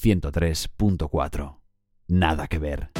103.4. 0.00 1.58
Nada 2.06 2.46
que 2.46 2.58
ver. 2.58 2.90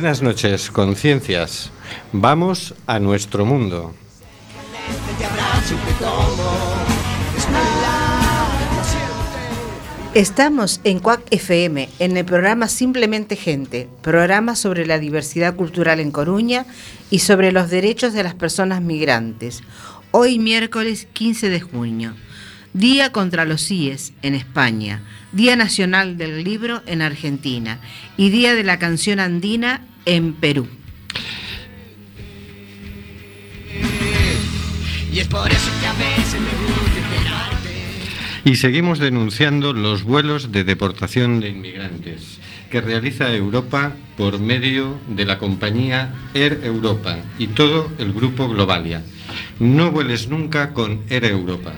Buenas 0.00 0.22
noches, 0.22 0.70
conciencias. 0.70 1.70
Vamos 2.10 2.74
a 2.86 2.98
nuestro 2.98 3.44
mundo. 3.44 3.94
Estamos 10.14 10.80
en 10.84 11.00
Cuac 11.00 11.20
FM, 11.30 11.90
en 11.98 12.16
el 12.16 12.24
programa 12.24 12.68
Simplemente 12.68 13.36
Gente, 13.36 13.90
programa 14.00 14.56
sobre 14.56 14.86
la 14.86 14.98
diversidad 14.98 15.54
cultural 15.54 16.00
en 16.00 16.12
Coruña 16.12 16.64
y 17.10 17.18
sobre 17.18 17.52
los 17.52 17.68
derechos 17.68 18.14
de 18.14 18.22
las 18.22 18.34
personas 18.34 18.80
migrantes. 18.80 19.62
Hoy 20.12 20.38
miércoles 20.38 21.08
15 21.12 21.50
de 21.50 21.60
junio, 21.60 22.14
Día 22.72 23.10
contra 23.10 23.44
los 23.44 23.66
CIES 23.66 24.12
en 24.22 24.36
España, 24.36 25.02
Día 25.32 25.56
Nacional 25.56 26.16
del 26.16 26.44
Libro 26.44 26.82
en 26.86 27.02
Argentina 27.02 27.80
y 28.16 28.30
Día 28.30 28.54
de 28.54 28.62
la 28.62 28.78
Canción 28.78 29.18
Andina 29.18 29.88
en 30.04 30.32
Perú. 30.34 30.66
Y 35.12 35.18
es 35.18 35.28
por 35.28 35.50
eso 35.50 35.70
que 35.80 35.86
a 35.86 35.92
veces 35.94 36.40
me 36.40 36.50
gusta 36.66 37.00
esperarte. 37.00 37.70
Y 38.44 38.56
seguimos 38.56 38.98
denunciando 38.98 39.72
los 39.72 40.04
vuelos 40.04 40.52
de 40.52 40.64
deportación 40.64 41.40
de 41.40 41.48
inmigrantes 41.48 42.38
que 42.70 42.80
realiza 42.80 43.34
Europa 43.34 43.94
por 44.16 44.38
medio 44.38 44.98
de 45.08 45.24
la 45.24 45.38
compañía 45.38 46.14
Air 46.34 46.60
Europa 46.62 47.18
y 47.38 47.48
todo 47.48 47.90
el 47.98 48.12
grupo 48.12 48.48
Globalia. 48.48 49.02
No 49.58 49.90
vueles 49.90 50.28
nunca 50.28 50.72
con 50.72 51.00
Air 51.08 51.24
Europa. 51.24 51.72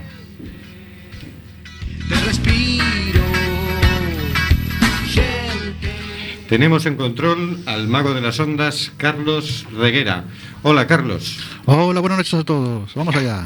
Tenemos 6.52 6.84
en 6.84 6.96
control 6.96 7.62
al 7.64 7.88
mago 7.88 8.12
de 8.12 8.20
las 8.20 8.38
ondas, 8.38 8.92
Carlos 8.98 9.66
Reguera. 9.74 10.24
Hola, 10.62 10.86
Carlos. 10.86 11.38
Hola, 11.64 12.00
buenas 12.00 12.18
noches 12.18 12.34
a 12.34 12.44
todos. 12.44 12.94
Vamos 12.94 13.16
allá. 13.16 13.44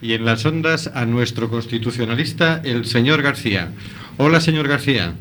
Y 0.00 0.14
en 0.14 0.24
las 0.24 0.46
ondas 0.46 0.88
a 0.94 1.06
nuestro 1.06 1.50
constitucionalista, 1.50 2.60
el 2.62 2.84
señor 2.86 3.22
García. 3.22 3.72
Hola, 4.16 4.40
señor 4.40 4.68
García. 4.68 5.14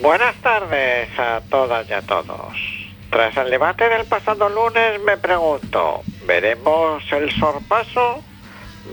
Buenas 0.00 0.34
tardes 0.36 1.10
a 1.18 1.42
todas 1.50 1.86
y 1.90 1.92
a 1.92 2.00
todos. 2.00 2.56
Tras 3.10 3.36
el 3.36 3.50
debate 3.50 3.86
del 3.90 4.06
pasado 4.06 4.48
lunes 4.48 5.02
me 5.04 5.18
pregunto, 5.18 6.00
¿veremos 6.26 7.04
el 7.12 7.30
sorpaso? 7.32 8.24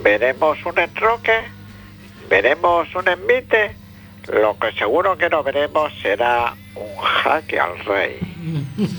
¿Veremos 0.03 0.57
un 0.65 0.77
entroque? 0.77 1.39
¿Veremos 2.29 2.93
un 2.95 3.07
envite? 3.07 3.86
Lo 4.33 4.57
que 4.59 4.71
seguro 4.73 5.17
que 5.17 5.29
no 5.29 5.41
veremos 5.43 5.91
será 6.01 6.53
un 6.75 6.95
jaque 6.97 7.59
al 7.59 7.77
rey. 7.85 8.17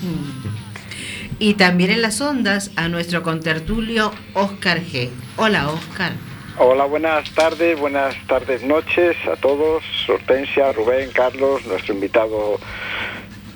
Y 1.40 1.54
también 1.54 1.92
en 1.92 2.02
las 2.02 2.20
ondas 2.20 2.72
a 2.74 2.88
nuestro 2.88 3.22
contertulio 3.22 4.12
Oscar 4.34 4.80
G. 4.80 5.08
Hola 5.36 5.68
Oscar. 5.70 6.10
Hola, 6.58 6.84
buenas 6.86 7.30
tardes, 7.30 7.78
buenas 7.78 8.16
tardes, 8.26 8.64
noches 8.64 9.16
a 9.32 9.36
todos. 9.36 9.84
Hortensia, 10.08 10.72
Rubén, 10.72 11.10
Carlos, 11.12 11.64
nuestro 11.66 11.94
invitado, 11.94 12.58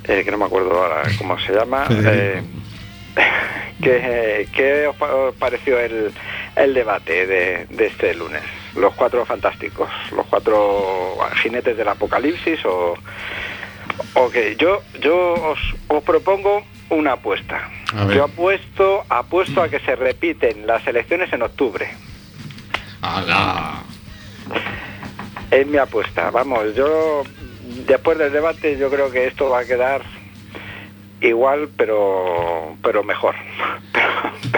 eh, 0.05 0.23
que 0.25 0.31
no 0.31 0.39
me 0.39 0.45
acuerdo 0.45 0.81
ahora 0.81 1.03
cómo 1.19 1.37
se 1.41 1.53
llama. 1.55 1.89
Eh, 1.91 2.43
¿qué, 3.83 4.47
qué 4.53 4.87
os 4.87 4.95
pa- 4.95 5.13
os 5.13 5.35
pareció 5.35 5.81
el, 5.81 6.13
el 6.55 6.75
debate 6.75 7.27
de, 7.27 7.67
de 7.69 7.87
este 7.89 8.15
lunes? 8.15 8.43
Los 8.77 8.95
cuatro 8.95 9.25
fantásticos, 9.27 9.89
los 10.17 10.27
cuatro 10.27 11.19
jinetes 11.43 11.77
del 11.77 11.89
apocalipsis 11.89 12.65
o... 12.65 12.95
Ok, 14.15 14.35
yo, 14.59 14.83
yo 15.01 15.35
os, 15.35 15.59
os 15.89 16.03
propongo 16.03 16.65
una 16.89 17.13
apuesta. 17.13 17.69
Yo 18.15 18.25
apuesto, 18.25 19.05
apuesto 19.09 19.63
a 19.63 19.69
que 19.69 19.79
se 19.81 19.97
repiten 19.97 20.67
las 20.67 20.87
elecciones 20.87 21.33
en 21.33 21.43
octubre. 21.43 21.91
¡Hala! 23.03 23.83
Es 25.51 25.67
mi 25.67 25.77
apuesta. 25.77 26.31
Vamos, 26.31 26.75
yo 26.75 27.23
después 27.87 28.17
del 28.17 28.33
debate 28.33 28.79
yo 28.79 28.91
creo 28.91 29.11
que 29.11 29.27
esto 29.27 29.51
va 29.51 29.61
a 29.61 29.65
quedar 29.65 30.03
igual, 31.21 31.69
pero 31.77 32.77
pero 32.83 33.03
mejor. 33.05 33.35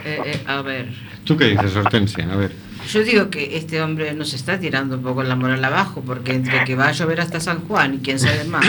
Eh, 0.05 0.21
eh, 0.25 0.45
a 0.47 0.61
ver, 0.61 0.89
¿Tú 1.25 1.37
qué 1.37 1.47
dices, 1.47 1.75
Hortensia? 1.77 2.31
A 2.31 2.37
ver. 2.37 2.53
Yo 2.93 3.03
digo 3.05 3.31
que 3.31 3.57
este 3.57 3.81
hombre 3.83 4.13
nos 4.15 4.35
está 4.35 4.59
tirando 4.59 4.97
un 4.97 5.03
poco 5.03 5.23
la 5.23 5.37
moral 5.37 5.65
abajo, 5.65 6.03
porque 6.05 6.35
entre 6.35 6.65
que 6.65 6.75
va 6.75 6.89
a 6.89 6.93
llover 6.93 7.21
hasta 7.21 7.41
San 7.41 7.61
Juan 7.67 7.95
y 7.95 7.99
quién 7.99 8.19
sabe 8.19 8.45
más, 8.45 8.67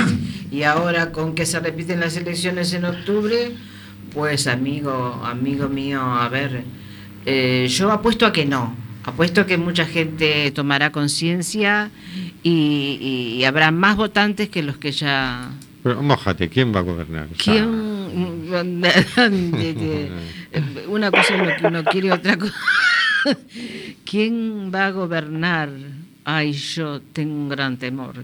y 0.51 0.63
ahora 0.63 1.11
con 1.11 1.35
que 1.35 1.45
se 1.45 1.59
repiten 1.59 1.99
las 1.99 2.15
elecciones 2.17 2.73
en 2.73 2.85
octubre, 2.85 3.51
pues 4.13 4.47
amigo, 4.47 5.21
amigo 5.25 5.67
mío, 5.69 6.01
a 6.01 6.29
ver, 6.29 6.63
eh, 7.25 7.67
yo 7.69 7.91
apuesto 7.91 8.25
a 8.25 8.33
que 8.33 8.45
no. 8.45 8.75
Apuesto 9.03 9.41
a 9.41 9.45
que 9.45 9.57
mucha 9.57 9.85
gente 9.85 10.49
tomará 10.51 10.91
conciencia 10.91 11.91
y, 12.41 12.97
y- 12.99 13.35
y 13.39 13.43
habrá 13.45 13.69
más 13.69 13.97
votantes 13.97 14.49
que 14.49 14.63
los 14.63 14.77
que 14.77 14.91
ya 14.91 15.51
Pero 15.83 16.01
mójate, 16.01 16.49
¿quién 16.49 16.73
va 16.73 16.79
a 16.79 16.83
gobernar? 16.83 17.27
¿Quién? 17.37 17.69
una 20.87 21.11
cosa 21.11 21.35
es 21.35 21.47
lo 21.47 21.55
que 21.55 21.67
uno 21.67 21.83
quiere, 21.83 22.11
otra 22.11 22.37
cosa. 22.37 22.53
¿Quién 24.05 24.71
va 24.73 24.87
a 24.87 24.91
gobernar? 24.91 25.69
Ay, 26.23 26.53
yo 26.53 27.01
tengo 27.13 27.33
un 27.35 27.49
gran 27.49 27.77
temor. 27.77 28.23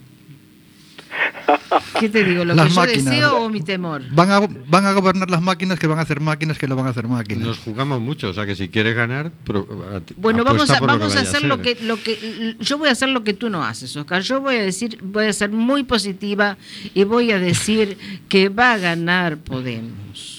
¿Qué 1.99 2.09
te 2.09 2.23
digo? 2.23 2.45
¿Lo 2.45 2.55
Las 2.55 2.67
que 2.67 2.73
yo 2.73 2.81
máquinas. 2.81 3.05
deseo 3.05 3.37
o 3.43 3.49
mi 3.49 3.61
temor? 3.61 4.01
Van 4.11 4.31
a, 4.31 4.39
van 4.39 4.85
a 4.85 4.93
gobernar 4.93 5.29
las 5.29 5.41
máquinas 5.41 5.77
que 5.77 5.87
van 5.87 5.99
a 5.99 6.01
hacer 6.03 6.19
máquinas 6.19 6.57
que 6.57 6.67
lo 6.67 6.75
van 6.75 6.87
a 6.87 6.89
hacer 6.91 7.07
máquinas. 7.07 7.45
Nos 7.47 7.57
jugamos 7.59 7.99
mucho, 7.99 8.29
o 8.29 8.33
sea 8.33 8.45
que 8.45 8.55
si 8.55 8.69
quieres 8.69 8.95
ganar, 8.95 9.31
pro- 9.43 9.67
a- 9.93 10.01
Bueno, 10.17 10.43
vamos 10.43 10.69
a, 10.69 10.79
por 10.79 10.87
lo 10.89 10.93
que 10.95 10.99
vamos 10.99 11.15
a 11.17 11.21
hacer 11.21 11.43
lo 11.43 11.61
que, 11.61 11.77
lo 11.81 12.01
que 12.01 12.55
yo 12.59 12.77
voy 12.77 12.89
a 12.89 12.93
hacer 12.93 13.09
lo 13.09 13.23
que 13.23 13.33
tú 13.33 13.49
no 13.49 13.63
haces, 13.63 13.95
Oscar. 13.95 14.21
Yo 14.21 14.41
voy 14.41 14.55
a 14.55 14.63
decir, 14.63 14.99
voy 15.03 15.25
a 15.25 15.33
ser 15.33 15.51
muy 15.51 15.83
positiva 15.83 16.57
y 16.93 17.03
voy 17.03 17.31
a 17.31 17.39
decir 17.39 17.97
que 18.29 18.49
va 18.49 18.73
a 18.73 18.77
ganar 18.77 19.37
Podemos 19.37 20.30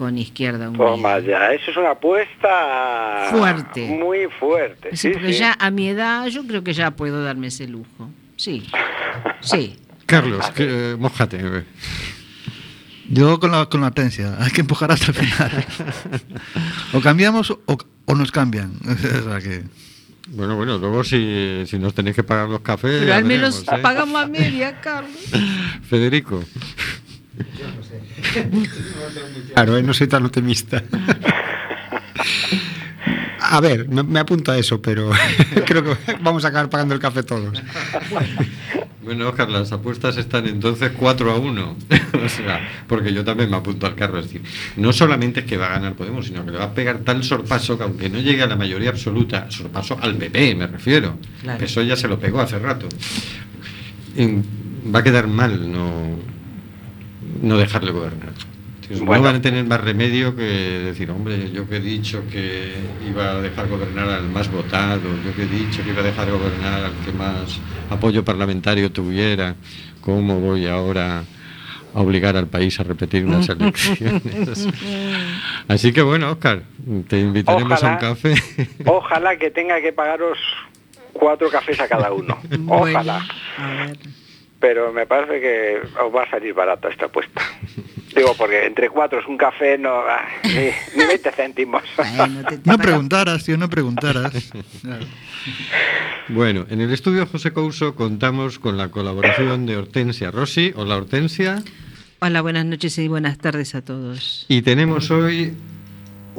con 0.00 0.16
Izquierda 0.16 0.70
Unida. 0.70 0.82
Toma 0.82 1.18
ya, 1.18 1.52
eso 1.52 1.70
es 1.72 1.76
una 1.76 1.90
apuesta 1.90 3.26
Fuerte. 3.30 3.84
muy 3.86 4.28
fuerte. 4.38 4.88
Sí, 4.92 4.96
Sí, 4.96 5.10
porque 5.10 5.34
sí. 5.34 5.40
ya 5.40 5.54
a 5.60 5.70
mi 5.70 5.90
edad 5.90 6.26
yo 6.28 6.46
creo 6.46 6.64
que 6.64 6.72
ya 6.72 6.92
puedo 6.92 7.22
darme 7.22 7.48
ese 7.48 7.68
lujo. 7.68 8.08
Sí, 8.34 8.66
sí. 9.42 9.76
Carlos, 10.06 10.50
que, 10.52 10.94
eh, 10.94 10.96
ver. 10.96 11.66
Yo 13.10 13.38
con 13.38 13.50
la, 13.50 13.66
con 13.66 13.82
la 13.82 13.88
Hortensia, 13.88 14.38
hay 14.40 14.50
que 14.50 14.62
empujar 14.62 14.90
hasta 14.90 15.08
el 15.08 15.14
final. 15.18 15.66
o 16.94 17.00
cambiamos 17.02 17.50
o, 17.50 17.60
o 18.06 18.14
nos 18.14 18.32
cambian. 18.32 18.72
O 18.82 19.28
sea 19.28 19.38
que... 19.38 19.64
Bueno, 20.28 20.56
bueno, 20.56 20.78
luego 20.78 21.04
si, 21.04 21.64
si 21.66 21.78
nos 21.78 21.92
tenéis 21.92 22.16
que 22.16 22.22
pagar 22.22 22.48
los 22.48 22.60
cafés. 22.62 23.00
Pero 23.00 23.14
al 23.14 23.24
menos 23.24 23.66
veremos, 23.66 23.78
¿eh? 23.78 23.82
pagamos 23.82 24.22
a 24.22 24.26
media, 24.26 24.80
Carlos. 24.80 25.12
Federico. 25.90 26.42
Claro, 29.54 29.76
eh, 29.76 29.82
no 29.82 29.92
soy 29.92 30.06
tan 30.06 30.24
optimista. 30.24 30.82
A 33.40 33.60
ver, 33.60 33.88
me, 33.88 34.02
me 34.02 34.20
apunto 34.20 34.52
a 34.52 34.58
eso, 34.58 34.80
pero 34.80 35.10
creo 35.66 35.82
que 35.82 35.96
vamos 36.20 36.44
a 36.44 36.48
acabar 36.48 36.70
pagando 36.70 36.94
el 36.94 37.00
café 37.00 37.22
todos. 37.22 37.60
Bueno, 39.02 39.28
Oscar, 39.28 39.48
las 39.48 39.72
apuestas 39.72 40.16
están 40.18 40.46
entonces 40.46 40.92
4 40.96 41.32
a 41.32 41.36
1. 41.36 41.76
o 42.24 42.28
sea, 42.28 42.60
porque 42.86 43.12
yo 43.12 43.24
también 43.24 43.50
me 43.50 43.56
apunto 43.56 43.86
al 43.86 43.96
carro. 43.96 44.18
Es 44.18 44.26
decir, 44.26 44.42
no 44.76 44.92
solamente 44.92 45.40
es 45.40 45.46
que 45.46 45.56
va 45.56 45.66
a 45.66 45.70
ganar 45.70 45.94
Podemos, 45.94 46.26
sino 46.26 46.44
que 46.44 46.52
le 46.52 46.58
va 46.58 46.64
a 46.64 46.74
pegar 46.74 46.98
tal 46.98 47.24
sorpaso 47.24 47.76
que 47.76 47.84
aunque 47.84 48.08
no 48.08 48.20
llegue 48.20 48.42
a 48.42 48.46
la 48.46 48.56
mayoría 48.56 48.90
absoluta, 48.90 49.50
sorpaso 49.50 49.98
al 50.00 50.14
PP, 50.14 50.54
me 50.54 50.66
refiero. 50.68 51.18
Claro. 51.42 51.64
Eso 51.64 51.82
ya 51.82 51.96
se 51.96 52.06
lo 52.06 52.20
pegó 52.20 52.40
hace 52.40 52.58
rato. 52.58 52.88
Va 54.94 55.00
a 55.00 55.02
quedar 55.02 55.26
mal 55.26 55.72
no, 55.72 56.16
no 57.40 57.56
dejarle 57.58 57.92
gobernar. 57.92 58.30
Entonces, 58.82 59.00
Bueno. 59.06 59.22
No 59.22 59.28
van 59.28 59.36
a 59.36 59.40
tener 59.42 59.64
más 59.64 59.80
remedio 59.80 60.34
que 60.34 60.42
decir, 60.42 61.10
hombre, 61.10 61.50
yo 61.52 61.68
que 61.68 61.76
he 61.76 61.80
dicho 61.80 62.22
que 62.30 62.74
iba 63.08 63.30
a 63.30 63.40
dejar 63.40 63.68
gobernar 63.68 64.08
al 64.08 64.28
más 64.28 64.50
votado, 64.50 65.02
yo 65.24 65.34
que 65.34 65.42
he 65.42 65.46
dicho 65.46 65.82
que 65.84 65.90
iba 65.90 66.00
a 66.00 66.04
dejar 66.04 66.30
gobernar 66.30 66.84
al 66.84 66.92
que 67.04 67.12
más 67.12 67.60
apoyo 67.88 68.24
parlamentario 68.24 68.90
tuviera, 68.90 69.54
¿cómo 70.00 70.40
voy 70.40 70.66
ahora 70.66 71.22
a 71.94 72.00
obligar 72.00 72.36
al 72.36 72.46
país 72.48 72.78
a 72.80 72.82
repetir 72.82 73.24
unas 73.24 73.48
elecciones? 73.50 74.68
Así 75.68 75.92
que 75.92 76.02
bueno, 76.02 76.32
Oscar, 76.32 76.62
te 77.08 77.20
invitaremos 77.20 77.82
a 77.84 77.92
un 77.92 77.96
café. 77.98 78.34
Ojalá 78.86 79.36
que 79.36 79.50
tenga 79.50 79.80
que 79.80 79.92
pagaros 79.92 80.38
cuatro 81.12 81.48
cafés 81.48 81.78
a 81.78 81.86
cada 81.86 82.12
uno. 82.12 82.38
Ojalá. 82.68 83.24
Bueno, 83.56 83.72
a 83.80 83.86
ver. 83.86 83.98
Pero 84.60 84.92
me 84.92 85.06
parece 85.06 85.40
que 85.40 85.78
os 86.02 86.14
va 86.14 86.24
a 86.24 86.30
salir 86.30 86.52
barata 86.54 86.88
esta 86.88 87.06
apuesta. 87.06 87.40
Digo, 88.14 88.34
porque 88.36 88.66
entre 88.66 88.90
cuatro 88.90 89.20
es 89.20 89.26
un 89.26 89.36
café, 89.38 89.78
no, 89.78 89.90
ah, 90.00 90.26
ni, 90.44 90.98
ni 91.00 91.06
20 91.06 91.30
céntimos. 91.32 91.82
Bueno, 92.16 92.42
te- 92.44 92.58
te 92.58 92.70
No 92.70 92.76
preguntaras, 92.76 93.44
tío, 93.44 93.56
no 93.56 93.68
preguntaras. 93.70 94.32
Bueno, 96.28 96.66
en 96.68 96.80
el 96.82 96.92
estudio 96.92 97.26
José 97.26 97.52
Couso 97.52 97.94
contamos 97.94 98.58
con 98.58 98.76
la 98.76 98.90
colaboración 98.90 99.64
de 99.66 99.76
Hortensia 99.78 100.30
Rossi. 100.30 100.72
Hola 100.76 100.96
Hortensia. 100.96 101.62
Hola, 102.20 102.42
buenas 102.42 102.66
noches 102.66 102.98
y 102.98 103.08
buenas 103.08 103.38
tardes 103.38 103.74
a 103.74 103.82
todos. 103.82 104.44
Y 104.48 104.60
tenemos 104.62 105.10
hoy 105.10 105.54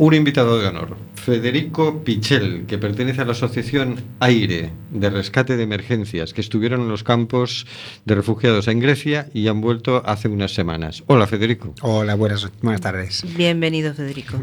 un 0.01 0.15
invitado 0.15 0.59
de 0.59 0.65
honor, 0.65 0.97
Federico 1.13 2.03
Pichel, 2.03 2.65
que 2.65 2.79
pertenece 2.79 3.21
a 3.21 3.25
la 3.25 3.33
asociación 3.33 4.03
Aire 4.19 4.71
de 4.89 5.11
Rescate 5.11 5.57
de 5.57 5.61
Emergencias, 5.61 6.33
que 6.33 6.41
estuvieron 6.41 6.81
en 6.81 6.87
los 6.89 7.03
campos 7.03 7.67
de 8.05 8.15
refugiados 8.15 8.67
en 8.67 8.79
Grecia 8.79 9.29
y 9.31 9.47
han 9.47 9.61
vuelto 9.61 10.01
hace 10.03 10.27
unas 10.27 10.55
semanas. 10.55 11.03
Hola 11.05 11.27
Federico. 11.27 11.75
Hola, 11.83 12.15
buenas, 12.15 12.49
buenas 12.63 12.81
tardes. 12.81 13.23
Bienvenido, 13.37 13.93
Federico. 13.93 14.39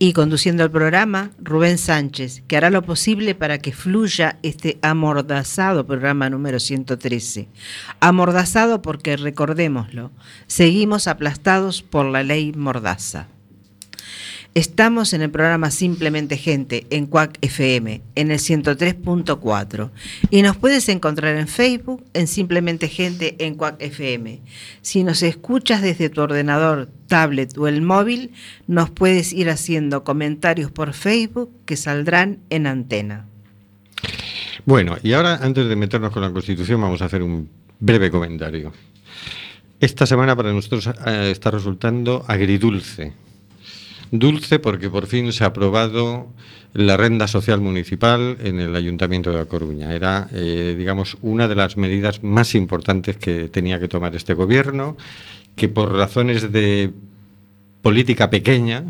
Y 0.00 0.12
conduciendo 0.12 0.64
el 0.64 0.72
programa, 0.72 1.30
Rubén 1.40 1.78
Sánchez, 1.78 2.42
que 2.48 2.56
hará 2.56 2.70
lo 2.70 2.82
posible 2.82 3.36
para 3.36 3.58
que 3.58 3.70
fluya 3.70 4.40
este 4.42 4.80
amordazado 4.82 5.86
programa 5.86 6.28
número 6.28 6.58
113. 6.58 7.46
Amordazado 8.00 8.82
porque, 8.82 9.16
recordémoslo, 9.16 10.10
seguimos 10.48 11.06
aplastados 11.06 11.82
por 11.82 12.06
la 12.06 12.24
ley 12.24 12.52
Mordaza. 12.56 13.28
Estamos 14.54 15.12
en 15.12 15.22
el 15.22 15.30
programa 15.30 15.70
Simplemente 15.70 16.36
Gente 16.36 16.84
en 16.90 17.06
Cuac 17.06 17.38
FM, 17.40 18.02
en 18.16 18.30
el 18.32 18.38
103.4. 18.40 19.90
Y 20.30 20.42
nos 20.42 20.56
puedes 20.56 20.88
encontrar 20.88 21.36
en 21.36 21.46
Facebook 21.46 22.04
en 22.14 22.26
Simplemente 22.26 22.88
Gente 22.88 23.36
en 23.38 23.54
Cuac 23.54 23.76
FM. 23.78 24.40
Si 24.82 25.04
nos 25.04 25.22
escuchas 25.22 25.82
desde 25.82 26.10
tu 26.10 26.20
ordenador, 26.20 26.88
tablet 27.06 27.56
o 27.58 27.68
el 27.68 27.80
móvil, 27.80 28.32
nos 28.66 28.90
puedes 28.90 29.32
ir 29.32 29.50
haciendo 29.50 30.02
comentarios 30.02 30.72
por 30.72 30.94
Facebook 30.94 31.52
que 31.64 31.76
saldrán 31.76 32.38
en 32.50 32.66
antena. 32.66 33.26
Bueno, 34.66 34.96
y 35.00 35.12
ahora 35.12 35.36
antes 35.36 35.68
de 35.68 35.76
meternos 35.76 36.10
con 36.10 36.22
la 36.22 36.32
Constitución 36.32 36.80
vamos 36.80 37.00
a 37.02 37.04
hacer 37.04 37.22
un 37.22 37.48
breve 37.78 38.10
comentario. 38.10 38.72
Esta 39.78 40.06
semana 40.06 40.34
para 40.34 40.52
nosotros 40.52 40.90
eh, 41.06 41.30
está 41.30 41.52
resultando 41.52 42.24
agridulce. 42.26 43.12
Dulce 44.10 44.58
porque 44.58 44.90
por 44.90 45.06
fin 45.06 45.32
se 45.32 45.44
ha 45.44 45.48
aprobado 45.48 46.28
la 46.72 46.96
renta 46.96 47.26
social 47.26 47.60
municipal 47.60 48.36
en 48.42 48.60
el 48.60 48.74
Ayuntamiento 48.74 49.30
de 49.30 49.38
La 49.38 49.44
Coruña. 49.46 49.94
Era, 49.94 50.28
eh, 50.32 50.74
digamos, 50.76 51.16
una 51.22 51.48
de 51.48 51.54
las 51.54 51.76
medidas 51.76 52.22
más 52.22 52.54
importantes 52.54 53.16
que 53.16 53.48
tenía 53.48 53.80
que 53.80 53.88
tomar 53.88 54.14
este 54.14 54.34
gobierno, 54.34 54.96
que 55.56 55.68
por 55.68 55.92
razones 55.92 56.52
de 56.52 56.92
política 57.82 58.28
pequeña 58.28 58.84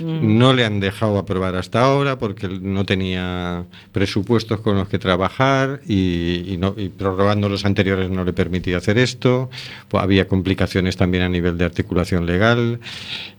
no 0.00 0.52
le 0.52 0.64
han 0.64 0.80
dejado 0.80 1.16
aprobar 1.16 1.54
hasta 1.54 1.80
ahora 1.82 2.18
porque 2.18 2.48
no 2.48 2.84
tenía 2.84 3.64
presupuestos 3.92 4.60
con 4.60 4.76
los 4.76 4.88
que 4.88 4.98
trabajar 4.98 5.80
y, 5.86 6.44
y 6.46 6.56
no, 6.56 6.74
y 6.76 6.88
prorrogando 6.88 7.48
los 7.48 7.64
anteriores 7.64 8.10
no 8.10 8.24
le 8.24 8.32
permitía 8.32 8.78
hacer 8.78 8.98
esto. 8.98 9.48
Pues 9.88 10.02
había 10.02 10.26
complicaciones 10.26 10.96
también 10.96 11.22
a 11.22 11.28
nivel 11.28 11.56
de 11.56 11.64
articulación 11.64 12.26
legal. 12.26 12.80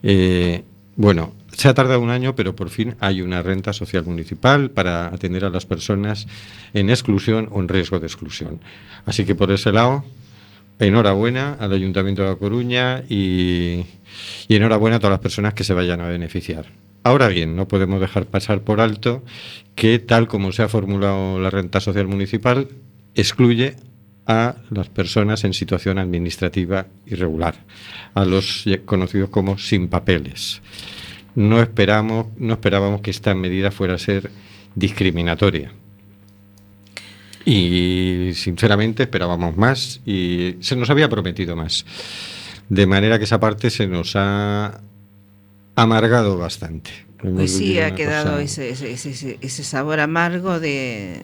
Eh, 0.02 0.64
bueno, 0.98 1.32
se 1.52 1.68
ha 1.68 1.74
tardado 1.74 2.00
un 2.00 2.10
año, 2.10 2.34
pero 2.34 2.56
por 2.56 2.70
fin 2.70 2.96
hay 2.98 3.22
una 3.22 3.40
renta 3.40 3.72
social 3.72 4.04
municipal 4.04 4.72
para 4.72 5.06
atender 5.06 5.44
a 5.44 5.48
las 5.48 5.64
personas 5.64 6.26
en 6.74 6.90
exclusión 6.90 7.48
o 7.52 7.60
en 7.60 7.68
riesgo 7.68 8.00
de 8.00 8.08
exclusión. 8.08 8.58
Así 9.06 9.24
que 9.24 9.36
por 9.36 9.52
ese 9.52 9.70
lado, 9.70 10.04
enhorabuena 10.80 11.56
al 11.60 11.72
Ayuntamiento 11.72 12.22
de 12.22 12.28
La 12.30 12.34
Coruña 12.34 13.04
y, 13.08 13.84
y 14.48 14.56
enhorabuena 14.56 14.96
a 14.96 14.98
todas 14.98 15.12
las 15.12 15.20
personas 15.20 15.54
que 15.54 15.62
se 15.62 15.72
vayan 15.72 16.00
a 16.00 16.08
beneficiar. 16.08 16.66
Ahora 17.04 17.28
bien, 17.28 17.54
no 17.54 17.68
podemos 17.68 18.00
dejar 18.00 18.26
pasar 18.26 18.62
por 18.62 18.80
alto 18.80 19.22
que 19.76 20.00
tal 20.00 20.26
como 20.26 20.50
se 20.50 20.64
ha 20.64 20.68
formulado 20.68 21.38
la 21.38 21.50
renta 21.50 21.78
social 21.78 22.08
municipal, 22.08 22.66
excluye 23.14 23.76
a 24.28 24.56
las 24.70 24.88
personas 24.90 25.42
en 25.44 25.54
situación 25.54 25.98
administrativa 25.98 26.86
irregular, 27.06 27.64
a 28.14 28.24
los 28.24 28.64
conocidos 28.84 29.30
como 29.30 29.58
sin 29.58 29.88
papeles. 29.88 30.60
No 31.34 31.60
esperamos, 31.60 32.26
no 32.36 32.52
esperábamos 32.52 33.00
que 33.00 33.10
esta 33.10 33.34
medida 33.34 33.70
fuera 33.70 33.94
a 33.94 33.98
ser 33.98 34.30
discriminatoria. 34.74 35.72
Y 37.44 38.32
sinceramente 38.34 39.04
esperábamos 39.04 39.56
más 39.56 40.00
y 40.04 40.56
se 40.60 40.76
nos 40.76 40.90
había 40.90 41.08
prometido 41.08 41.56
más. 41.56 41.86
De 42.68 42.86
manera 42.86 43.18
que 43.18 43.24
esa 43.24 43.40
parte 43.40 43.70
se 43.70 43.86
nos 43.86 44.12
ha 44.16 44.80
amargado 45.74 46.36
bastante. 46.36 46.90
Hemos 47.22 47.34
Pues 47.36 47.52
sí, 47.56 47.78
ha 47.80 47.94
quedado 47.94 48.32
cosa 48.32 48.42
ese, 48.42 48.70
ese, 48.70 48.92
ese- 49.10 49.38
ese 49.40 49.64
sabor 49.64 50.00
amargo 50.00 50.60
de, 50.60 51.22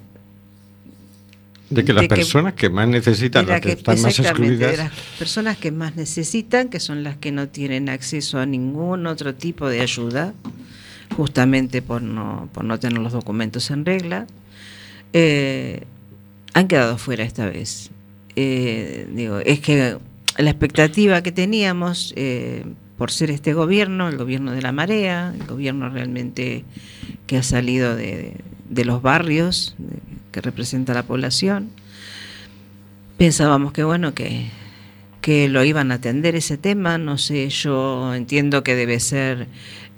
de 1.70 1.84
que 1.84 1.92
las 1.92 2.02
de 2.02 2.08
que- 2.08 2.14
personas 2.16 2.52
que 2.54 2.68
más 2.70 2.88
necesitan, 2.88 3.46
las 3.46 3.60
que, 3.60 3.68
que- 3.68 3.72
están 3.74 4.00
más 4.02 4.18
exactamente, 4.18 4.56
de 4.56 4.64
excluidas, 4.66 4.92
las 4.94 5.18
personas 5.18 5.56
que 5.58 5.70
más 5.72 5.96
necesitan, 5.96 6.68
que 6.68 6.80
son 6.80 7.02
las 7.02 7.16
que 7.16 7.32
no 7.32 7.48
tienen 7.48 7.88
acceso 7.88 8.38
a 8.38 8.46
ningún 8.46 9.06
otro 9.06 9.34
tipo 9.34 9.68
de 9.68 9.80
ayuda, 9.80 10.34
justamente 11.16 11.82
por 11.82 12.02
no, 12.02 12.48
por 12.52 12.64
no 12.64 12.78
tener 12.78 12.98
los 12.98 13.12
documentos 13.12 13.70
en 13.70 13.84
regla, 13.84 14.26
eh, 15.12 15.82
han 16.54 16.68
quedado 16.68 16.98
fuera 16.98 17.24
esta 17.24 17.46
vez. 17.46 17.90
Eh, 18.36 19.08
digo, 19.12 19.38
es 19.38 19.60
que 19.60 19.96
la 20.38 20.50
expectativa 20.50 21.22
que 21.22 21.32
teníamos 21.32 22.12
eh, 22.16 22.64
por 22.98 23.10
ser 23.10 23.30
este 23.30 23.54
gobierno, 23.54 24.08
el 24.08 24.16
gobierno 24.16 24.52
de 24.52 24.62
la 24.62 24.72
marea, 24.72 25.34
el 25.38 25.46
gobierno 25.46 25.88
realmente 25.88 26.64
que 27.26 27.36
ha 27.38 27.42
salido 27.42 27.96
de, 27.96 28.34
de 28.68 28.84
los 28.84 29.02
barrios, 29.02 29.74
de- 29.78 29.98
que 30.34 30.40
representa 30.40 30.94
la 30.94 31.04
población, 31.04 31.70
pensábamos 33.18 33.72
que 33.72 33.84
bueno, 33.84 34.14
que, 34.14 34.50
que 35.20 35.48
lo 35.48 35.62
iban 35.62 35.92
a 35.92 35.96
atender 35.96 36.34
ese 36.34 36.58
tema, 36.58 36.98
no 36.98 37.18
sé, 37.18 37.48
yo 37.50 38.12
entiendo 38.16 38.64
que 38.64 38.74
debe 38.74 38.98
ser 38.98 39.46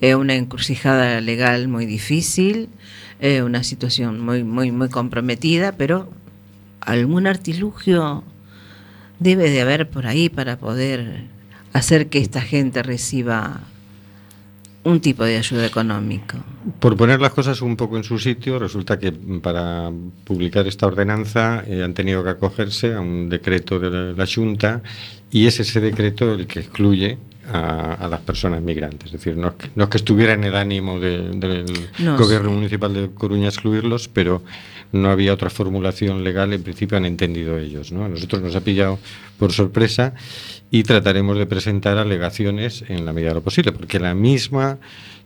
eh, 0.02 0.14
una 0.14 0.34
encrucijada 0.34 1.22
legal 1.22 1.68
muy 1.68 1.86
difícil, 1.86 2.68
eh, 3.18 3.42
una 3.42 3.64
situación 3.64 4.20
muy, 4.20 4.44
muy, 4.44 4.72
muy 4.72 4.90
comprometida, 4.90 5.72
pero 5.72 6.12
algún 6.82 7.26
artilugio 7.26 8.22
debe 9.18 9.48
de 9.48 9.62
haber 9.62 9.88
por 9.88 10.06
ahí 10.06 10.28
para 10.28 10.58
poder 10.58 11.24
hacer 11.72 12.10
que 12.10 12.18
esta 12.18 12.42
gente 12.42 12.82
reciba 12.82 13.62
un 14.86 15.00
tipo 15.00 15.24
de 15.24 15.36
ayuda 15.36 15.66
económica. 15.66 16.38
por 16.80 16.96
poner 16.96 17.20
las 17.20 17.32
cosas 17.32 17.60
un 17.62 17.76
poco 17.76 17.96
en 17.96 18.04
su 18.04 18.18
sitio, 18.18 18.58
resulta 18.58 18.98
que 18.98 19.10
para 19.42 19.90
publicar 20.24 20.66
esta 20.66 20.86
ordenanza 20.86 21.64
eh, 21.66 21.82
han 21.82 21.92
tenido 21.94 22.22
que 22.22 22.30
acogerse 22.30 22.94
a 22.94 23.00
un 23.00 23.28
decreto 23.28 23.78
de 23.78 23.90
la, 23.90 24.12
la 24.12 24.26
Junta 24.26 24.82
y 25.30 25.46
es 25.46 25.58
ese 25.60 25.80
decreto 25.80 26.32
el 26.34 26.46
que 26.46 26.60
excluye 26.60 27.18
a, 27.52 27.94
a 27.94 28.08
las 28.08 28.20
personas 28.20 28.60
migrantes. 28.62 29.06
Es 29.06 29.12
decir, 29.12 29.36
no 29.36 29.48
es 29.48 29.54
que, 29.54 29.70
no 29.74 29.84
es 29.84 29.90
que 29.90 29.96
estuviera 29.98 30.32
en 30.34 30.44
el 30.44 30.56
ánimo 30.56 30.98
de- 31.00 31.30
del 31.30 31.64
No, 32.00 32.16
gobierno 32.16 32.48
sí. 32.50 32.54
municipal 32.56 32.92
de 32.94 33.10
Coruña 33.14 33.48
excluirlos, 33.48 34.08
pero 34.08 34.42
no 34.92 35.10
había 35.10 35.32
otra 35.34 35.50
formulación 35.50 36.24
legal, 36.24 36.52
en 36.52 36.62
principio 36.62 36.96
han 36.96 37.04
entendido 37.06 37.58
ellos. 37.58 37.92
¿no? 37.92 38.04
A 38.04 38.08
nosotros 38.08 38.42
nos 38.42 38.54
ha 38.56 38.60
pillado 38.62 38.98
por 39.38 39.52
sorpresa 39.52 40.14
y 40.70 40.82
trataremos 40.82 41.38
de 41.38 41.46
presentar 41.46 41.98
alegaciones 41.98 42.84
en 42.88 43.04
la 43.04 43.12
medida 43.12 43.30
de 43.30 43.34
lo 43.36 43.42
posible, 43.42 43.72
porque 43.72 43.98
la 44.00 44.14
misma 44.14 44.78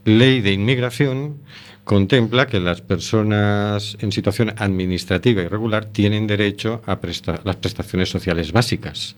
ley 0.05 0.41
de 0.41 0.53
inmigración 0.53 1.37
contempla 1.85 2.47
que 2.47 2.61
las 2.61 2.83
personas 2.83 3.97
en 4.01 4.13
situación 4.13 4.53
administrativa 4.59 5.43
irregular 5.43 5.87
tienen 5.87 6.27
derecho 6.27 6.83
a 6.87 7.01
presta- 7.01 7.41
las 7.45 7.57
prestaciones 7.57 8.09
sociales 8.11 8.53
básicas. 8.53 9.17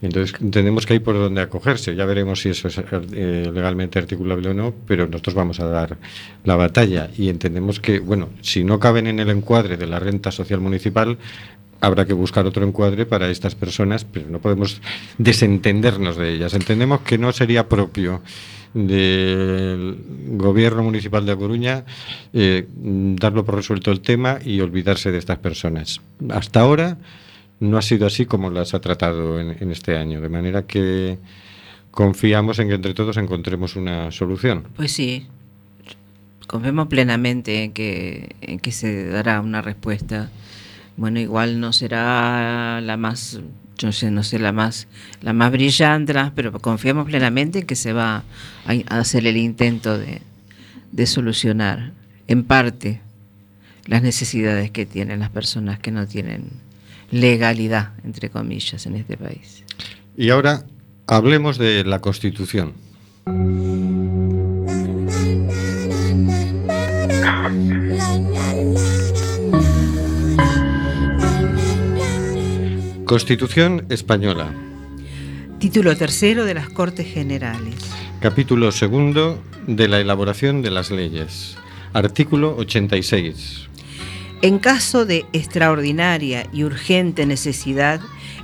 Entonces 0.00 0.40
entendemos 0.40 0.86
que 0.86 0.94
hay 0.94 0.98
por 1.00 1.14
donde 1.14 1.40
acogerse. 1.40 1.94
Ya 1.94 2.04
veremos 2.04 2.40
si 2.40 2.50
eso 2.50 2.68
es 2.68 2.78
eh, 2.78 3.50
legalmente 3.52 3.98
articulable 3.98 4.50
o 4.50 4.54
no, 4.54 4.74
pero 4.86 5.06
nosotros 5.06 5.34
vamos 5.34 5.60
a 5.60 5.66
dar 5.66 5.96
la 6.44 6.56
batalla 6.56 7.10
y 7.16 7.28
entendemos 7.28 7.80
que, 7.80 7.98
bueno, 7.98 8.28
si 8.40 8.62
no 8.62 8.78
caben 8.78 9.06
en 9.08 9.18
el 9.18 9.30
encuadre 9.30 9.76
de 9.76 9.86
la 9.86 9.98
renta 9.98 10.30
social 10.30 10.60
municipal, 10.60 11.18
habrá 11.80 12.06
que 12.06 12.12
buscar 12.12 12.46
otro 12.46 12.64
encuadre 12.64 13.06
para 13.06 13.30
estas 13.30 13.54
personas, 13.54 14.04
pero 14.04 14.28
no 14.28 14.40
podemos 14.40 14.80
desentendernos 15.18 16.16
de 16.16 16.32
ellas. 16.34 16.54
Entendemos 16.54 17.00
que 17.00 17.18
no 17.18 17.32
sería 17.32 17.68
propio 17.68 18.22
del 18.74 19.96
gobierno 20.32 20.82
municipal 20.82 21.24
de 21.24 21.36
Coruña 21.36 21.84
eh, 22.32 22.66
darlo 22.70 23.44
por 23.44 23.56
resuelto 23.56 23.90
el 23.90 24.00
tema 24.00 24.38
y 24.44 24.60
olvidarse 24.60 25.10
de 25.10 25.18
estas 25.18 25.38
personas. 25.38 26.00
Hasta 26.30 26.60
ahora 26.60 26.98
no 27.60 27.76
ha 27.76 27.82
sido 27.82 28.06
así 28.06 28.26
como 28.26 28.50
las 28.50 28.74
ha 28.74 28.80
tratado 28.80 29.40
en, 29.40 29.56
en 29.60 29.70
este 29.70 29.96
año, 29.96 30.20
de 30.20 30.28
manera 30.28 30.66
que 30.66 31.18
confiamos 31.90 32.58
en 32.58 32.68
que 32.68 32.74
entre 32.74 32.94
todos 32.94 33.16
encontremos 33.16 33.76
una 33.76 34.10
solución. 34.10 34.64
Pues 34.76 34.92
sí, 34.92 35.26
confiamos 36.46 36.88
plenamente 36.88 37.64
en 37.64 37.72
que, 37.72 38.36
en 38.40 38.60
que 38.60 38.72
se 38.72 39.06
dará 39.06 39.40
una 39.40 39.62
respuesta. 39.62 40.30
Bueno, 40.96 41.20
igual 41.20 41.60
no 41.60 41.72
será 41.72 42.80
la 42.80 42.96
más, 42.96 43.40
yo 43.76 43.92
sé, 43.92 44.10
no 44.10 44.22
sé, 44.22 44.38
la 44.38 44.52
más, 44.52 44.88
la 45.22 45.32
más 45.32 45.50
brillante, 45.52 46.12
la- 46.14 46.32
pero 46.34 46.52
confiamos 46.60 47.06
plenamente 47.06 47.60
en 47.60 47.66
que 47.66 47.76
se 47.76 47.92
va 47.92 48.24
a, 48.66 48.98
hacer 48.98 49.26
el 49.26 49.36
intento 49.36 49.98
de 49.98 51.06
solucionar, 51.06 51.92
en 52.26 52.44
parte, 52.44 53.00
las 53.86 54.02
necesidades 54.02 54.70
que 54.70 54.86
tienen 54.86 55.20
las 55.20 55.30
personas 55.30 55.78
que 55.78 55.90
no 55.90 56.06
tienen 56.06 56.50
legalidad, 57.10 57.92
entre 58.04 58.30
comillas, 58.30 58.86
en 58.86 58.96
este 58.96 59.16
país. 59.16 59.64
Y 60.16 60.30
ahora 60.30 60.64
hablemos 61.06 61.58
de 61.58 61.84
la 61.84 62.00
Constitución. 62.00 62.74
Constitución 73.04 73.86
española, 73.88 74.52
Título 75.58 75.96
tercero 75.96 76.44
de 76.44 76.54
las 76.54 76.68
Cortes 76.68 77.06
Generales. 77.12 77.74
capítulo 78.20 78.70
segundo 78.70 79.42
de 79.66 79.88
la 79.88 79.98
elaboración 80.00 80.62
de 80.62 80.70
las 80.70 80.90
leyes, 80.90 81.56
artículo 81.94 82.54
86. 82.56 83.68
En 84.40 84.60
caso 84.60 85.04
de 85.04 85.26
extraordinaria 85.32 86.46
y 86.52 86.62
urgente 86.62 87.26
necesidad, 87.26 88.00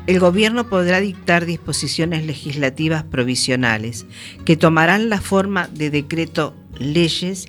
el 0.08 0.18
Gobierno 0.18 0.68
podrá 0.68 1.00
dictar 1.00 1.46
disposiciones 1.46 2.26
legislativas 2.26 3.04
provisionales 3.04 4.04
que 4.44 4.56
tomarán 4.56 5.08
la 5.08 5.20
forma 5.20 5.68
de 5.68 5.90
decreto 5.90 6.52
leyes 6.78 7.46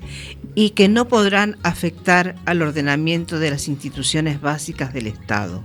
y 0.54 0.70
que 0.70 0.88
no 0.88 1.08
podrán 1.08 1.56
afectar 1.64 2.36
al 2.46 2.62
ordenamiento 2.62 3.40
de 3.40 3.50
las 3.50 3.66
instituciones 3.66 4.40
básicas 4.40 4.94
del 4.94 5.08
Estado, 5.08 5.64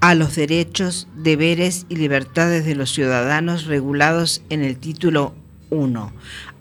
a 0.00 0.14
los 0.14 0.34
derechos, 0.34 1.08
deberes 1.14 1.84
y 1.90 1.96
libertades 1.96 2.64
de 2.64 2.74
los 2.74 2.90
ciudadanos 2.90 3.66
regulados 3.66 4.42
en 4.48 4.64
el 4.64 4.78
título 4.78 5.34
1, 5.68 6.12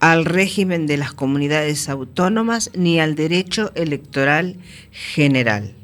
al 0.01 0.25
régimen 0.25 0.88
de 0.88 0.98
las 0.98 1.13
comunidades 1.13 1.88
autónomas 1.88 2.72
ni 2.75 3.00
al 3.00 3.15
derecho 3.15 3.72
electoral 3.75 4.58
general. 4.91 5.75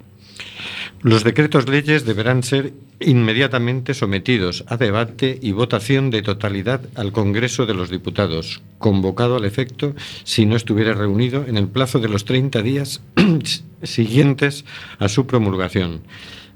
Los 1.02 1.24
decretos 1.24 1.70
leyes 1.70 2.06
deberán 2.06 2.42
ser 2.42 2.74
inmediatamente 3.00 3.94
sometidos 3.94 4.66
a 4.68 4.78
debate 4.78 5.38
y 5.40 5.52
votación 5.52 6.10
de 6.10 6.24
totalidad 6.24 6.82
al 6.96 7.12
Congreso 7.12 7.68
de 7.68 7.76
los 7.76 7.92
Diputados, 7.92 8.64
convocado 8.80 9.36
al 9.36 9.46
efecto 9.46 9.94
si 10.24 10.48
no 10.48 10.56
estuviera 10.56 10.96
reunido 10.96 11.46
en 11.48 11.58
el 11.58 11.68
plazo 11.68 12.00
de 12.00 12.10
los 12.10 12.26
30 12.26 12.64
días 12.64 13.02
siguientes 13.84 14.66
a 14.98 15.10
su 15.10 15.28
promulgación. 15.28 16.02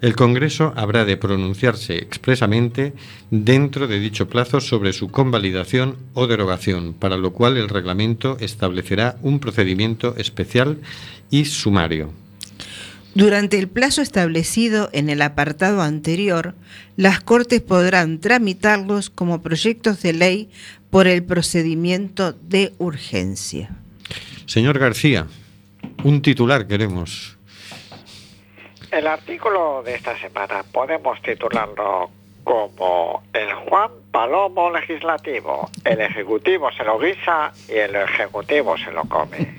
El 0.01 0.15
Congreso 0.15 0.73
habrá 0.75 1.05
de 1.05 1.15
pronunciarse 1.15 1.97
expresamente 1.97 2.93
dentro 3.29 3.87
de 3.87 3.99
dicho 3.99 4.27
plazo 4.27 4.59
sobre 4.59 4.93
su 4.93 5.09
convalidación 5.09 5.95
o 6.15 6.25
derogación, 6.25 6.93
para 6.93 7.17
lo 7.17 7.33
cual 7.33 7.55
el 7.55 7.69
reglamento 7.69 8.35
establecerá 8.39 9.17
un 9.21 9.39
procedimiento 9.39 10.15
especial 10.17 10.79
y 11.29 11.45
sumario. 11.45 12.11
Durante 13.13 13.59
el 13.59 13.67
plazo 13.67 14.01
establecido 14.01 14.89
en 14.91 15.09
el 15.09 15.21
apartado 15.21 15.83
anterior, 15.83 16.55
las 16.97 17.19
Cortes 17.19 17.61
podrán 17.61 18.19
tramitarlos 18.19 19.11
como 19.11 19.43
proyectos 19.43 20.01
de 20.01 20.13
ley 20.13 20.49
por 20.89 21.07
el 21.07 21.23
procedimiento 21.23 22.33
de 22.33 22.73
urgencia. 22.79 23.77
Señor 24.47 24.79
García, 24.79 25.27
un 26.03 26.23
titular 26.23 26.65
queremos. 26.67 27.37
El 28.91 29.07
artículo 29.07 29.83
de 29.83 29.95
esta 29.95 30.17
semana 30.17 30.63
podemos 30.69 31.21
titularlo 31.21 32.09
como 32.43 33.23
el 33.31 33.53
Juan 33.53 33.89
Palomo 34.11 34.69
legislativo. 34.69 35.69
El 35.85 36.01
Ejecutivo 36.01 36.69
se 36.73 36.83
lo 36.83 36.99
guisa 36.99 37.53
y 37.69 37.77
el 37.77 37.95
Ejecutivo 37.95 38.77
se 38.77 38.91
lo 38.91 39.03
come. 39.03 39.55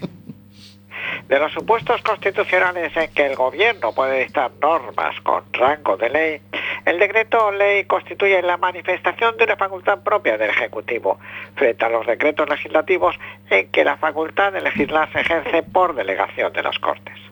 De 1.29 1.39
los 1.39 1.51
supuestos 1.51 2.03
constitucionales 2.03 2.95
en 2.95 3.11
que 3.15 3.25
el 3.25 3.35
Gobierno 3.35 3.93
puede 3.93 4.21
dictar 4.21 4.51
normas 4.61 5.19
con 5.23 5.45
rango 5.55 5.97
de 5.97 6.11
ley, 6.11 6.41
el 6.85 6.99
decreto 6.99 7.51
ley 7.53 7.85
constituye 7.85 8.43
la 8.43 8.59
manifestación 8.59 9.37
de 9.39 9.45
una 9.45 9.57
facultad 9.57 10.03
propia 10.03 10.37
del 10.37 10.51
Ejecutivo 10.51 11.19
frente 11.55 11.85
a 11.87 11.89
los 11.89 12.07
decretos 12.07 12.51
legislativos 12.51 13.17
en 13.49 13.71
que 13.71 13.83
la 13.83 13.97
facultad 13.97 14.53
de 14.53 14.61
legislar 14.61 15.11
se 15.11 15.21
ejerce 15.21 15.63
por 15.63 15.95
delegación 15.95 16.53
de 16.53 16.63
las 16.63 16.79
Cortes. 16.79 17.32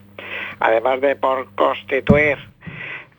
Además 0.60 1.00
de 1.00 1.16
por 1.16 1.54
constituir 1.54 2.38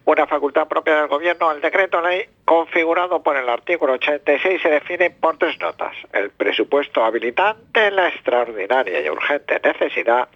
una 0.05 0.27
facultad 0.27 0.67
propia 0.67 0.95
del 0.95 1.07
Gobierno, 1.07 1.51
el 1.51 1.61
decreto 1.61 2.01
ley 2.01 2.25
configurado 2.45 3.21
por 3.21 3.37
el 3.37 3.47
artículo 3.47 3.93
86 3.93 4.61
se 4.61 4.69
define 4.69 5.09
por 5.11 5.37
tres 5.37 5.59
notas. 5.59 5.93
El 6.13 6.31
presupuesto 6.31 7.03
habilitante, 7.03 7.91
la 7.91 8.09
extraordinaria 8.09 9.01
y 9.01 9.09
urgente 9.09 9.59
necesidad, 9.63 10.27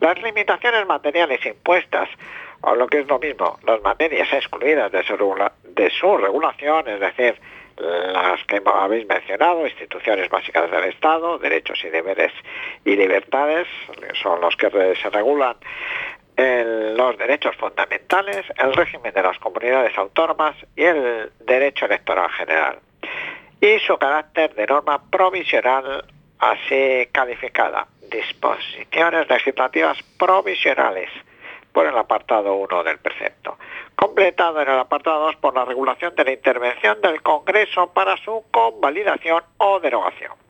las 0.00 0.22
limitaciones 0.22 0.86
materiales 0.86 1.44
impuestas, 1.44 2.08
o 2.60 2.74
lo 2.74 2.86
que 2.86 3.00
es 3.00 3.08
lo 3.08 3.18
mismo, 3.18 3.58
las 3.66 3.82
materias 3.82 4.32
excluidas 4.32 4.92
de 4.92 5.02
su, 5.02 5.16
de 5.64 5.90
su 5.90 6.16
regulación, 6.16 6.88
es 6.88 7.00
decir, 7.00 7.40
las 7.78 8.42
que 8.44 8.62
habéis 8.64 9.06
mencionado, 9.06 9.66
instituciones 9.66 10.30
básicas 10.30 10.70
del 10.70 10.84
Estado, 10.84 11.38
derechos 11.38 11.82
y 11.84 11.88
deberes 11.88 12.32
y 12.84 12.96
libertades, 12.96 13.66
son 14.22 14.40
los 14.40 14.56
que 14.56 14.70
se 14.70 15.10
regulan 15.10 15.56
los 16.36 17.16
derechos 17.18 17.56
fundamentales, 17.56 18.44
el 18.56 18.74
régimen 18.74 19.12
de 19.12 19.22
las 19.22 19.38
comunidades 19.38 19.96
autónomas 19.96 20.54
y 20.76 20.84
el 20.84 21.32
derecho 21.40 21.86
electoral 21.86 22.30
general. 22.30 22.78
Y 23.60 23.78
su 23.80 23.96
carácter 23.96 24.54
de 24.54 24.66
norma 24.66 25.02
provisional 25.10 26.04
así 26.38 27.08
calificada, 27.12 27.86
disposiciones 28.10 29.28
legislativas 29.28 29.98
provisionales 30.18 31.10
por 31.72 31.86
el 31.86 31.96
apartado 31.96 32.54
1 32.54 32.84
del 32.84 32.98
precepto, 32.98 33.58
completado 33.94 34.60
en 34.62 34.68
el 34.68 34.78
apartado 34.78 35.26
2 35.26 35.36
por 35.36 35.54
la 35.54 35.64
regulación 35.64 36.14
de 36.14 36.24
la 36.24 36.32
intervención 36.32 37.00
del 37.00 37.22
Congreso 37.22 37.92
para 37.92 38.16
su 38.18 38.44
convalidación 38.50 39.42
o 39.58 39.80
derogación. 39.80 40.45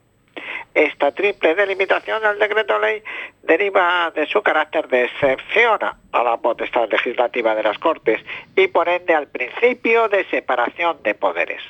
Esta 0.75 1.13
triple 1.13 1.55
delimitación 1.55 2.23
del 2.23 2.39
decreto 2.39 2.79
ley 2.79 3.03
deriva 3.43 4.13
de 4.15 4.27
su 4.27 4.43
carácter 4.43 4.89
de 4.89 5.05
excepción 5.05 5.79
a 5.83 6.23
la 6.23 6.37
potestad 6.37 6.89
legislativa 6.91 7.55
de 7.55 7.63
las 7.63 7.79
Cortes 7.79 8.21
y 8.55 8.69
por 8.69 8.89
ende 8.89 9.15
al 9.15 9.29
principio 9.29 10.09
de 10.09 10.25
separación 10.27 11.03
de 11.03 11.15
poderes. 11.15 11.63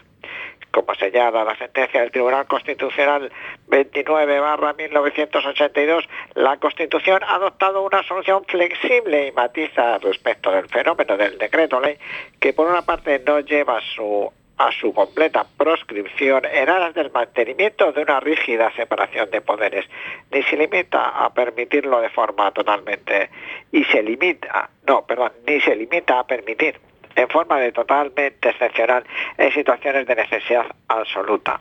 Como 0.77 0.95
señala 0.95 1.45
la 1.45 1.57
sentencia 1.57 2.03
del 2.03 2.11
Tribunal 2.11 2.47
Constitucional 2.47 3.33
29-1982, 3.69 6.07
la 6.35 6.59
Constitución 6.59 7.23
ha 7.25 7.37
adoptado 7.37 7.83
una 7.83 8.03
solución 8.03 8.45
flexible 8.45 9.29
y 9.29 9.33
matiza 9.33 9.97
respecto 9.99 10.53
del 10.53 10.69
fenómeno 10.69 11.17
del 11.17 11.39
decreto 11.39 11.81
ley 11.81 11.97
que 12.41 12.53
por 12.53 12.69
una 12.69 12.83
parte 12.83 13.23
no 13.27 13.41
lleva 13.41 13.81
su 13.95 14.31
a 14.59 14.73
su 14.73 14.93
completa 14.93 15.45
proscripción 15.57 16.45
en 16.51 16.69
aras 16.69 16.95
del 16.95 17.11
mantenimiento 17.11 17.93
de 17.93 18.03
una 18.03 18.21
rígida 18.21 18.73
separación 18.75 19.31
de 19.31 19.41
poderes, 19.41 19.87
ni 20.31 20.43
se 20.45 20.57
limita 20.57 21.25
a 21.25 21.33
permitirlo 21.33 22.01
de 22.01 22.09
forma 22.09 22.51
totalmente 22.53 23.31
y 23.73 23.85
se 23.85 24.03
limita, 24.03 24.71
no, 24.87 25.07
perdón, 25.07 25.33
ni 25.47 25.61
se 25.61 25.77
limita 25.77 26.21
a 26.21 26.27
permitir 26.27 26.81
en 27.17 27.29
forma 27.29 27.59
de 27.59 27.73
totalmente 27.73 28.51
excepcional 28.51 29.05
en 29.39 29.53
situaciones 29.53 30.07
de 30.07 30.15
necesidad 30.17 30.67
absoluta. 30.89 31.61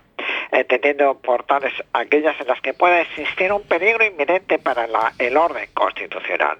entendiendo 0.51 1.19
por 1.19 1.43
tales 1.43 1.73
aquellas 1.93 2.39
en 2.39 2.47
las 2.47 2.61
que 2.61 2.73
pueda 2.73 3.01
existir 3.01 3.51
un 3.51 3.63
peligro 3.63 4.05
inminente 4.05 4.59
para 4.59 4.85
el 5.19 5.37
orden 5.37 5.67
constitucional. 5.73 6.57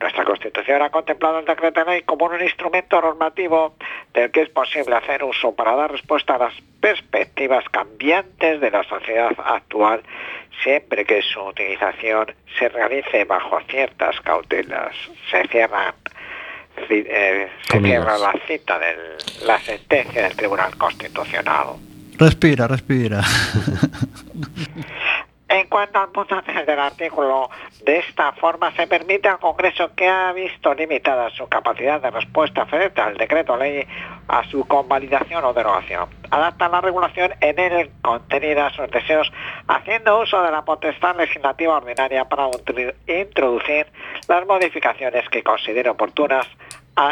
Nuestra 0.00 0.24
Constitución 0.24 0.82
ha 0.82 0.90
contemplado 0.90 1.38
el 1.38 1.44
decreto 1.44 1.80
de 1.84 1.90
ley 1.92 2.02
como 2.02 2.26
un 2.26 2.40
instrumento 2.42 3.00
normativo 3.00 3.74
del 4.12 4.30
que 4.30 4.42
es 4.42 4.48
posible 4.50 4.94
hacer 4.96 5.22
uso 5.24 5.54
para 5.54 5.74
dar 5.76 5.90
respuesta 5.92 6.34
a 6.34 6.38
las 6.38 6.54
perspectivas 6.80 7.64
cambiantes 7.70 8.60
de 8.60 8.70
la 8.70 8.82
sociedad 8.84 9.32
actual, 9.44 10.02
siempre 10.62 11.04
que 11.04 11.22
su 11.22 11.40
utilización 11.40 12.26
se 12.58 12.68
realice 12.68 13.24
bajo 13.24 13.60
ciertas 13.68 14.20
cautelas. 14.20 14.94
Se 15.30 15.46
cierran 15.48 15.94
ci- 16.88 17.06
eh, 17.08 17.48
se 17.70 17.80
cierra 17.80 18.18
la 18.18 18.32
cita 18.46 18.78
de 18.78 18.96
la 19.46 19.58
sentencia 19.60 20.22
del 20.22 20.36
Tribunal 20.36 20.76
Constitucional. 20.76 21.66
Respira, 22.18 22.66
respira. 22.68 23.20
En 25.52 25.66
cuanto 25.66 25.98
al 25.98 26.08
punto 26.08 26.40
3 26.42 26.64
del 26.64 26.78
artículo, 26.78 27.50
de 27.84 27.98
esta 27.98 28.32
forma 28.32 28.74
se 28.74 28.86
permite 28.86 29.28
al 29.28 29.38
Congreso 29.38 29.94
que 29.94 30.08
ha 30.08 30.32
visto 30.32 30.72
limitada 30.72 31.28
su 31.28 31.46
capacidad 31.46 32.00
de 32.00 32.10
respuesta 32.10 32.64
frente 32.64 33.02
al 33.02 33.18
decreto 33.18 33.54
ley 33.58 33.86
a 34.28 34.44
su 34.44 34.66
convalidación 34.66 35.44
o 35.44 35.52
derogación. 35.52 36.08
Adapta 36.30 36.70
la 36.70 36.80
regulación 36.80 37.34
en 37.42 37.58
él 37.58 37.90
contenida 38.00 38.68
a 38.68 38.70
sus 38.70 38.90
deseos, 38.90 39.30
haciendo 39.68 40.22
uso 40.22 40.42
de 40.42 40.50
la 40.50 40.64
potestad 40.64 41.16
legislativa 41.16 41.76
ordinaria 41.76 42.24
para 42.24 42.48
introducir 43.06 43.86
las 44.28 44.46
modificaciones 44.46 45.28
que 45.28 45.42
considere 45.42 45.90
oportunas 45.90 46.46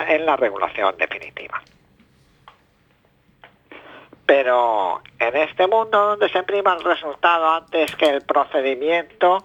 en 0.08 0.24
la 0.24 0.36
regulación 0.36 0.96
definitiva. 0.96 1.60
Pero 4.30 5.02
en 5.18 5.36
este 5.38 5.66
mundo 5.66 6.10
donde 6.10 6.28
se 6.28 6.44
prima 6.44 6.74
el 6.74 6.84
resultado 6.84 7.50
antes 7.50 7.96
que 7.96 8.06
el 8.06 8.22
procedimiento, 8.22 9.44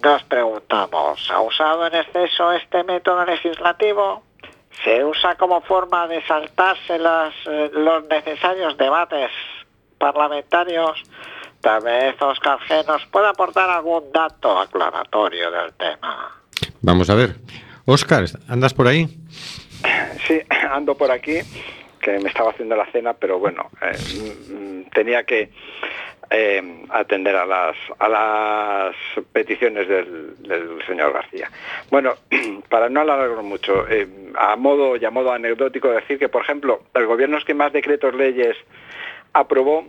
nos 0.00 0.22
preguntamos, 0.22 1.28
¿ha 1.28 1.40
usado 1.40 1.88
en 1.88 1.96
exceso 1.96 2.52
este 2.52 2.84
método 2.84 3.24
legislativo? 3.24 4.22
¿Se 4.84 5.04
usa 5.04 5.34
como 5.34 5.62
forma 5.62 6.06
de 6.06 6.24
saltarse 6.28 6.96
las, 6.96 7.34
eh, 7.46 7.72
los 7.74 8.04
necesarios 8.04 8.78
debates 8.78 9.32
parlamentarios? 9.98 11.02
Tal 11.60 11.82
vez 11.82 12.14
Oscar 12.22 12.60
G. 12.60 12.86
nos 12.86 13.04
pueda 13.06 13.30
aportar 13.30 13.68
algún 13.68 14.12
dato 14.12 14.60
aclaratorio 14.60 15.50
del 15.50 15.72
tema. 15.72 16.40
Vamos 16.82 17.10
a 17.10 17.16
ver. 17.16 17.34
Óscar, 17.86 18.26
¿andas 18.46 18.74
por 18.74 18.86
ahí? 18.86 19.08
Sí, 20.28 20.40
ando 20.70 20.94
por 20.94 21.10
aquí, 21.10 21.40
que 22.02 22.18
me 22.18 22.28
estaba 22.28 22.50
haciendo 22.50 22.76
la 22.76 22.84
cena, 22.92 23.14
pero 23.14 23.38
bueno, 23.38 23.70
eh, 23.80 23.96
mm, 24.52 24.90
tenía 24.90 25.22
que 25.24 25.50
eh, 26.30 26.84
atender 26.90 27.36
a 27.36 27.46
las, 27.46 27.76
a 27.98 28.08
las 28.08 28.96
peticiones 29.32 29.86
del, 29.88 30.34
del 30.42 30.84
señor 30.86 31.12
García. 31.12 31.50
Bueno, 31.90 32.14
para 32.68 32.88
no 32.90 33.00
alargarlo 33.02 33.42
mucho, 33.42 33.86
eh, 33.88 34.06
a 34.36 34.56
modo 34.56 34.96
y 34.96 35.04
a 35.04 35.10
modo 35.10 35.32
anecdótico 35.32 35.90
decir 35.90 36.18
que, 36.18 36.28
por 36.28 36.42
ejemplo, 36.42 36.82
el 36.94 37.06
gobierno 37.06 37.38
que 37.46 37.54
más 37.54 37.72
decretos 37.72 38.14
leyes 38.14 38.56
aprobó 39.32 39.86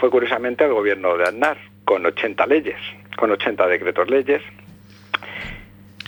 fue 0.00 0.10
curiosamente 0.10 0.64
el 0.64 0.72
gobierno 0.72 1.16
de 1.16 1.24
Aznar, 1.24 1.56
con 1.84 2.04
80 2.04 2.46
leyes, 2.46 2.76
con 3.16 3.30
80 3.30 3.66
decretos 3.68 4.10
leyes. 4.10 4.42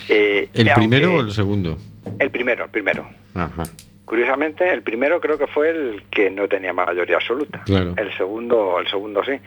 ¿El 0.09 0.49
primero 0.75 1.07
aunque- 1.07 1.23
o 1.23 1.25
el 1.25 1.31
segundo? 1.31 1.77
El 2.19 2.29
primero, 2.31 2.65
el 2.65 2.69
primero. 2.71 3.07
Ajá. 3.35 3.63
Curiosamente, 4.11 4.69
el 4.69 4.81
primero 4.81 5.21
creo 5.21 5.37
que 5.37 5.47
fue 5.47 5.69
el 5.69 6.03
que 6.11 6.29
no 6.29 6.49
tenía 6.49 6.73
mayoría 6.73 7.15
absoluta. 7.15 7.61
Claro. 7.63 7.93
El 7.95 8.11
segundo, 8.17 8.77
el 8.77 8.89
segundo 8.89 9.23
sí. 9.23 9.39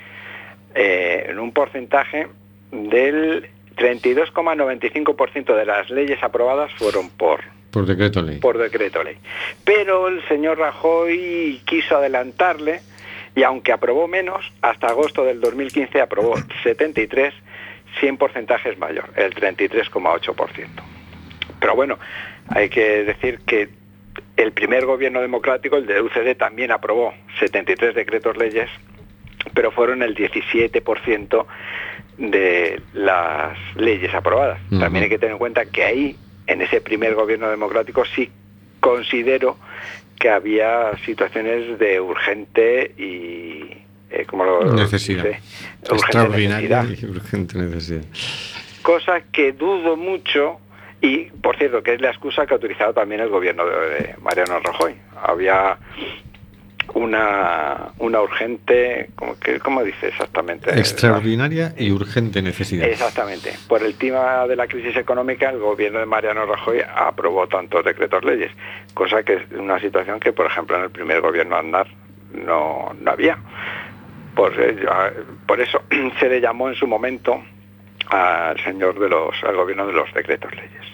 Eh, 0.74 1.26
en 1.28 1.38
un 1.38 1.52
porcentaje 1.52 2.28
del 2.72 3.46
32,95% 3.76 5.54
de 5.54 5.66
las 5.66 5.90
leyes 5.90 6.22
aprobadas 6.22 6.72
fueron 6.78 7.10
por, 7.10 7.40
Por 7.70 7.84
decreto 7.84 8.22
ley. 8.22 8.38
por 8.38 8.56
decreto 8.56 9.04
ley. 9.04 9.18
Pero 9.64 10.08
el 10.08 10.26
señor 10.28 10.56
Rajoy 10.56 11.60
quiso 11.66 11.98
adelantarle 11.98 12.80
y 13.36 13.42
aunque 13.42 13.70
aprobó 13.70 14.08
menos, 14.08 14.50
hasta 14.62 14.86
agosto 14.86 15.26
del 15.26 15.42
2015 15.42 16.00
aprobó 16.00 16.36
73, 16.62 17.34
100 18.00 18.16
porcentajes 18.16 18.78
mayor, 18.78 19.10
el 19.16 19.34
33,8%. 19.34 20.68
Pero 21.60 21.74
bueno, 21.76 21.98
hay 22.48 22.70
que 22.70 23.04
decir 23.04 23.40
que 23.46 23.83
el 24.36 24.52
primer 24.52 24.84
gobierno 24.86 25.20
democrático, 25.20 25.76
el 25.76 25.86
de 25.86 26.00
UCD, 26.00 26.36
también 26.36 26.70
aprobó 26.72 27.12
73 27.38 27.94
decretos 27.94 28.36
leyes, 28.36 28.68
pero 29.54 29.70
fueron 29.70 30.02
el 30.02 30.14
17% 30.14 31.46
de 32.18 32.80
las 32.92 33.56
leyes 33.76 34.12
aprobadas. 34.14 34.58
También 34.70 35.04
hay 35.04 35.08
que 35.10 35.18
tener 35.18 35.32
en 35.32 35.38
cuenta 35.38 35.66
que 35.66 35.84
ahí, 35.84 36.16
en 36.46 36.62
ese 36.62 36.80
primer 36.80 37.14
gobierno 37.14 37.48
democrático, 37.50 38.04
sí 38.04 38.30
considero 38.80 39.56
que 40.18 40.28
había 40.30 40.92
situaciones 41.04 41.78
de 41.78 42.00
urgente 42.00 42.92
y... 42.96 43.64
eh, 44.10 44.24
¿cómo 44.26 44.44
lo 44.44 44.72
Necesidad. 44.74 45.24
dice? 45.24 45.40
Urgente 45.82 45.94
Extraordinaria 45.96 46.82
necesidad 46.82 47.08
y 47.08 47.10
urgente 47.10 47.58
necesidad. 47.58 48.04
cosa 48.82 49.20
que 49.32 49.52
dudo 49.52 49.96
mucho 49.96 50.58
y 51.04 51.30
por 51.42 51.56
cierto 51.56 51.82
que 51.82 51.94
es 51.94 52.00
la 52.00 52.08
excusa 52.08 52.46
que 52.46 52.54
ha 52.54 52.56
utilizado 52.56 52.94
también 52.94 53.20
el 53.20 53.28
gobierno 53.28 53.66
de, 53.66 54.14
Mariano 54.22 54.58
Rajoy 54.60 54.94
había 55.22 55.76
una 56.94 57.92
una 57.98 58.22
urgente 58.22 59.10
que 59.42 59.58
cómo 59.58 59.82
dice 59.82 60.08
exactamente 60.08 60.70
Extraordinaria 60.78 61.74
y 61.76 61.90
urgente 61.90 62.40
necesidad. 62.40 62.88
Exactamente. 62.88 63.52
Por 63.68 63.82
el 63.82 63.94
tema 63.96 64.46
de 64.46 64.56
la 64.56 64.66
crisis 64.66 64.96
económica, 64.96 65.50
el 65.50 65.58
gobierno 65.58 65.98
de 65.98 66.06
Mariano 66.06 66.46
Rajoy 66.46 66.80
aprobó 66.94 67.46
tantos 67.48 67.84
decretos 67.84 68.24
leyes, 68.24 68.52
cosa 68.94 69.22
que 69.22 69.34
es 69.34 69.42
una 69.52 69.78
situación 69.80 70.20
que, 70.20 70.32
por 70.32 70.46
ejemplo, 70.46 70.76
en 70.76 70.84
el 70.84 70.90
primer 70.90 71.20
gobierno 71.20 71.56
Andar 71.56 71.86
no, 72.32 72.94
no 72.98 73.10
había. 73.10 73.38
Por, 74.34 74.52
por 75.46 75.60
eso 75.60 75.82
se 76.20 76.28
le 76.28 76.40
llamó 76.40 76.68
en 76.68 76.74
su 76.74 76.86
momento 76.86 77.42
al 78.08 78.58
señor 78.60 78.98
de 78.98 79.08
los, 79.08 79.34
al 79.42 79.56
gobierno 79.56 79.86
de 79.86 79.92
los 79.92 80.12
decretos 80.12 80.50
leyes. 80.54 80.93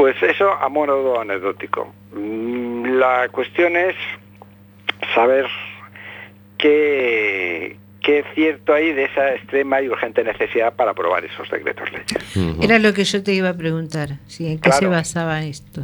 Pues 0.00 0.16
eso 0.22 0.50
a 0.50 0.66
modo 0.70 1.20
anecdótico. 1.20 1.92
Mm, 2.14 2.86
La 2.98 3.28
cuestión 3.30 3.76
es 3.76 3.94
saber 5.14 5.44
qué, 6.56 7.76
qué 8.02 8.24
cierto 8.34 8.72
hay 8.72 8.92
de 8.92 9.04
esa 9.04 9.34
extrema 9.34 9.80
y 9.82 9.88
urgente 9.88 10.24
necesidad 10.24 10.74
para 10.74 10.92
aprobar 10.92 11.24
esos 11.24 11.50
decretos 11.50 11.88
leyes. 11.92 12.56
Era 12.62 12.78
lo 12.78 12.92
que 12.94 13.04
yo 13.04 13.22
te 13.22 13.32
iba 13.34 13.50
a 13.50 13.54
preguntar, 13.56 14.10
¿sí? 14.26 14.46
¿en 14.52 14.58
qué 14.60 14.72
se 14.72 14.86
basaba 14.86 15.42
esto? 15.42 15.82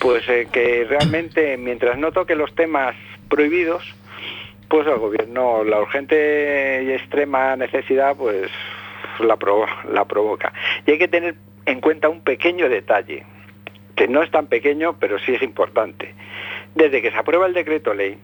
Pues 0.00 0.28
eh, 0.28 0.48
que 0.50 0.84
realmente 0.88 1.56
mientras 1.56 1.96
no 1.98 2.10
toque 2.12 2.34
los 2.34 2.52
temas 2.56 2.96
prohibidos, 3.28 3.84
pues 4.68 4.86
el 4.88 4.96
gobierno 4.96 5.62
la 5.64 5.80
urgente 5.80 6.82
y 6.84 6.90
extrema 6.92 7.54
necesidad 7.56 8.16
pues 8.16 8.50
la, 9.20 9.36
provo- 9.36 9.68
la 9.92 10.04
provoca. 10.04 10.52
Y 10.86 10.92
hay 10.92 10.98
que 10.98 11.08
tener 11.08 11.36
en 11.66 11.80
cuenta 11.80 12.08
un 12.08 12.22
pequeño 12.22 12.68
detalle, 12.68 13.24
que 13.96 14.08
no 14.08 14.22
es 14.22 14.30
tan 14.30 14.46
pequeño, 14.46 14.96
pero 14.98 15.18
sí 15.18 15.34
es 15.34 15.42
importante. 15.42 16.14
Desde 16.74 17.02
que 17.02 17.10
se 17.10 17.16
aprueba 17.16 17.46
el 17.46 17.54
decreto 17.54 17.94
ley, 17.94 18.18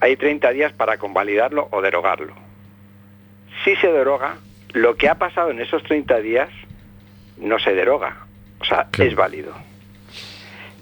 hay 0.00 0.16
30 0.16 0.50
días 0.50 0.72
para 0.72 0.98
convalidarlo 0.98 1.68
o 1.70 1.80
derogarlo. 1.80 2.34
Si 3.64 3.76
se 3.76 3.92
deroga, 3.92 4.36
lo 4.72 4.96
que 4.96 5.08
ha 5.08 5.16
pasado 5.16 5.50
en 5.50 5.60
esos 5.60 5.82
30 5.82 6.20
días 6.20 6.48
no 7.38 7.58
se 7.58 7.74
deroga, 7.74 8.26
o 8.60 8.64
sea, 8.64 8.88
es 8.98 9.14
válido. 9.14 9.54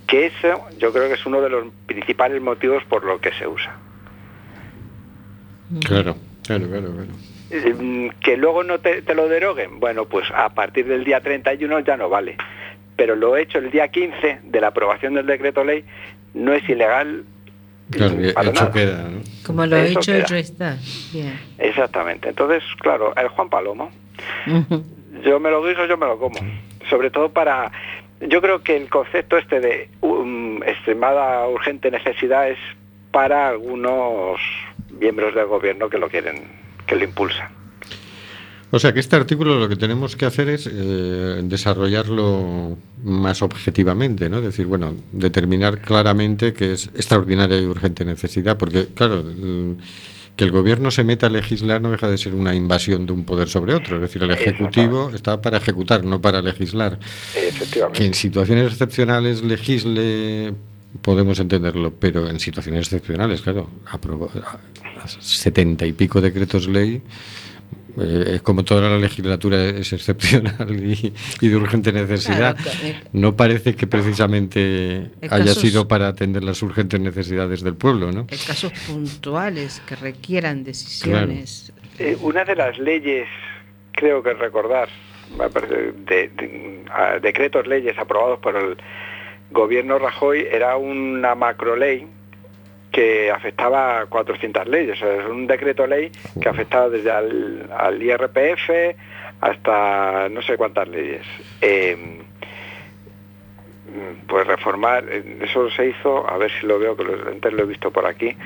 Que 0.07 0.27
eso 0.27 0.67
yo 0.79 0.93
creo 0.93 1.09
que 1.09 1.15
es 1.15 1.27
uno 1.27 1.41
de 1.41 1.51
los 1.51 1.67
principales 1.87 2.41
motivos 2.41 2.83
por 2.85 3.05
lo 3.05 3.21
que 3.21 3.33
se 3.33 3.47
usa. 3.47 3.77
Claro, 5.85 6.17
claro, 6.45 6.67
claro, 6.67 6.93
claro. 6.93 7.13
Eh, 7.51 8.11
Que 8.21 8.37
luego 8.37 8.63
no 8.63 8.79
te, 8.79 9.03
te 9.03 9.15
lo 9.15 9.29
deroguen, 9.29 9.81
bueno, 9.81 10.07
pues 10.07 10.27
a 10.35 10.49
partir 10.51 10.87
del 10.87 11.05
día 11.05 11.21
31 11.21 11.81
ya 11.81 11.97
no 11.97 12.09
vale. 12.09 12.37
Pero 12.99 13.15
lo 13.15 13.37
hecho 13.37 13.59
el 13.59 13.71
día 13.71 13.87
15 13.89 14.41
de 14.43 14.61
la 14.61 14.67
aprobación 14.69 15.15
del 15.15 15.25
decreto 15.25 15.63
ley 15.63 15.85
no 16.35 16.53
es 16.53 16.69
ilegal 16.69 17.25
Claro, 17.91 18.17
para 18.35 18.51
hecho 18.51 18.61
nada. 18.61 18.73
queda, 18.73 19.03
¿no? 19.09 19.21
Como 19.47 19.65
lo 19.65 19.77
Eso 19.77 20.01
hecho, 20.01 20.13
queda. 20.13 20.19
hecho 20.25 20.35
está. 20.37 20.77
Exactamente. 21.59 22.29
Entonces, 22.29 22.63
claro, 22.81 23.15
el 23.17 23.29
Juan 23.29 23.49
Palomo, 23.49 23.91
yo 25.25 25.41
me 25.41 25.49
lo 25.51 25.65
guiso, 25.65 25.87
yo 25.87 25.97
me 25.97 26.07
lo 26.07 26.19
como. 26.19 26.39
Sobre 26.91 27.11
todo 27.11 27.31
para... 27.31 27.71
Yo 28.21 28.43
creo 28.43 28.63
que 28.63 28.77
el 28.77 28.91
concepto 28.91 29.39
este 29.39 29.61
de 29.61 29.89
um, 30.01 30.61
extremada 30.65 31.47
urgente 31.47 31.89
necesidad 31.91 32.51
es 32.51 32.59
para 33.13 33.49
algunos 33.49 34.41
miembros 35.01 35.35
del 35.37 35.47
gobierno 35.47 35.89
que 35.89 35.99
lo 35.99 36.09
quieren, 36.09 36.43
que 36.87 36.97
lo 36.97 37.05
impulsan. 37.05 37.49
O 38.71 38.79
sea 38.79 38.93
que 38.93 39.01
este 39.01 39.17
artículo 39.17 39.59
lo 39.59 39.69
que 39.69 39.77
tenemos 39.77 40.15
que 40.15 40.27
hacer 40.27 40.49
es 40.51 40.69
eh, 40.71 41.41
desarrollarlo 41.43 42.77
más 43.03 43.41
objetivamente, 43.41 44.29
¿no? 44.29 44.39
Es 44.39 44.45
decir, 44.45 44.67
bueno, 44.67 44.95
determinar 45.13 45.81
claramente 45.81 46.53
que 46.53 46.73
es 46.73 46.87
extraordinaria 46.95 47.59
y 47.59 47.65
urgente 47.65 48.05
necesidad, 48.05 48.59
porque 48.59 48.89
claro, 48.95 49.25
que 50.39 50.45
el 50.45 50.51
gobierno 50.53 50.91
se 50.91 51.03
meta 51.03 51.27
a 51.27 51.31
legislar 51.31 51.81
no 51.81 51.91
deja 51.91 52.09
de 52.09 52.17
ser 52.17 52.35
una 52.35 52.55
invasión 52.55 53.07
de 53.07 53.13
un 53.13 53.25
poder 53.25 53.49
sobre 53.49 53.75
otro. 53.75 53.97
Es 53.97 54.03
decir, 54.03 54.23
el 54.23 54.31
Ejecutivo 54.31 55.11
está 55.15 55.43
para 55.43 55.57
ejecutar, 55.57 56.05
no 56.05 56.21
para 56.21 56.41
legislar. 56.43 56.99
Efectivamente. 57.35 57.99
Que 57.99 58.07
en 58.07 58.15
situaciones 58.15 58.71
excepcionales 58.71 59.43
legisle, 59.43 60.55
podemos 61.03 61.41
entenderlo, 61.41 61.93
pero 61.99 62.29
en 62.29 62.39
situaciones 62.39 62.83
excepcionales, 62.83 63.41
claro, 63.41 63.69
aprobó 63.91 64.31
setenta 65.21 65.87
y 65.87 65.93
pico 65.93 66.21
decretos 66.21 66.69
ley. 66.69 67.03
Eh, 68.01 68.35
es 68.37 68.43
como 68.43 68.65
toda 68.65 68.89
la 68.89 68.99
legislatura 68.99 69.65
es 69.65 69.93
excepcional 69.93 70.71
y, 70.85 71.13
y 71.41 71.49
de 71.49 71.57
urgente 71.57 71.93
necesidad. 71.93 72.57
Claro, 72.57 72.99
No 73.13 73.35
parece 73.37 73.75
que 73.75 73.87
precisamente 73.87 74.97
En 74.97 75.11
haya 75.31 75.45
casos- 75.47 75.63
sido 75.63 75.89
para 75.89 76.09
atender 76.09 76.45
las 76.45 76.63
urgentes 76.63 77.01
necesidades 77.01 77.63
del 77.63 77.75
pueblo, 77.75 78.13
¿no? 78.13 78.21
En 78.21 78.39
casos 78.47 78.73
puntuales 78.87 79.81
que 79.87 79.97
requieran 79.97 80.65
decisiones. 80.65 81.73
Eh, 81.99 82.17
una 82.23 82.45
de 82.45 82.55
las 82.55 82.79
leyes, 82.79 83.27
creo 83.93 84.23
que 84.23 84.33
recordar, 84.35 84.89
parece, 85.53 85.75
de, 86.07 86.29
de- 86.29 86.85
a- 86.93 87.19
decretos 87.19 87.67
leyes 87.67 87.99
aprobados 87.99 88.39
por 88.39 88.55
el 88.57 88.77
gobierno 89.51 89.99
Rajoy 89.99 90.47
era 90.51 90.77
una 90.77 91.35
macroley 91.35 92.07
que 92.93 93.31
afectaba 93.31 94.01
a 94.01 94.07
400 94.07 94.67
leyes. 94.67 94.97
O 94.97 95.01
sea, 95.07 95.15
es 95.23 95.27
un 95.27 95.47
decreto 95.47 95.87
ley 95.87 96.11
que 96.41 96.49
afectaba 96.49 96.89
desde 96.89 97.11
al, 97.11 98.03
IRPF 98.03 98.97
hasta 99.41 100.29
no 100.31 100.43
sé 100.43 100.57
cuántas 100.57 100.89
leyes. 100.89 101.27
Eh, 101.61 102.23
pues 104.27 104.47
reformar, 104.47 105.05
eh, 105.09 105.39
eso 105.43 105.71
se 105.71 105.89
hizo, 105.89 106.29
a 106.29 106.37
ver 106.39 106.51
si 106.61 106.67
lo 106.67 106.79
veo, 106.79 106.97
que 106.97 107.05
lo- 107.05 107.29
antes 107.29 107.53
lo 107.53 107.63
he 107.63 107.67
visto 107.67 107.91
por 107.91 108.07
aquí. 108.07 108.37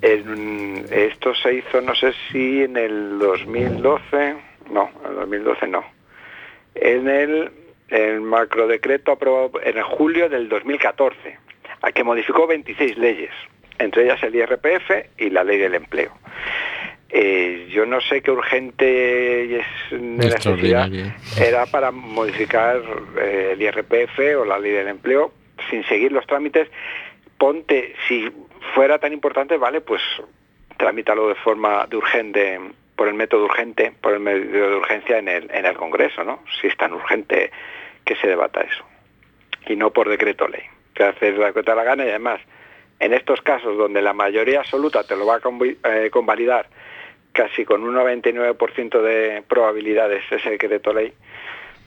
Esto 0.00 1.34
se 1.34 1.54
hizo, 1.54 1.80
no 1.80 1.94
sé 1.94 2.12
si 2.30 2.62
en 2.62 2.76
el 2.76 3.18
2012, 3.18 4.34
no, 4.70 4.90
en 5.04 5.10
el 5.10 5.16
2012 5.16 5.66
no. 5.68 5.84
En 6.74 7.08
el, 7.08 7.50
el 7.88 8.20
macrodecreto 8.20 9.12
aprobado 9.12 9.52
en 9.62 9.82
julio 9.82 10.28
del 10.28 10.48
2014, 10.48 11.38
a 11.86 11.92
que 11.92 12.02
modificó 12.02 12.48
26 12.48 12.98
leyes, 12.98 13.30
entre 13.78 14.04
ellas 14.04 14.20
el 14.24 14.34
IRPF 14.34 14.90
y 15.18 15.30
la 15.30 15.44
ley 15.44 15.56
del 15.56 15.76
empleo. 15.76 16.10
Eh, 17.08 17.68
yo 17.70 17.86
no 17.86 18.00
sé 18.00 18.22
qué 18.22 18.32
urgente 18.32 19.60
es 19.60 19.66
necesidad 19.92 20.90
era 21.40 21.66
para 21.66 21.92
modificar 21.92 22.82
eh, 23.20 23.50
el 23.52 23.62
IRPF 23.62 24.18
o 24.40 24.44
la 24.44 24.58
ley 24.58 24.72
del 24.72 24.88
empleo 24.88 25.32
sin 25.70 25.84
seguir 25.84 26.10
los 26.10 26.26
trámites. 26.26 26.68
Ponte, 27.38 27.94
si 28.08 28.28
fuera 28.74 28.98
tan 28.98 29.12
importante, 29.12 29.56
vale, 29.56 29.80
pues 29.80 30.02
tramítalo 30.76 31.28
de 31.28 31.36
forma 31.36 31.86
de 31.86 31.96
urgente, 31.96 32.60
por 32.96 33.06
el 33.06 33.14
método 33.14 33.44
urgente, 33.44 33.92
por 34.00 34.12
el 34.12 34.20
medio 34.20 34.70
de 34.70 34.76
urgencia 34.76 35.18
en 35.18 35.28
el, 35.28 35.48
en 35.52 35.66
el 35.66 35.76
Congreso, 35.76 36.24
¿no? 36.24 36.40
Si 36.60 36.66
es 36.66 36.76
tan 36.76 36.92
urgente 36.92 37.52
que 38.04 38.16
se 38.16 38.26
debata 38.26 38.62
eso. 38.62 38.84
Y 39.68 39.76
no 39.76 39.92
por 39.92 40.08
decreto 40.08 40.48
ley. 40.48 40.62
Que 40.96 41.04
haces 41.04 41.38
la 41.38 41.52
que 41.52 41.62
te 41.62 41.74
la 41.74 41.84
gana 41.84 42.04
y 42.04 42.08
además, 42.08 42.40
en 42.98 43.12
estos 43.14 43.40
casos 43.42 43.76
donde 43.76 44.02
la 44.02 44.14
mayoría 44.14 44.60
absoluta 44.60 45.04
te 45.04 45.14
lo 45.14 45.26
va 45.26 45.36
a 45.36 45.40
eh, 45.94 46.10
convalidar 46.10 46.66
casi 47.32 47.66
con 47.66 47.82
un 47.84 47.94
99% 47.94 49.02
de 49.02 49.42
probabilidades 49.46 50.24
ese 50.30 50.50
decreto 50.50 50.94
ley, 50.94 51.12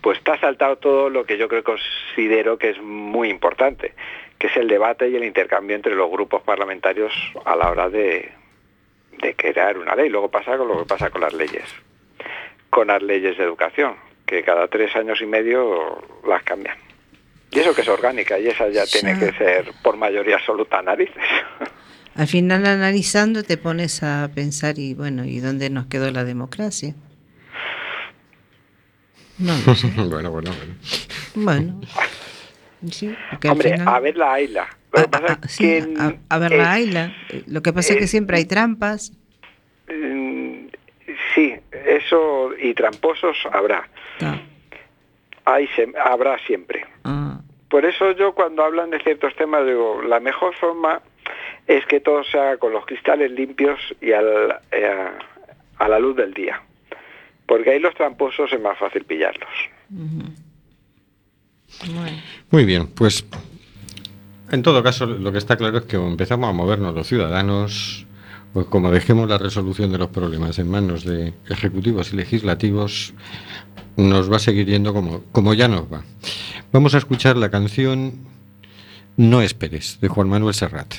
pues 0.01 0.21
te 0.23 0.31
ha 0.31 0.39
saltado 0.39 0.77
todo 0.77 1.09
lo 1.09 1.25
que 1.25 1.37
yo 1.37 1.47
creo 1.47 1.63
considero 1.63 2.57
que 2.57 2.69
es 2.69 2.81
muy 2.81 3.29
importante, 3.29 3.93
que 4.37 4.47
es 4.47 4.55
el 4.55 4.67
debate 4.67 5.09
y 5.09 5.15
el 5.15 5.23
intercambio 5.23 5.75
entre 5.75 5.95
los 5.95 6.09
grupos 6.09 6.43
parlamentarios 6.43 7.11
a 7.45 7.55
la 7.55 7.69
hora 7.69 7.89
de, 7.89 8.31
de 9.21 9.35
crear 9.35 9.77
una 9.77 9.95
ley. 9.95 10.09
Luego 10.09 10.29
pasa 10.29 10.57
con 10.57 10.67
lo 10.67 10.79
que 10.79 10.85
pasa 10.85 11.09
con 11.09 11.21
las 11.21 11.33
leyes, 11.33 11.65
con 12.69 12.87
las 12.87 13.01
leyes 13.01 13.37
de 13.37 13.43
educación, 13.43 13.95
que 14.27 14.43
cada 14.43 14.67
tres 14.67 14.95
años 14.95 15.19
y 15.21 15.25
medio 15.25 15.97
las 16.27 16.43
cambian. 16.43 16.88
Y 17.51 17.59
eso 17.59 17.73
que 17.73 17.81
es 17.81 17.87
orgánica, 17.87 18.37
y 18.39 18.47
esa 18.47 18.69
ya 18.69 18.85
tiene 18.85 19.17
que 19.17 19.31
ser 19.33 19.71
por 19.81 19.97
mayoría 19.97 20.35
absoluta 20.35 20.81
narices. 20.81 21.15
Al 22.15 22.27
final 22.27 22.65
analizando 22.65 23.43
te 23.43 23.57
pones 23.57 24.03
a 24.03 24.29
pensar 24.35 24.77
y 24.77 24.93
bueno, 24.93 25.25
¿y 25.25 25.39
dónde 25.39 25.69
nos 25.69 25.87
quedó 25.87 26.11
la 26.11 26.23
democracia? 26.25 26.93
No 29.37 29.53
lo 29.65 29.73
sé. 29.75 29.87
bueno, 29.95 30.31
bueno, 30.31 30.51
bueno. 30.51 30.75
Bueno. 31.35 31.81
Sí, 32.91 33.15
Hombre, 33.49 33.71
final- 33.73 33.87
a 33.87 33.99
ver 33.99 34.17
la 34.17 34.33
AILA. 34.33 34.67
Ah, 34.93 35.03
pasa 35.09 35.25
ah, 35.29 35.39
es 35.45 35.51
sí, 35.51 35.63
que 35.63 36.19
a, 36.29 36.37
ver 36.39 36.51
la 36.51 36.63
es- 36.63 36.67
AILA. 36.69 37.13
Eh, 37.29 37.43
Lo 37.47 37.61
que 37.61 37.73
pasa 37.73 37.93
es 37.93 37.99
que 37.99 38.07
siempre 38.07 38.37
hay 38.37 38.45
trampas. 38.45 39.11
Mm, 39.87 40.67
Sí, 41.35 41.53
eso 41.85 42.51
y 42.61 42.73
tramposos 42.73 43.37
habrá. 43.51 43.87
Ta. 44.19 44.41
Hay, 45.51 45.67
se- 45.75 45.93
habrá 46.03 46.37
siempre. 46.45 46.85
Ah, 47.03 47.39
Por 47.69 47.85
eso 47.85 48.11
yo 48.11 48.33
cuando 48.33 48.63
hablan 48.63 48.89
de 48.89 48.99
ciertos 48.99 49.35
temas 49.35 49.65
digo, 49.65 50.01
la 50.01 50.19
mejor 50.19 50.53
forma 50.55 51.01
es 51.67 51.85
que 51.85 51.99
todo 51.99 52.23
se 52.23 52.37
haga 52.39 52.57
con 52.57 52.73
los 52.73 52.85
cristales 52.85 53.31
limpios 53.31 53.79
y 54.01 54.11
al- 54.11 54.59
eh, 54.71 55.07
a 55.77 55.87
la 55.87 55.99
luz 55.99 56.15
del 56.15 56.33
día. 56.33 56.61
Porque 57.47 57.71
ahí 57.71 57.79
los 57.79 57.95
tramposos 57.95 58.51
es 58.53 58.61
más 58.61 58.77
fácil 58.77 59.05
pillarlos. 59.05 59.49
Muy 62.51 62.65
bien, 62.65 62.87
pues 62.87 63.25
en 64.51 64.63
todo 64.63 64.81
caso 64.83 65.05
lo 65.05 65.31
que 65.31 65.37
está 65.37 65.55
claro 65.57 65.77
es 65.79 65.85
que 65.85 65.95
empezamos 65.97 66.49
a 66.49 66.53
movernos 66.53 66.95
los 66.95 67.07
ciudadanos, 67.07 68.05
pues 68.53 68.65
como 68.67 68.91
dejemos 68.91 69.29
la 69.29 69.37
resolución 69.37 69.91
de 69.91 69.97
los 69.97 70.09
problemas 70.09 70.59
en 70.59 70.69
manos 70.69 71.03
de 71.03 71.33
ejecutivos 71.49 72.13
y 72.13 72.15
legislativos, 72.15 73.13
nos 73.95 74.31
va 74.31 74.37
a 74.37 74.39
seguir 74.39 74.67
yendo 74.67 74.93
como, 74.93 75.23
como 75.31 75.53
ya 75.53 75.67
nos 75.67 75.91
va. 75.91 76.03
Vamos 76.71 76.93
a 76.95 76.97
escuchar 76.97 77.37
la 77.37 77.49
canción 77.49 78.13
No 79.17 79.41
esperes, 79.41 79.99
de 80.01 80.07
Juan 80.07 80.29
Manuel 80.29 80.53
Serrat. 80.53 80.93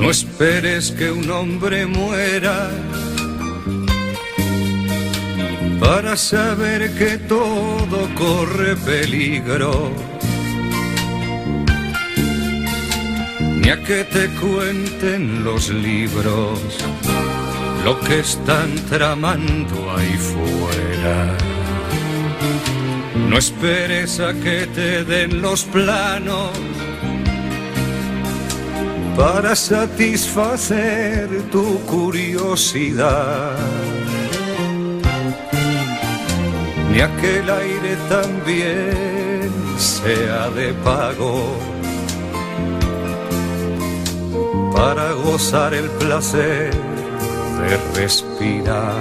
No 0.00 0.10
esperes 0.10 0.92
que 0.92 1.10
un 1.10 1.28
hombre 1.30 1.84
muera 1.86 2.70
para 5.80 6.16
saber 6.16 6.94
que 6.94 7.18
todo 7.18 8.08
corre 8.14 8.76
peligro. 8.76 9.90
Ni 13.60 13.70
a 13.70 13.82
que 13.82 14.04
te 14.04 14.28
cuenten 14.40 15.44
los 15.44 15.68
libros 15.70 16.60
lo 17.84 17.98
que 18.00 18.20
están 18.20 18.74
tramando 18.88 19.76
ahí 19.96 20.16
fuera. 20.16 21.36
No 23.28 23.36
esperes 23.36 24.20
a 24.20 24.32
que 24.32 24.66
te 24.66 25.04
den 25.04 25.42
los 25.42 25.64
planos 25.64 26.67
para 29.18 29.56
satisfacer 29.56 31.28
tu 31.50 31.80
curiosidad. 31.86 33.56
Ni 36.92 37.00
aquel 37.00 37.50
aire 37.50 37.96
también 38.08 39.50
sea 39.76 40.50
de 40.50 40.72
pago 40.84 41.58
para 44.72 45.10
gozar 45.14 45.74
el 45.74 45.90
placer 46.02 46.72
de 47.60 48.00
respirar. 48.00 48.94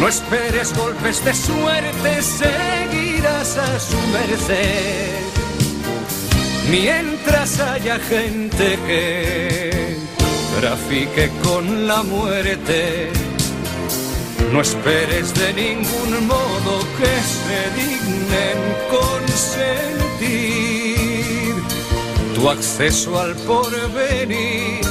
No 0.00 0.08
esperes 0.08 0.74
golpes 0.74 1.22
de 1.26 1.34
suerte, 1.34 2.22
seguirás 2.22 3.58
a 3.58 3.78
su 3.78 3.98
merced 4.14 5.23
mientras 6.70 7.60
haya 7.60 7.98
gente 7.98 8.78
que 8.86 9.96
trafique 10.60 11.30
con 11.42 11.86
la 11.86 12.02
muerte. 12.02 13.10
No 14.52 14.60
esperes 14.60 15.34
de 15.34 15.52
ningún 15.54 16.26
modo 16.26 16.78
que 16.98 17.14
se 17.36 17.70
dignen 17.80 18.58
consentir 18.90 20.04
tu 22.34 22.48
acceso 22.48 23.18
al 23.18 23.34
porvenir. 23.36 24.84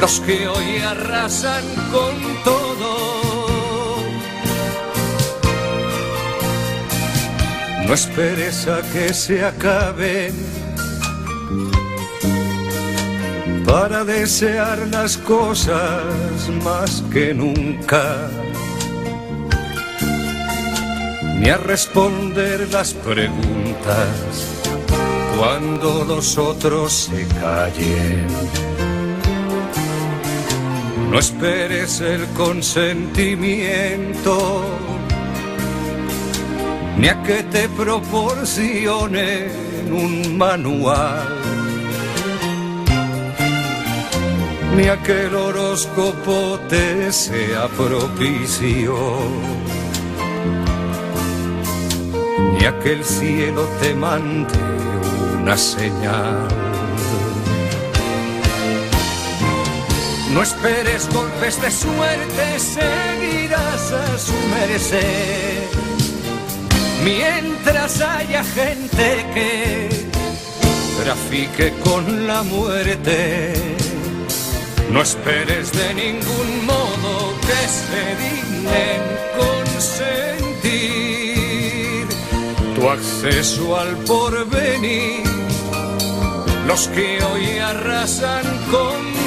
Los 0.00 0.20
que 0.20 0.48
hoy 0.48 0.78
arrasan 0.78 1.64
con 1.92 2.14
todo. 2.44 3.11
No 7.92 7.96
esperes 7.96 8.66
a 8.68 8.80
que 8.90 9.12
se 9.12 9.44
acaben 9.44 10.32
para 13.66 14.02
desear 14.02 14.78
las 14.90 15.18
cosas 15.18 16.02
más 16.64 17.04
que 17.12 17.34
nunca, 17.34 18.30
ni 21.38 21.50
a 21.50 21.58
responder 21.58 22.66
las 22.72 22.94
preguntas 22.94 24.62
cuando 25.36 26.04
los 26.04 26.38
otros 26.38 26.94
se 26.94 27.26
callen. 27.42 28.26
No 31.10 31.18
esperes 31.18 32.00
el 32.00 32.24
consentimiento, 32.28 34.64
ni 37.02 37.08
a 37.08 37.20
que 37.24 37.42
te 37.42 37.68
proporcionen 37.68 39.50
un 39.90 40.38
manual, 40.38 41.26
ni 44.76 44.86
a 44.86 44.96
que 45.02 45.24
el 45.26 45.34
horóscopo 45.34 46.60
te 46.68 47.12
sea 47.12 47.66
propicio, 47.76 48.94
ni 52.56 52.64
a 52.66 52.78
que 52.78 52.92
el 52.92 53.04
cielo 53.04 53.68
te 53.80 53.94
mande 53.96 54.60
una 55.40 55.56
señal. 55.56 56.46
No 60.32 60.40
esperes 60.40 61.08
golpes 61.12 61.60
de 61.60 61.70
suerte, 61.72 62.60
seguirás 62.60 63.90
a 63.90 64.18
su 64.18 64.34
merced. 64.54 65.81
Mientras 67.04 68.00
haya 68.00 68.44
gente 68.44 69.26
que 69.34 69.88
trafique 71.02 71.72
con 71.82 72.28
la 72.28 72.42
muerte, 72.44 73.54
no 74.92 75.02
esperes 75.02 75.72
de 75.72 75.94
ningún 75.94 76.66
modo 76.66 77.34
que 77.40 77.68
se 77.68 78.16
dignen 78.22 79.02
consentir 79.36 80.52
tu 82.76 82.88
acceso 82.88 83.76
al 83.76 83.96
porvenir. 84.04 85.22
Los 86.68 86.86
que 86.88 87.20
hoy 87.24 87.58
arrasan 87.58 88.44
con 88.70 89.21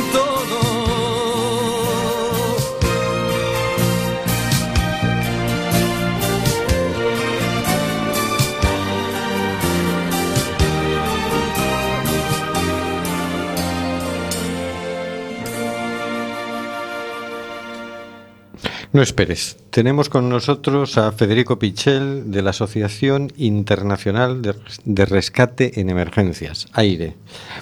No 18.96 19.02
esperes. 19.02 19.58
Tenemos 19.72 20.08
con 20.08 20.30
nosotros 20.30 20.98
a 20.98 21.12
Federico 21.12 21.60
Pichel 21.60 22.32
de 22.32 22.42
la 22.42 22.52
Asociación 22.52 23.30
Internacional 23.36 24.42
de, 24.42 25.06
Rescate 25.06 25.82
en 25.82 25.90
Emergencias, 25.90 26.68
AIRE. 26.72 27.14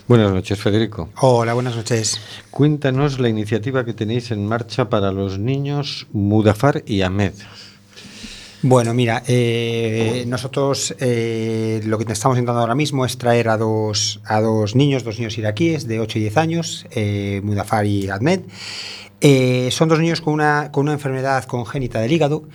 Buenas 0.08 0.32
noches, 0.32 0.60
Federico. 0.60 1.10
Hola, 1.20 1.56
buenas 1.56 1.76
noches. 1.76 2.22
Cuéntanos 2.52 3.20
la 3.20 3.30
iniciativa 3.30 3.84
que 3.84 3.96
tenéis 3.96 4.30
en 4.30 4.46
marcha 4.46 4.90
para 4.90 5.12
los 5.12 5.40
niños 5.40 6.06
Mudafar 6.14 6.84
y 6.86 7.02
Ahmed. 7.02 7.34
Bueno, 8.66 8.94
mira, 8.94 9.24
eh, 9.28 10.24
nosotros 10.26 10.96
eh, 11.00 11.82
lo 11.84 11.98
que 11.98 12.10
estamos 12.10 12.38
intentando 12.38 12.62
ahora 12.62 12.76
mismo 12.76 13.06
es 13.06 13.18
traer 13.18 13.50
a 13.50 13.58
dos, 13.58 14.22
a 14.24 14.40
dos 14.40 14.74
niños, 14.74 15.04
dos 15.04 15.20
niños 15.20 15.38
iraquíes 15.38 15.86
de 15.86 16.00
8 16.00 16.18
y 16.18 16.22
10 16.22 16.38
años, 16.38 16.88
eh, 16.92 17.42
Mudafar 17.44 17.86
y 17.86 18.10
Ahmed. 18.10 18.44
Eh, 19.20 19.68
son 19.70 19.90
dos 19.90 20.00
niños 20.00 20.22
con 20.22 20.34
una, 20.34 20.72
con 20.72 20.84
una 20.84 20.94
enfermedad 20.94 21.44
congénita 21.44 22.00
del 22.00 22.14
hígado, 22.14 22.48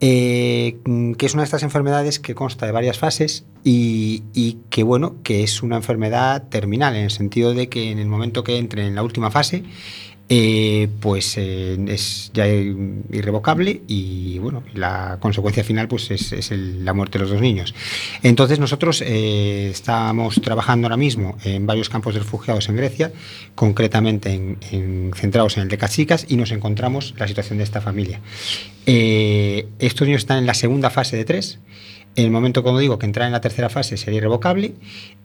eh, 0.00 0.80
que 1.16 1.24
es 1.24 1.32
una 1.32 1.44
de 1.44 1.46
estas 1.46 1.62
enfermedades 1.62 2.18
que 2.18 2.34
consta 2.34 2.66
de 2.66 2.72
varias 2.72 2.98
fases 2.98 3.46
y, 3.64 4.22
y 4.34 4.58
que, 4.68 4.82
bueno, 4.82 5.16
que 5.22 5.44
es 5.44 5.62
una 5.62 5.76
enfermedad 5.76 6.46
terminal, 6.50 6.94
en 6.94 7.04
el 7.04 7.10
sentido 7.10 7.54
de 7.54 7.70
que 7.70 7.90
en 7.90 7.98
el 7.98 8.06
momento 8.06 8.44
que 8.44 8.58
entre 8.58 8.86
en 8.86 8.94
la 8.94 9.02
última 9.02 9.30
fase, 9.30 9.64
eh, 10.28 10.88
pues 11.00 11.34
eh, 11.36 11.76
es 11.88 12.30
ya 12.32 12.46
irrevocable 12.48 13.82
y 13.86 14.38
bueno, 14.38 14.62
la 14.72 15.18
consecuencia 15.20 15.62
final 15.64 15.86
pues 15.86 16.10
es, 16.10 16.50
el- 16.50 16.84
la 16.84 16.94
muerte 16.94 17.18
de 17.18 17.24
los 17.24 17.30
dos 17.32 17.40
niños. 17.42 17.74
Entonces 18.22 18.58
nosotros 18.58 19.02
eh, 19.06 19.68
estamos 19.70 20.40
trabajando 20.40 20.86
ahora 20.86 20.96
mismo 20.96 21.36
en 21.44 21.66
varios 21.66 21.88
campos 21.90 22.14
de 22.14 22.20
refugiados 22.20 22.68
en 22.68 22.76
Grecia, 22.76 23.12
concretamente 23.54 24.32
en, 24.32 24.58
en- 24.70 25.10
centrados 25.14 25.56
en 25.58 25.64
el 25.64 25.68
de 25.68 25.76
Cachicas 25.78 26.24
y 26.28 26.36
nos 26.36 26.52
encontramos 26.52 27.14
la 27.18 27.28
situación 27.28 27.58
de 27.58 27.64
esta 27.64 27.80
familia. 27.82 28.20
Estos 28.86 30.06
niños 30.06 30.22
están 30.22 30.38
en 30.38 30.46
la 30.46 30.54
segunda 30.54 30.90
fase 30.90 31.16
de 31.16 31.24
tres. 31.24 31.58
En 32.16 32.24
el 32.26 32.30
momento, 32.30 32.62
como 32.62 32.78
digo, 32.78 32.98
que 32.98 33.06
entrar 33.06 33.26
en 33.26 33.32
la 33.32 33.40
tercera 33.40 33.68
fase 33.68 33.96
sería 33.96 34.18
irrevocable 34.18 34.74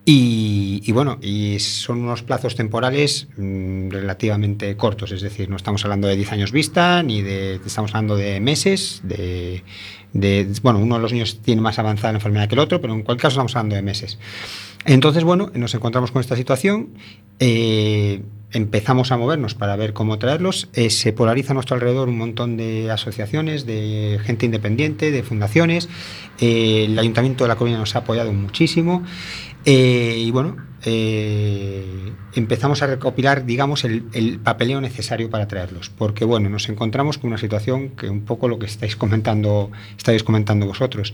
y, 0.06 0.82
y 0.84 0.91
bueno, 0.91 1.19
y 1.21 1.60
son 1.60 1.99
unos 2.02 2.23
plazos 2.23 2.56
temporales 2.56 3.28
mm, 3.38 3.89
relativamente 3.91 4.75
cortos, 4.75 5.12
es 5.12 5.21
decir, 5.21 5.49
no 5.49 5.56
estamos 5.56 5.84
hablando 5.86 6.08
de 6.08 6.15
10 6.15 6.32
años 6.32 6.52
vista, 6.52 7.04
ni 7.04 7.21
de, 7.21 7.56
estamos 7.63 7.91
hablando 7.93 8.15
de 8.15 8.39
meses, 8.39 9.02
de, 9.04 9.63
de- 10.13 10.47
bueno, 10.63 10.80
uno 10.80 10.95
de 10.95 11.02
los 11.02 11.13
niños 11.13 11.41
tiene 11.43 11.62
más 11.62 11.78
avanzada 11.78 12.13
la 12.13 12.17
enfermedad 12.17 12.47
que 12.47 12.56
el 12.56 12.60
otro, 12.60 12.82
pero 12.82 12.93
en 12.93 13.04
cualquier 13.04 13.21
caso 13.23 13.34
estamos 13.34 13.56
hablando 13.56 13.75
de 13.75 13.82
meses. 13.84 14.17
Entonces, 14.86 15.24
bueno, 15.24 15.52
nos 15.54 15.74
encontramos 15.74 16.12
con 16.12 16.22
esta 16.22 16.36
situación, 16.36 16.89
eh, 17.39 18.22
empezamos 18.52 19.12
a 19.12 19.18
movernos 19.18 19.54
para 19.54 19.76
ver 19.76 19.94
cómo 19.94 20.18
traerlos, 20.20 20.70
eh, 20.74 20.89
se 20.89 21.12
polariza 21.12 21.52
a 21.52 21.56
nuestro 21.56 21.76
alrededor 21.76 22.08
un 22.08 22.18
montón 22.18 22.56
de 22.56 22.89
asociaciones, 22.89 23.65
de 23.65 24.20
gente 24.24 24.46
independiente, 24.46 25.12
de 25.12 25.22
fundaciones, 25.22 25.89
eh, 26.39 26.86
el 26.86 26.98
Ayuntamiento 26.98 27.44
de 27.44 27.50
La 27.50 27.56
Coruña 27.58 27.78
nos 27.78 27.96
ha 27.96 28.00
apoyado 28.00 28.32
muchísimo 28.34 29.04
y 29.65 30.32
bueno, 30.32 30.56
empezamos 32.34 32.82
a 32.82 32.88
recopilar, 32.88 33.46
digamos, 33.46 33.84
el, 33.84 34.06
el 34.13 34.39
papeleo 34.39 34.82
necesario 34.82 35.30
para 35.30 35.48
traerlos, 35.48 35.92
porque 35.92 36.26
bueno, 36.26 36.50
nos 36.50 36.70
encontramos 36.70 37.20
con 37.20 37.28
una 37.28 37.38
situación 37.38 37.89
que 37.89 38.10
un 38.10 38.22
poco 38.22 38.48
lo 38.48 38.58
que 38.58 38.65
estáis 38.65 38.96
comentando, 38.96 39.70
estáis 39.98 40.24
comentando 40.24 40.65
vosotros, 40.65 41.13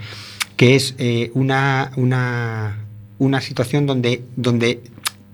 que 0.56 0.76
es 0.76 0.96
una, 1.34 1.92
una, 1.98 2.85
una 3.18 3.42
situación 3.42 3.86
donde, 3.86 4.24
donde 4.36 4.82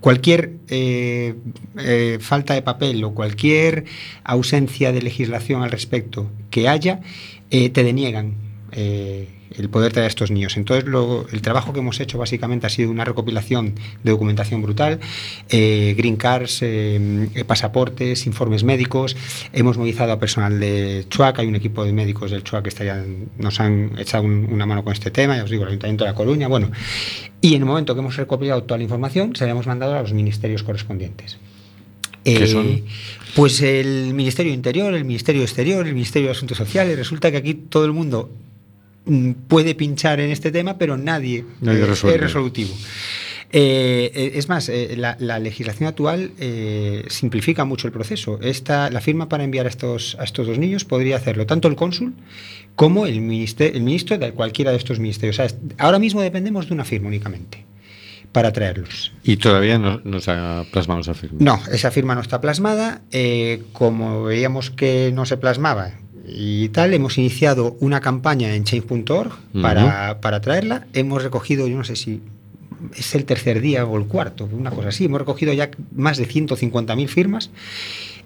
cualquier 0.00 0.52
eh, 0.68 1.34
eh, 1.78 2.18
falta 2.20 2.54
de 2.54 2.62
papel 2.62 3.02
o 3.04 3.14
cualquier 3.14 3.84
ausencia 4.24 4.92
de 4.92 5.02
legislación 5.02 5.62
al 5.62 5.70
respecto 5.70 6.30
que 6.50 6.68
haya, 6.68 7.00
eh, 7.50 7.70
te 7.70 7.84
deniegan 7.84 8.34
el 9.58 9.68
poder 9.68 9.92
traer 9.92 10.04
a 10.04 10.08
estos 10.08 10.30
niños. 10.30 10.56
Entonces, 10.56 10.84
lo- 10.88 11.26
el 11.32 11.42
trabajo 11.42 11.72
que 11.72 11.80
hemos 11.80 11.98
hecho 12.00 12.18
básicamente 12.18 12.66
ha 12.66 12.70
sido 12.70 12.90
una 12.90 13.04
recopilación 13.04 13.74
de 14.02 14.10
documentación 14.10 14.62
brutal, 14.62 15.00
eh, 15.48 15.94
green 15.96 16.16
cards, 16.16 16.60
eh, 16.62 17.28
eh, 17.34 17.44
pasaportes, 17.44 18.26
informes 18.26 18.64
médicos. 18.64 19.16
Hemos 19.52 19.76
movilizado 19.78 20.12
a 20.12 20.18
personal 20.18 20.58
de 20.60 21.06
CHUAC, 21.08 21.40
hay 21.40 21.46
un 21.46 21.56
equipo 21.56 21.84
de 21.84 21.92
médicos 21.92 22.30
del 22.30 22.42
CHUAC 22.42 22.62
que 22.64 22.68
estarían, 22.68 23.28
nos 23.38 23.60
han 23.60 23.92
echado 23.98 24.24
un- 24.24 24.48
una 24.52 24.66
mano 24.66 24.84
con 24.84 24.92
este 24.92 25.10
tema, 25.10 25.36
ya 25.36 25.44
os 25.44 25.50
digo, 25.50 25.62
el 25.62 25.68
Ayuntamiento 25.70 26.04
de 26.04 26.10
La 26.10 26.14
Coruña, 26.16 26.48
bueno. 26.48 26.70
Y 27.40 27.54
en 27.54 27.62
el 27.62 27.66
momento 27.66 27.94
que 27.94 28.00
hemos 28.00 28.16
recopilado 28.16 28.62
toda 28.62 28.78
la 28.78 28.84
información, 28.84 29.34
se 29.34 29.44
la 29.46 29.50
hemos 29.52 29.66
mandado 29.66 29.94
a 29.96 30.00
los 30.02 30.12
ministerios 30.12 30.62
correspondientes. 30.62 31.38
¿Qué 32.24 32.44
Eh, 32.44 32.46
son? 32.46 32.82
Pues 33.34 33.60
el 33.62 34.14
Ministerio 34.14 34.52
Interior, 34.54 34.94
el 34.94 35.04
Ministerio 35.04 35.42
Exterior, 35.42 35.84
el 35.86 35.94
Ministerio 35.94 36.28
de 36.28 36.32
Asuntos 36.32 36.56
Sociales. 36.58 36.96
Resulta 36.96 37.32
que 37.32 37.38
aquí 37.38 37.54
todo 37.54 37.84
el 37.84 37.92
mundo 37.92 38.30
puede 39.48 39.74
pinchar 39.74 40.20
en 40.20 40.30
este 40.30 40.50
tema, 40.52 40.78
pero 40.78 40.96
nadie, 40.96 41.44
Nadie 41.60 41.80
eh, 41.80 41.92
es 41.92 42.02
resolutivo. 42.20 42.70
Eh, 43.54 44.10
eh, 44.14 44.32
es 44.36 44.48
más, 44.48 44.68
eh, 44.70 44.94
la, 44.96 45.16
la 45.20 45.38
legislación 45.38 45.86
actual 45.88 46.30
eh, 46.38 47.04
simplifica 47.08 47.64
mucho 47.66 47.86
el 47.86 47.92
proceso. 47.92 48.38
Esta, 48.40 48.88
la 48.90 49.00
firma 49.02 49.28
para 49.28 49.44
enviar 49.44 49.66
a 49.66 49.68
estos, 49.68 50.16
a 50.18 50.24
estos 50.24 50.46
dos 50.46 50.58
niños 50.58 50.84
podría 50.86 51.16
hacerlo 51.16 51.44
tanto 51.44 51.68
el 51.68 51.76
cónsul 51.76 52.14
como 52.76 53.04
el, 53.06 53.20
minister- 53.20 53.72
el 53.74 53.82
ministro 53.82 54.16
de 54.16 54.32
cualquiera 54.32 54.70
de 54.70 54.78
estos 54.78 54.98
ministerios. 55.00 55.36
O 55.36 55.38
sea, 55.38 55.44
es- 55.46 55.56
ahora 55.76 55.98
mismo 55.98 56.22
dependemos 56.22 56.66
de 56.68 56.72
una 56.74 56.84
firma 56.86 57.08
únicamente 57.08 57.66
para 58.32 58.54
traerlos. 58.54 59.12
Y 59.22 59.36
todavía 59.36 59.78
no, 59.78 60.00
no 60.04 60.20
se 60.20 60.30
ha 60.30 60.64
plasmado 60.72 61.02
esa 61.02 61.12
firma. 61.12 61.36
No, 61.40 61.60
esa 61.70 61.90
firma 61.90 62.14
no 62.14 62.22
está 62.22 62.40
plasmada. 62.40 63.02
Como 63.74 64.22
veíamos 64.22 64.70
que 64.70 65.10
no 65.12 65.26
se 65.26 65.36
plasmaba 65.36 65.92
y 66.24 66.68
tal, 66.68 66.94
hemos 66.94 67.18
iniciado 67.18 67.76
una 67.80 68.00
campaña 68.00 68.54
en 68.54 68.64
change.org 68.64 69.32
para, 69.60 70.20
para 70.20 70.40
traerla. 70.40 70.86
Hemos 70.92 71.22
recogido, 71.22 71.66
yo 71.66 71.76
no 71.76 71.84
sé 71.84 71.96
si 71.96 72.20
es 72.94 73.14
el 73.14 73.24
tercer 73.24 73.60
día 73.60 73.84
o 73.84 73.96
el 73.96 74.06
cuarto, 74.06 74.48
una 74.50 74.70
cosa 74.70 74.88
así. 74.88 75.06
Hemos 75.06 75.20
recogido 75.20 75.52
ya 75.52 75.70
más 75.94 76.18
de 76.18 76.28
150.000 76.28 77.08
firmas. 77.08 77.50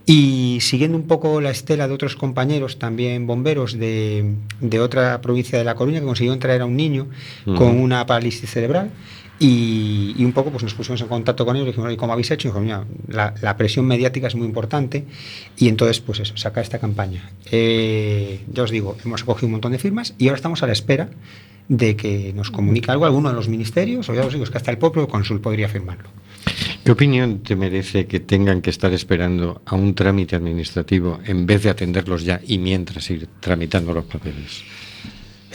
Y 0.09 0.59
siguiendo 0.61 0.97
un 0.97 1.09
poco 1.09 1.41
la 1.41 1.51
estela 1.51 1.89
de 1.89 1.95
otros 1.95 2.15
compañeros, 2.15 2.79
también 2.79 3.27
bomberos 3.27 3.77
de, 3.77 4.35
de 4.61 4.81
otra 4.81 5.21
provincia 5.21 5.59
de 5.59 5.65
La 5.65 5.75
Coruña, 5.75 5.99
que 5.99 6.07
consiguieron 6.07 6.39
traer 6.39 6.63
a 6.63 6.67
un 6.67 6.77
niño 6.77 7.09
con 7.45 7.81
una 7.81 8.07
parálisis 8.07 8.49
cerebral, 8.49 8.91
Y, 9.38 10.25
un 10.25 10.33
poco 10.33 10.51
pues 10.51 10.62
nos 10.62 10.75
pusimos 10.75 11.01
en 11.03 11.09
contacto 11.09 11.44
con 11.44 11.57
ellos 11.57 11.68
y 11.68 11.70
dijimos, 11.72 11.92
¿y 11.92 11.96
cómo 11.96 12.12
habéis 12.12 12.31
hecho? 12.31 12.49
Y 12.49 12.51
dijo, 12.51 12.61
mira, 12.61 12.85
la, 13.09 13.57
presión 13.57 13.87
mediática 13.87 14.29
es 14.29 14.35
muy 14.35 14.46
importante 14.46 15.05
y 15.59 15.68
entonces 15.68 16.01
pues 16.01 16.20
eso, 16.20 16.37
sacar 16.37 16.62
esta 16.62 16.79
campaña. 16.79 17.31
Eh, 17.51 18.40
ya 18.51 18.62
os 18.62 18.70
digo, 18.70 18.96
hemos 19.05 19.20
recogido 19.20 19.46
un 19.46 19.53
montón 19.53 19.72
de 19.72 19.79
firmas 19.79 20.14
y 20.18 20.29
ahora 20.29 20.37
estamos 20.37 20.62
a 20.62 20.66
la 20.66 20.72
espera 20.72 21.11
de 21.68 21.96
que 21.96 22.33
nos 22.35 22.51
comunique 22.51 22.90
algo 22.90 23.05
alguno 23.05 23.29
de 23.29 23.35
los 23.35 23.49
ministerios 23.49 24.09
o 24.09 24.14
ya 24.14 24.25
os 24.25 24.33
digo, 24.33 24.44
que 24.44 24.57
hasta 24.57 24.70
el 24.70 24.79
propio 24.79 25.07
consul 25.09 25.40
podría 25.40 25.68
firmarlo. 25.68 26.09
¿Qué 26.85 26.92
opinión 26.92 27.40
te 27.40 27.57
merece 27.57 28.07
que 28.07 28.20
tengan 28.20 28.62
que 28.62 28.70
estar 28.70 28.92
esperando 28.92 29.61
a 29.66 29.75
un 29.75 29.94
trámite 29.94 30.37
administrativo 30.37 31.18
en 31.25 31.44
vez 31.44 31.64
de 31.64 31.70
atenderlos 31.70 32.25
ya 32.25 32.40
y 32.46 32.59
mientras 32.59 33.11
ir 33.11 33.29
tramitando 33.40 33.92
los 33.92 34.05
papeles? 34.05 34.62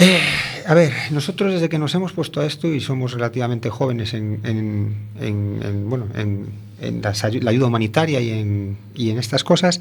Eh, 0.02 0.20
a 0.66 0.74
ver, 0.74 0.92
nosotros 1.12 1.54
desde 1.54 1.70
que 1.70 1.78
nos 1.78 1.94
hemos 1.96 2.12
puesto 2.12 2.42
a 2.42 2.46
esto 2.48 2.68
y 2.74 2.80
somos 2.80 3.14
relativamente 3.14 3.70
jóvenes 3.70 4.14
en, 4.14 4.40
en- 4.44 4.96
en- 5.20 5.60
en, 5.64 5.90
bueno, 5.90 6.08
en, 6.16 6.48
en 6.82 7.02
las 7.04 7.24
la 7.24 7.52
ayuda 7.52 7.68
humanitaria 7.68 8.20
y 8.20 8.32
en, 8.32 8.78
y 8.96 9.12
en 9.12 9.20
estas 9.20 9.44
cosas, 9.44 9.80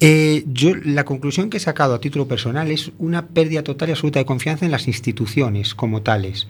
eh, 0.00 0.44
yo 0.46 0.74
la 0.76 1.04
conclusión 1.04 1.48
que 1.48 1.56
he 1.56 1.60
sacado 1.60 1.94
a 1.94 2.00
título 2.00 2.28
personal 2.28 2.70
es 2.70 2.90
una 2.98 3.28
pérdida 3.28 3.62
total 3.62 3.88
y 3.88 3.92
absoluta 3.92 4.18
de 4.18 4.26
confianza 4.26 4.64
en 4.66 4.72
las 4.72 4.86
instituciones 4.88 5.74
como 5.74 6.02
tales. 6.02 6.46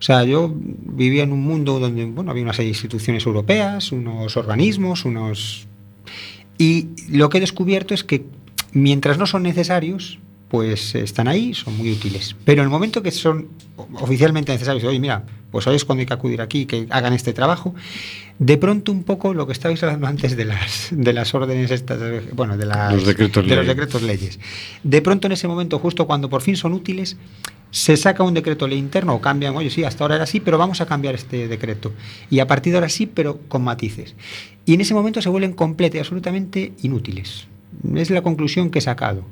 O 0.00 0.02
sea, 0.04 0.24
yo 0.24 0.52
vivía 0.56 1.22
en 1.22 1.32
un 1.32 1.42
mundo 1.42 1.78
donde 1.78 2.04
bueno, 2.06 2.32
había 2.32 2.42
unas 2.42 2.58
instituciones 2.58 3.24
europeas, 3.24 3.92
unos 3.92 4.36
organismos, 4.36 5.04
unos 5.04 5.68
y 6.58 6.88
lo 7.08 7.28
que 7.28 7.38
he 7.38 7.40
descubierto 7.40 7.94
es 7.94 8.02
que 8.02 8.24
mientras 8.72 9.16
no 9.18 9.26
son 9.26 9.44
necesarios, 9.44 10.18
pues 10.52 10.94
están 10.94 11.28
ahí, 11.28 11.54
son 11.54 11.78
muy 11.78 11.90
útiles. 11.90 12.36
Pero 12.44 12.60
en 12.60 12.66
el 12.66 12.70
momento 12.70 13.02
que 13.02 13.10
son 13.10 13.48
oficialmente 13.94 14.52
necesarios, 14.52 14.84
oye, 14.84 15.00
mira, 15.00 15.24
pues 15.50 15.66
hoy 15.66 15.76
es 15.76 15.86
cuando 15.86 16.00
hay 16.00 16.06
que 16.06 16.12
acudir 16.12 16.42
aquí, 16.42 16.66
que 16.66 16.86
hagan 16.90 17.14
este 17.14 17.32
trabajo, 17.32 17.74
de 18.38 18.58
pronto 18.58 18.92
un 18.92 19.02
poco 19.02 19.32
lo 19.32 19.46
que 19.46 19.54
estabais 19.54 19.82
hablando 19.82 20.08
antes 20.08 20.36
de 20.36 20.44
las, 20.44 20.88
de 20.90 21.14
las 21.14 21.32
órdenes 21.34 21.70
estas, 21.70 21.98
bueno, 22.34 22.58
de, 22.58 22.66
las, 22.66 22.92
Los 22.92 23.06
decretos 23.06 23.46
de 23.46 23.56
los 23.56 23.66
decretos 23.66 24.02
leyes. 24.02 24.38
De 24.82 25.00
pronto 25.00 25.26
en 25.26 25.32
ese 25.32 25.48
momento, 25.48 25.78
justo 25.78 26.06
cuando 26.06 26.28
por 26.28 26.42
fin 26.42 26.54
son 26.54 26.74
útiles, 26.74 27.16
se 27.70 27.96
saca 27.96 28.22
un 28.22 28.34
decreto 28.34 28.68
ley 28.68 28.78
interno 28.78 29.14
o 29.14 29.22
cambian, 29.22 29.56
oye, 29.56 29.70
sí, 29.70 29.84
hasta 29.84 30.04
ahora 30.04 30.16
era 30.16 30.24
así, 30.24 30.38
pero 30.40 30.58
vamos 30.58 30.82
a 30.82 30.86
cambiar 30.86 31.14
este 31.14 31.48
decreto. 31.48 31.94
Y 32.28 32.40
a 32.40 32.46
partir 32.46 32.74
de 32.74 32.76
ahora 32.76 32.90
sí, 32.90 33.06
pero 33.06 33.38
con 33.48 33.64
matices. 33.64 34.14
Y 34.66 34.74
en 34.74 34.82
ese 34.82 34.92
momento 34.92 35.22
se 35.22 35.30
vuelven 35.30 35.54
completamente 35.54 35.96
y 35.96 36.00
absolutamente 36.00 36.72
inútiles. 36.82 37.46
Es 37.94 38.10
la 38.10 38.20
conclusión 38.20 38.68
que 38.68 38.80
he 38.80 38.82
sacado. 38.82 39.24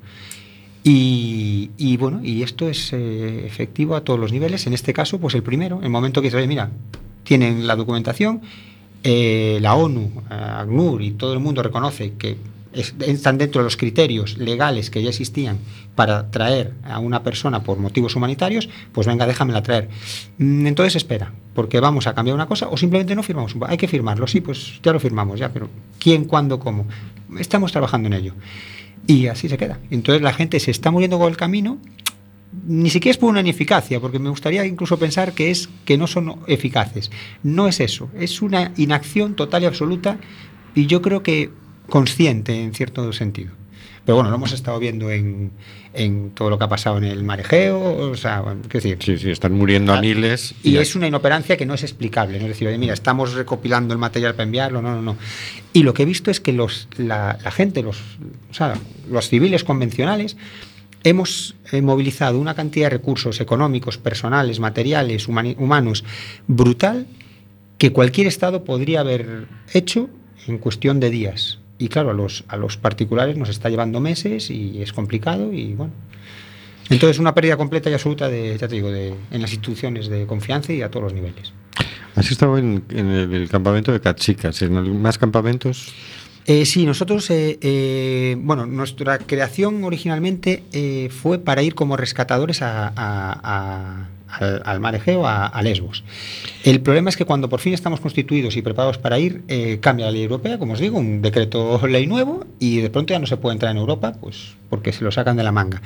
Y, 0.82 1.96
bueno, 1.98 2.20
y 2.24 2.42
esto 2.42 2.68
es 2.68 2.92
eh, 2.92 3.46
efectivo 3.46 3.94
a 3.96 4.02
todos 4.02 4.18
los 4.18 4.32
niveles. 4.32 4.66
En 4.66 4.72
este 4.72 4.92
caso, 4.92 5.18
pues 5.18 5.34
el 5.34 5.42
primero, 5.42 5.80
el 5.82 5.90
momento 5.90 6.22
que 6.22 6.30
se 6.30 6.46
mira, 6.46 6.70
tienen 7.22 7.66
la 7.66 7.76
documentación, 7.76 8.40
eh, 9.04 9.58
la 9.60 9.74
ONU, 9.74 10.10
eh, 10.30 10.34
ACNUR 10.34 11.02
y 11.02 11.10
todo 11.12 11.32
el 11.34 11.40
mundo 11.40 11.62
reconoce 11.62 12.14
que 12.18 12.36
es- 12.72 12.94
están 13.06 13.36
dentro 13.36 13.60
de 13.60 13.64
los 13.64 13.76
criterios 13.76 14.38
legales 14.38 14.90
que 14.90 15.02
ya 15.02 15.08
existían 15.10 15.58
para 15.96 16.30
traer 16.30 16.72
a 16.84 16.98
una 16.98 17.22
persona 17.22 17.62
por 17.62 17.78
motivos 17.78 18.14
humanitarios, 18.16 18.68
pues 18.92 19.06
venga, 19.06 19.26
déjamela 19.26 19.62
traer. 19.62 19.88
Mm, 20.38 20.66
Entonces 20.66 20.96
espera, 20.96 21.32
porque 21.54 21.80
vamos 21.80 22.06
a 22.06 22.14
cambiar 22.14 22.34
una 22.34 22.46
cosa 22.46 22.68
o 22.68 22.76
simplemente 22.76 23.14
no 23.14 23.22
firmamos. 23.22 23.54
Hay 23.66 23.76
que 23.76 23.88
firmarlo, 23.88 24.26
sí, 24.26 24.40
pues 24.40 24.80
ya 24.82 24.92
lo 24.92 25.00
firmamos, 25.00 25.38
ya, 25.40 25.50
pero 25.52 25.68
¿quién, 25.98 26.24
cuándo, 26.24 26.58
cómo? 26.58 26.86
Estamos 27.38 27.70
trabajando 27.72 28.06
en 28.06 28.14
ello. 28.14 28.34
Y 29.06 29.26
así 29.26 29.48
se 29.48 29.58
queda. 29.58 29.78
Entonces 29.90 30.22
la 30.22 30.32
gente 30.32 30.60
se 30.60 30.70
está 30.70 30.90
muriendo 30.90 31.18
con 31.18 31.28
el 31.28 31.36
camino, 31.36 31.78
ni 32.66 32.90
siquiera 32.90 33.12
es 33.12 33.18
por 33.18 33.30
una 33.30 33.40
ineficacia, 33.40 34.00
porque 34.00 34.18
me 34.18 34.30
gustaría 34.30 34.64
incluso 34.66 34.98
pensar 34.98 35.32
que 35.32 35.50
es 35.50 35.68
que 35.84 35.96
no 35.96 36.06
son 36.06 36.40
eficaces. 36.46 37.10
No 37.42 37.68
es 37.68 37.80
eso, 37.80 38.10
es 38.18 38.42
una 38.42 38.72
inacción 38.76 39.34
total 39.34 39.62
y 39.62 39.66
absoluta 39.66 40.18
y 40.74 40.86
yo 40.86 41.02
creo 41.02 41.22
que 41.22 41.50
consciente 41.88 42.62
en 42.62 42.74
cierto 42.74 43.12
sentido. 43.12 43.59
Pero 44.10 44.16
bueno, 44.16 44.30
lo 44.30 44.36
hemos 44.38 44.50
estado 44.50 44.80
viendo 44.80 45.08
en, 45.08 45.52
en 45.94 46.30
todo 46.30 46.50
lo 46.50 46.58
que 46.58 46.64
ha 46.64 46.68
pasado 46.68 46.98
en 46.98 47.04
el 47.04 47.22
marejeo, 47.22 48.10
o 48.10 48.16
sea, 48.16 48.40
bueno, 48.40 48.62
decir, 48.68 48.98
Sí, 49.00 49.16
sí, 49.16 49.30
están 49.30 49.52
muriendo 49.52 49.92
a 49.92 50.00
miles. 50.00 50.52
y 50.64 50.78
es 50.78 50.96
una 50.96 51.06
inoperancia 51.06 51.56
que 51.56 51.64
no 51.64 51.74
es 51.74 51.84
explicable. 51.84 52.40
No 52.40 52.46
es 52.46 52.48
decir, 52.48 52.66
oye, 52.66 52.76
mira, 52.76 52.92
estamos 52.92 53.34
recopilando 53.34 53.94
el 53.94 54.00
material 54.00 54.34
para 54.34 54.46
enviarlo. 54.46 54.82
No, 54.82 54.96
no, 54.96 55.00
no. 55.00 55.16
Y 55.72 55.84
lo 55.84 55.94
que 55.94 56.02
he 56.02 56.06
visto 56.06 56.32
es 56.32 56.40
que 56.40 56.52
los, 56.52 56.88
la, 56.96 57.38
la 57.44 57.52
gente, 57.52 57.84
los, 57.84 57.98
o 58.50 58.52
sea, 58.54 58.74
los 59.08 59.28
civiles 59.28 59.62
convencionales, 59.62 60.36
hemos 61.04 61.54
eh, 61.70 61.80
movilizado 61.80 62.40
una 62.40 62.54
cantidad 62.56 62.86
de 62.86 62.90
recursos 62.96 63.40
económicos, 63.40 63.96
personales, 63.96 64.58
materiales, 64.58 65.28
humanos, 65.28 66.02
brutal, 66.48 67.06
que 67.78 67.92
cualquier 67.92 68.26
Estado 68.26 68.64
podría 68.64 69.02
haber 69.02 69.46
hecho 69.72 70.10
en 70.48 70.58
cuestión 70.58 70.98
de 70.98 71.10
días. 71.10 71.59
Y 71.80 71.88
claro, 71.88 72.10
a 72.10 72.12
los, 72.14 72.44
a 72.48 72.56
los 72.58 72.76
particulares 72.76 73.36
nos 73.36 73.48
está 73.48 73.68
llevando 73.70 74.00
meses 74.00 74.50
y 74.50 74.82
es 74.82 74.92
complicado 74.92 75.52
y 75.52 75.72
bueno. 75.74 75.92
Entonces, 76.90 77.18
una 77.18 77.34
pérdida 77.34 77.56
completa 77.56 77.88
y 77.88 77.94
absoluta 77.94 78.28
de, 78.28 78.56
ya 78.58 78.68
te 78.68 78.74
digo, 78.74 78.90
de, 78.90 79.14
en 79.30 79.40
las 79.40 79.50
instituciones 79.52 80.08
de 80.08 80.26
confianza 80.26 80.72
y 80.72 80.82
a 80.82 80.90
todos 80.90 81.04
los 81.04 81.12
niveles. 81.14 81.52
Has 82.16 82.30
estado 82.30 82.58
en, 82.58 82.82
en 82.90 83.06
el, 83.08 83.32
el 83.32 83.48
campamento 83.48 83.92
de 83.92 84.00
Cachicas, 84.00 84.60
¿en 84.62 85.00
más 85.00 85.16
campamentos? 85.16 85.92
Eh, 86.46 86.66
sí, 86.66 86.84
nosotros, 86.84 87.30
eh, 87.30 87.58
eh, 87.62 88.36
bueno, 88.40 88.66
nuestra 88.66 89.18
creación 89.18 89.84
originalmente 89.84 91.08
fue 91.10 91.38
para 91.38 91.62
ir 91.62 91.74
como 91.74 91.96
rescatadores 91.96 92.60
a- 92.60 92.88
a- 92.88 92.92
a- 93.42 94.08
al, 94.30 94.62
al 94.64 94.80
mar 94.80 94.94
Egeo, 94.94 95.26
a, 95.26 95.60
Lesbos. 95.62 96.04
El 96.64 96.80
problema 96.80 97.10
es 97.10 97.16
que 97.16 97.24
cuando 97.24 97.48
por 97.48 97.60
fin 97.60 97.74
estamos 97.74 98.00
constituidos 98.00 98.56
y 98.56 98.62
preparados 98.62 98.98
para 98.98 99.18
ir, 99.18 99.42
eh, 99.48 99.78
cambia 99.80 100.06
la 100.06 100.12
ley 100.12 100.22
europea, 100.22 100.58
como 100.58 100.74
os 100.74 100.80
digo, 100.80 100.98
un 100.98 101.22
decreto 101.22 101.86
ley 101.86 102.06
nuevo 102.06 102.46
y 102.58 102.80
de 102.80 102.90
pronto 102.90 103.12
ya 103.12 103.18
no 103.18 103.26
se 103.26 103.36
puede 103.36 103.54
entrar 103.54 103.72
en 103.72 103.78
Europa, 103.78 104.14
pues 104.20 104.54
porque 104.68 104.92
se 104.92 105.04
lo 105.04 105.10
sacan 105.10 105.36
de 105.36 105.42
la 105.42 105.52
manga. 105.52 105.82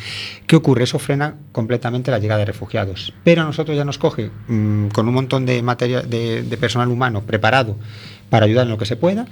¿Qué 0.47 0.57
ocurre? 0.57 0.85
Eso 0.85 0.99
frena 0.99 1.37
completamente 1.53 2.11
la 2.11 2.19
llegada 2.19 2.41
de 2.41 2.45
refugiados. 2.45 3.15
Pero 3.25 3.43
a 3.43 3.45
nosotros 3.47 3.77
ya 3.77 3.85
nos 3.85 3.99
coge 3.99 4.31
mm, 4.47 4.89
con 4.89 5.09
un 5.09 5.15
montón 5.15 5.47
de, 5.47 5.63
materia, 5.63 6.03
de, 6.03 6.43
de 6.43 6.57
personal 6.57 6.89
humano 6.89 7.23
preparado 7.23 7.77
para 8.35 8.47
ayudar 8.47 8.65
en 8.65 8.71
lo 8.71 8.79
que 8.79 8.85
se 8.85 8.97
pueda 8.97 9.29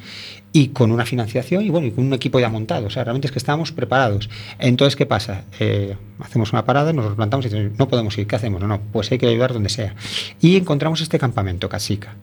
y 0.52 0.68
con 0.68 0.92
una 0.92 1.04
financiación 1.04 1.66
y 1.66 1.70
bueno, 1.70 1.92
con 1.92 2.06
un 2.06 2.12
equipo 2.12 2.38
ya 2.38 2.48
montado. 2.48 2.86
O 2.86 2.90
sea, 2.90 3.02
realmente 3.02 3.26
es 3.26 3.32
que 3.32 3.40
estamos 3.40 3.72
preparados. 3.72 4.30
Entonces, 4.60 4.94
¿qué 4.94 5.06
pasa? 5.06 5.42
Eh, 5.58 5.96
hacemos 6.20 6.52
una 6.52 6.64
parada, 6.64 6.92
nos 6.92 7.16
plantamos 7.16 7.44
y 7.46 7.48
decimos, 7.48 7.76
no 7.80 7.88
podemos 7.88 8.16
ir, 8.16 8.28
¿qué 8.28 8.36
hacemos? 8.36 8.60
No, 8.60 8.68
no, 8.68 8.80
pues 8.92 9.10
hay 9.10 9.18
que 9.18 9.26
ayudar 9.26 9.52
donde 9.52 9.70
sea. 9.70 9.96
Y 10.40 10.54
encontramos 10.54 11.00
este 11.00 11.18
campamento, 11.18 11.68
Casica. 11.68 12.14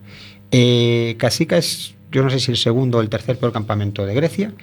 Eh, 0.51 1.15
Casica 1.17 1.57
es, 1.57 1.95
yo 2.13 2.23
no 2.23 2.29
sé 2.29 2.39
si 2.39 2.51
el 2.51 2.57
segundo 2.57 2.99
o 2.99 3.01
el 3.01 3.09
tercer 3.09 3.37
campamento 3.51 4.05
de 4.05 4.13
Grecia. 4.13 4.53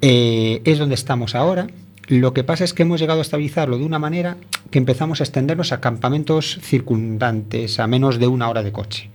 Eh, 0.00 0.62
es 0.64 0.78
donde 0.78 0.94
estamos 0.94 1.34
ahora. 1.34 1.66
Lo 2.08 2.32
que 2.32 2.44
pasa 2.44 2.64
es 2.64 2.72
que 2.72 2.84
hemos 2.84 2.98
llegado 2.98 3.18
a 3.18 3.22
estabilizarlo 3.22 3.76
de 3.76 3.84
una 3.84 3.98
manera 3.98 4.38
que 4.70 4.78
empezamos 4.78 5.20
a 5.20 5.24
extendernos 5.24 5.72
a 5.72 5.82
campamentos 5.82 6.58
circundantes 6.62 7.78
a 7.78 7.86
menos 7.86 8.18
de 8.18 8.26
una 8.26 8.48
hora 8.48 8.62
de 8.62 8.72
coche. 8.72 9.10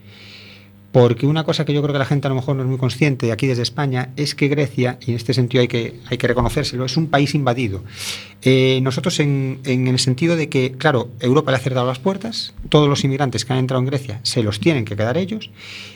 Porque 0.91 1.27
una 1.27 1.43
cosa 1.43 1.65
que 1.65 1.73
yo 1.73 1.81
creo 1.81 1.93
que 1.93 1.99
la 1.99 2.05
gente 2.05 2.27
a 2.27 2.29
lo 2.29 2.35
mejor 2.35 2.55
no 2.55 2.63
es 2.63 2.69
muy 2.69 2.77
consciente 2.77 3.31
aquí 3.31 3.45
desde 3.45 3.61
España 3.61 4.09
es 4.15 4.35
que 4.35 4.47
Grecia, 4.47 4.97
y 5.05 5.11
en 5.11 5.17
este 5.17 5.33
sentido 5.33 5.61
hay 5.61 5.67
que, 5.67 5.99
hay 6.09 6.17
que 6.17 6.27
reconocérselo, 6.27 6.85
es 6.85 6.95
un 6.97 7.07
país 7.07 7.35
invadido. 7.35 7.83
Eh, 8.41 8.79
nosotros 8.81 9.19
en, 9.19 9.59
en 9.65 9.87
el 9.87 9.99
sentido 9.99 10.35
de 10.35 10.47
que, 10.47 10.71
claro, 10.71 11.09
Europa 11.19 11.51
le 11.51 11.57
ha 11.57 11.59
cerrado 11.59 11.87
las 11.87 11.99
puertas, 11.99 12.53
todos 12.69 12.87
los 12.87 13.03
inmigrantes 13.03 13.43
que 13.43 13.53
han 13.53 13.59
entrado 13.59 13.81
en 13.81 13.87
Grecia 13.87 14.19
se 14.23 14.43
los 14.43 14.59
tienen 14.59 14.85
que 14.85 14.95
quedar 14.95 15.17
ellos, 15.17 15.51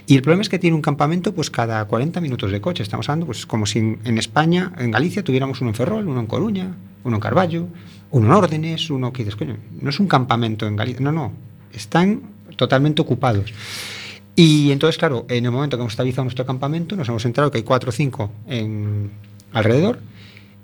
y 0.07 0.15
el 0.15 0.21
problema 0.21 0.41
es 0.41 0.49
que 0.49 0.59
tiene 0.59 0.75
un 0.75 0.81
campamento 0.81 1.33
pues 1.33 1.49
cada 1.49 1.83
40 1.85 2.19
minutos 2.19 2.51
de 2.51 2.59
coche. 2.59 2.83
Estamos 2.83 3.07
hablando 3.07 3.27
pues 3.27 3.45
como 3.45 3.65
si 3.65 3.79
en, 3.79 3.99
en 4.03 4.17
España, 4.17 4.73
en 4.77 4.91
Galicia, 4.91 5.23
tuviéramos 5.23 5.61
uno 5.61 5.69
en 5.69 5.75
Ferrol, 5.75 6.07
uno 6.07 6.19
en 6.19 6.27
Coruña, 6.27 6.75
uno 7.03 7.15
en 7.15 7.21
Carballo, 7.21 7.67
uno 8.11 8.27
en 8.27 8.33
Órdenes, 8.33 8.89
uno 8.89 9.13
que 9.13 9.23
dices, 9.23 9.37
coño, 9.37 9.57
no 9.79 9.89
es 9.89 9.99
un 9.99 10.07
campamento 10.07 10.67
en 10.67 10.75
Galicia, 10.75 11.01
no, 11.01 11.11
no, 11.11 11.31
están 11.73 12.21
totalmente 12.57 13.01
ocupados. 13.01 13.53
Y 14.35 14.71
entonces, 14.71 14.97
claro, 14.97 15.25
en 15.29 15.45
el 15.45 15.51
momento 15.51 15.77
que 15.77 15.81
hemos 15.81 15.93
estabilizado 15.93 16.23
nuestro 16.23 16.45
campamento, 16.45 16.95
nos 16.95 17.07
hemos 17.09 17.25
enterado 17.25 17.51
que 17.51 17.57
hay 17.57 17.63
cuatro 17.63 17.89
o 17.89 17.91
cinco 17.91 18.31
en, 18.47 19.11
alrededor. 19.51 19.99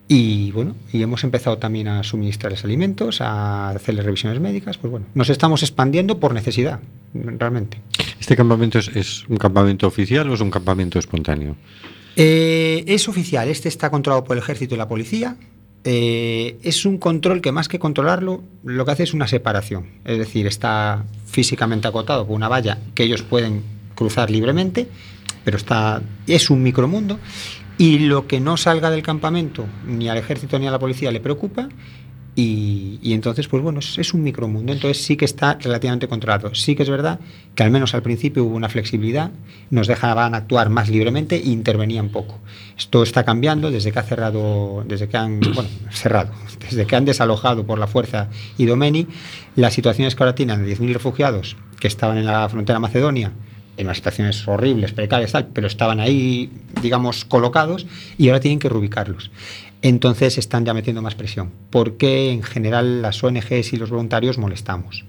Y 0.10 0.52
bueno, 0.52 0.74
y 0.94 1.02
hemos 1.02 1.26
empezado 1.26 1.58
también 1.58 1.90
a 1.90 2.02
suministrarles 2.02 2.64
alimentos, 2.64 3.20
a 3.20 3.70
hacerles 3.70 4.06
revisiones 4.06 4.40
médicas. 4.40 4.78
Pues 4.78 4.90
bueno, 4.90 5.06
nos 5.14 5.30
estamos 5.30 5.64
expandiendo 5.64 6.18
por 6.18 6.34
necesidad, 6.34 6.80
realmente. 7.14 7.80
¿Este 8.20 8.38
campamento 8.38 8.80
es, 8.80 8.88
es 8.96 9.28
un 9.28 9.36
campamento 9.36 9.86
oficial 9.86 10.30
o 10.30 10.34
es 10.34 10.40
un 10.40 10.50
campamento 10.50 10.98
espontáneo? 10.98 11.58
Eh, 12.16 12.84
es 12.88 13.08
oficial, 13.08 13.48
este 13.48 13.70
está 13.70 13.92
controlado 13.92 14.24
por 14.24 14.38
el 14.38 14.42
ejército 14.42 14.74
y 14.74 14.78
la 14.78 14.88
policía. 14.88 15.38
Eh, 15.90 16.58
es 16.64 16.86
un 16.86 16.98
control 16.98 17.40
que 17.40 17.54
más 17.54 17.70
que 17.70 17.80
controlarlo, 17.80 18.44
lo 18.66 18.84
que 18.84 18.92
hace 18.92 19.04
es 19.04 19.14
una 19.14 19.26
separación. 19.26 19.86
Es 20.04 20.18
decir, 20.18 20.46
está 20.46 21.06
físicamente 21.26 21.88
acotado 21.88 22.28
por 22.28 22.36
una 22.36 22.50
valla 22.50 22.78
que 22.94 23.04
ellos 23.04 23.22
pueden 23.22 23.64
cruzar 23.96 24.30
libremente, 24.30 24.90
pero 25.46 25.56
está, 25.56 26.02
es 26.28 26.50
un 26.50 26.62
micromundo. 26.62 27.20
Y 27.78 28.00
lo 28.00 28.28
que 28.28 28.42
no 28.42 28.58
salga 28.58 28.92
del 28.92 29.02
campamento, 29.02 29.66
ni 29.86 30.10
al 30.10 30.18
ejército 30.18 30.60
ni 30.60 30.68
a 30.68 30.72
la 30.72 30.80
policía 30.80 31.10
le 31.10 31.22
preocupa, 31.22 31.70
Y, 32.40 33.00
entonces, 33.14 33.48
pues 33.48 33.64
bueno, 33.64 33.80
es, 33.80 34.14
un 34.14 34.22
micromundo. 34.22 34.72
Entonces 34.72 35.04
sí 35.04 35.18
que 35.18 35.26
está 35.26 35.56
relativamente 35.56 36.08
controlado. 36.08 36.54
Sí 36.54 36.76
que 36.76 36.84
es 36.84 36.90
verdad 36.90 37.20
que 37.56 37.64
al 37.64 37.72
menos 37.72 37.96
al 37.96 38.04
principio 38.04 38.44
hubo 38.44 38.56
una 38.56 38.70
flexibilidad, 38.70 39.32
nos 39.72 39.88
dejaban 39.88 40.36
actuar 40.36 40.70
más 40.70 40.88
libremente 40.88 41.38
e 41.38 41.48
intervenían 41.48 42.10
poco. 42.10 42.38
Esto 42.78 43.02
está 43.02 43.24
cambiando 43.24 43.72
desde 43.72 43.92
que 43.92 43.98
ha 43.98 44.04
cerrado, 44.04 44.84
desde 44.88 45.10
que 45.10 45.18
han, 45.18 45.42
cerrado, 45.90 46.32
desde 46.60 46.86
que 46.86 46.96
han 46.96 47.06
desalojado 47.06 47.66
por 47.66 47.80
la 47.80 47.88
fuerza 47.88 48.30
Idomeni. 48.60 49.08
La 49.56 49.72
situación 49.72 50.08
es 50.08 50.14
que 50.14 50.22
ahora 50.22 50.36
tienen 50.36 50.64
10.000 50.64 50.94
refugiados 50.94 51.58
que 51.80 51.88
estaban 51.88 52.20
en 52.20 52.26
la 52.26 52.48
frontera 52.50 52.78
macedonia 52.78 53.32
en 53.78 53.86
unas 53.86 53.98
situaciones 53.98 54.48
horribles, 54.48 54.92
precarias, 54.92 55.32
tal, 55.32 55.48
pero 55.54 55.68
estaban 55.68 56.00
ahí, 56.00 56.52
digamos, 56.82 57.26
colocados 57.26 57.86
y 58.18 58.28
ahora 58.28 58.40
tienen 58.40 58.60
que 58.60 58.70
reubicarlos. 58.70 59.32
Entonces 59.82 60.38
están 60.38 60.66
ya 60.66 60.74
metiendo 60.74 61.02
más 61.02 61.16
presión. 61.16 61.52
Porque 61.70 62.32
en 62.32 62.44
general 62.44 63.02
las 63.02 63.24
ONGs 63.24 63.74
y 63.74 63.78
los 63.78 63.90
voluntarios 63.90 64.38
molestamos. 64.38 65.06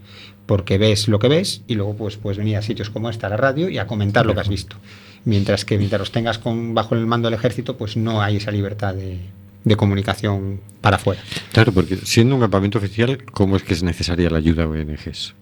Porque 0.46 0.78
ves 0.78 1.08
lo 1.08 1.18
que 1.18 1.28
ves 1.28 1.62
y 1.66 1.74
luego 1.74 1.94
pues 1.96 2.16
puedes 2.16 2.38
venir 2.38 2.56
a 2.56 2.62
sitios 2.62 2.90
como 2.90 3.10
esta, 3.10 3.26
a 3.26 3.30
la 3.30 3.36
radio, 3.36 3.68
y 3.68 3.78
a 3.78 3.86
comentar 3.86 4.24
lo 4.24 4.34
que 4.34 4.40
has 4.40 4.48
visto. 4.48 4.76
Mientras 5.24 5.64
que 5.64 5.76
mientras 5.76 5.98
los 5.98 6.12
tengas 6.12 6.38
con, 6.38 6.74
bajo 6.74 6.94
el 6.94 7.06
mando 7.06 7.28
del 7.28 7.38
ejército, 7.38 7.76
pues 7.76 7.96
no 7.96 8.22
hay 8.22 8.36
esa 8.36 8.50
libertad 8.50 8.94
de, 8.94 9.18
de 9.64 9.76
comunicación 9.76 10.60
para 10.80 10.96
afuera. 10.96 11.20
Claro, 11.52 11.72
porque 11.72 11.96
siendo 11.96 12.34
un 12.34 12.40
campamento 12.40 12.78
oficial, 12.78 13.24
¿cómo 13.26 13.56
es 13.56 13.62
que 13.62 13.74
es 13.74 13.82
necesaria 13.82 14.30
la 14.30 14.38
ayuda 14.38 14.66
de 14.66 14.80
ONGs? 14.82 15.34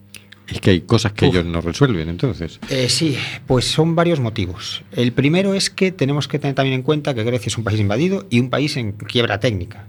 Es 0.47 0.61
que 0.61 0.69
hay 0.69 0.81
cosas 0.81 1.11
que 1.11 1.25
Uf. 1.25 1.33
ellos 1.33 1.45
no 1.45 1.59
resuelven, 1.61 2.07
entonces. 2.07 2.59
Eh, 2.69 2.87
sí, 2.89 3.17
pues 3.45 3.65
son 3.65 3.95
varios 3.95 4.19
motivos. 4.19 4.83
El 4.93 5.11
primero 5.11 5.53
es 5.53 5.69
que 5.69 5.91
tenemos 5.91 6.27
que 6.27 6.39
tener 6.39 6.55
también 6.55 6.75
en 6.75 6.83
cuenta 6.83 7.13
que 7.13 7.23
Grecia 7.23 7.47
es 7.47 7.57
un 7.57 7.63
país 7.63 7.79
invadido 7.79 8.25
y 8.29 8.39
un 8.39 8.49
país 8.49 8.77
en 8.77 8.93
quiebra 8.93 9.39
técnica. 9.39 9.87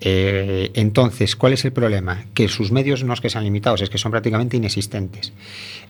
Eh, 0.00 0.70
entonces, 0.74 1.36
¿cuál 1.36 1.52
es 1.52 1.64
el 1.64 1.72
problema? 1.72 2.24
Que 2.34 2.48
sus 2.48 2.72
medios 2.72 3.04
no 3.04 3.12
es 3.12 3.20
que 3.20 3.30
sean 3.30 3.44
limitados, 3.44 3.82
es 3.82 3.90
que 3.90 3.98
son 3.98 4.10
prácticamente 4.10 4.56
inexistentes. 4.56 5.32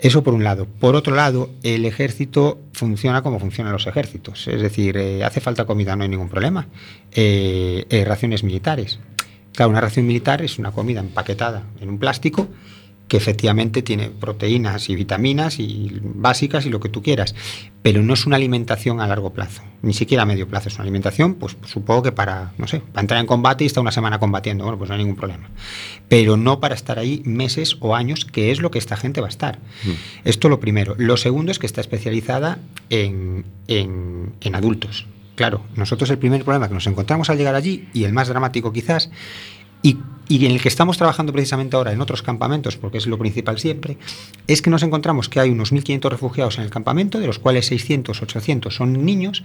Eso 0.01 0.23
por 0.23 0.35
un 0.35 0.45
lado. 0.45 0.67
Por 0.67 0.97
otro 0.97 1.15
lado, 1.15 1.51
el 1.63 1.87
ejército 1.87 2.61
funciona 2.73 3.23
como 3.23 3.39
funcionan 3.39 3.73
los 3.73 3.87
ejércitos. 3.87 4.49
Es 4.49 4.61
decir, 4.61 4.97
eh, 4.99 5.25
hace 5.25 5.41
falta 5.41 5.65
comida, 5.65 5.97
no 5.97 6.03
hay 6.03 6.11
ningún 6.11 6.29
problema. 6.29 6.69
Raciones 7.15 8.45
militares. 8.45 8.99
Claro, 9.55 9.71
una 9.71 9.81
ración 9.81 10.07
militar 10.07 10.43
es 10.43 10.59
una 10.59 10.73
comida 10.73 11.01
empaquetada 11.01 11.65
en 11.81 11.89
un 11.89 11.99
plástico 11.99 12.49
que 13.11 13.17
efectivamente 13.17 13.83
tiene 13.83 14.09
proteínas 14.09 14.89
y 14.89 14.95
vitaminas 14.95 15.59
y 15.59 15.99
básicas 16.01 16.65
y 16.65 16.71
lo 16.71 16.79
que 16.79 16.89
tú 16.89 17.03
quieras, 17.03 17.35
pero 17.83 18.03
no 18.03 18.15
es 18.15 18.25
una 18.25 18.37
alimentación 18.37 19.01
a 19.01 19.09
largo 19.09 19.33
plazo, 19.33 19.63
ni 19.83 19.95
siquiera 19.95 20.23
a 20.23 20.27
medio 20.27 20.47
plazo, 20.47 20.69
es 20.69 20.77
una 20.77 20.85
alimentación, 20.85 21.35
pues 21.35 21.57
supongo 21.67 22.05
que 22.05 22.13
para, 22.13 22.53
no 22.57 22.69
sé, 22.69 22.79
para 22.79 23.01
entrar 23.01 23.19
en 23.19 23.27
combate 23.27 23.65
y 23.65 23.67
estar 23.67 23.81
una 23.81 23.91
semana 23.91 24.21
combatiendo, 24.21 24.63
bueno, 24.63 24.79
pues 24.79 24.91
no 24.91 24.95
hay 24.95 25.01
ningún 25.01 25.17
problema, 25.17 25.51
pero 26.09 26.37
no 26.37 26.61
para 26.61 26.77
estar 26.77 27.01
ahí 27.01 27.21
meses 27.25 27.77
o 27.81 27.97
años, 27.97 28.25
que 28.25 28.53
es 28.53 28.61
lo 28.61 28.71
que 28.71 28.79
esta 28.79 28.97
gente 28.97 29.21
va 29.21 29.27
a 29.27 29.31
estar. 29.31 29.59
Esto 30.25 30.49
lo 30.49 30.61
primero. 30.61 30.95
Lo 30.97 31.17
segundo 31.17 31.51
es 31.51 31.59
que 31.59 31.67
está 31.67 31.81
especializada 31.81 32.59
en, 32.91 33.45
en, 33.67 34.35
en 34.41 34.55
adultos. 34.55 35.07
Claro, 35.35 35.65
nosotros 35.75 36.11
el 36.11 36.19
primer 36.19 36.45
problema 36.45 36.69
que 36.69 36.75
nos 36.75 36.87
encontramos 36.87 37.29
al 37.29 37.39
llegar 37.39 37.57
allí, 37.57 37.89
y 37.93 38.05
el 38.05 38.13
más 38.13 38.29
dramático 38.29 38.73
quizás, 38.73 39.11
y, 39.83 39.99
en 40.29 40.53
el 40.53 40.61
que 40.61 40.69
estamos 40.69 40.97
trabajando 40.97 41.33
precisamente 41.33 41.77
ahora 41.77 41.93
en 41.93 42.01
otros 42.01 42.23
campamentos, 42.23 42.77
porque 42.77 42.99
es 42.99 43.07
lo 43.07 43.19
principal 43.19 43.59
siempre, 43.59 43.99
es 44.47 44.63
que 44.63 44.71
nos 44.71 44.83
encontramos 44.83 45.29
que 45.29 45.41
hay 45.41 45.51
unos 45.51 45.73
1.500 45.73 46.09
refugiados 46.09 46.59
en 46.59 46.65
el 46.65 46.71
campamento, 46.71 47.19
de 47.19 47.27
los 47.27 47.39
cuales 47.39 47.67
600, 47.67 48.23
800 48.23 48.75
son 48.75 49.05
niños, 49.05 49.43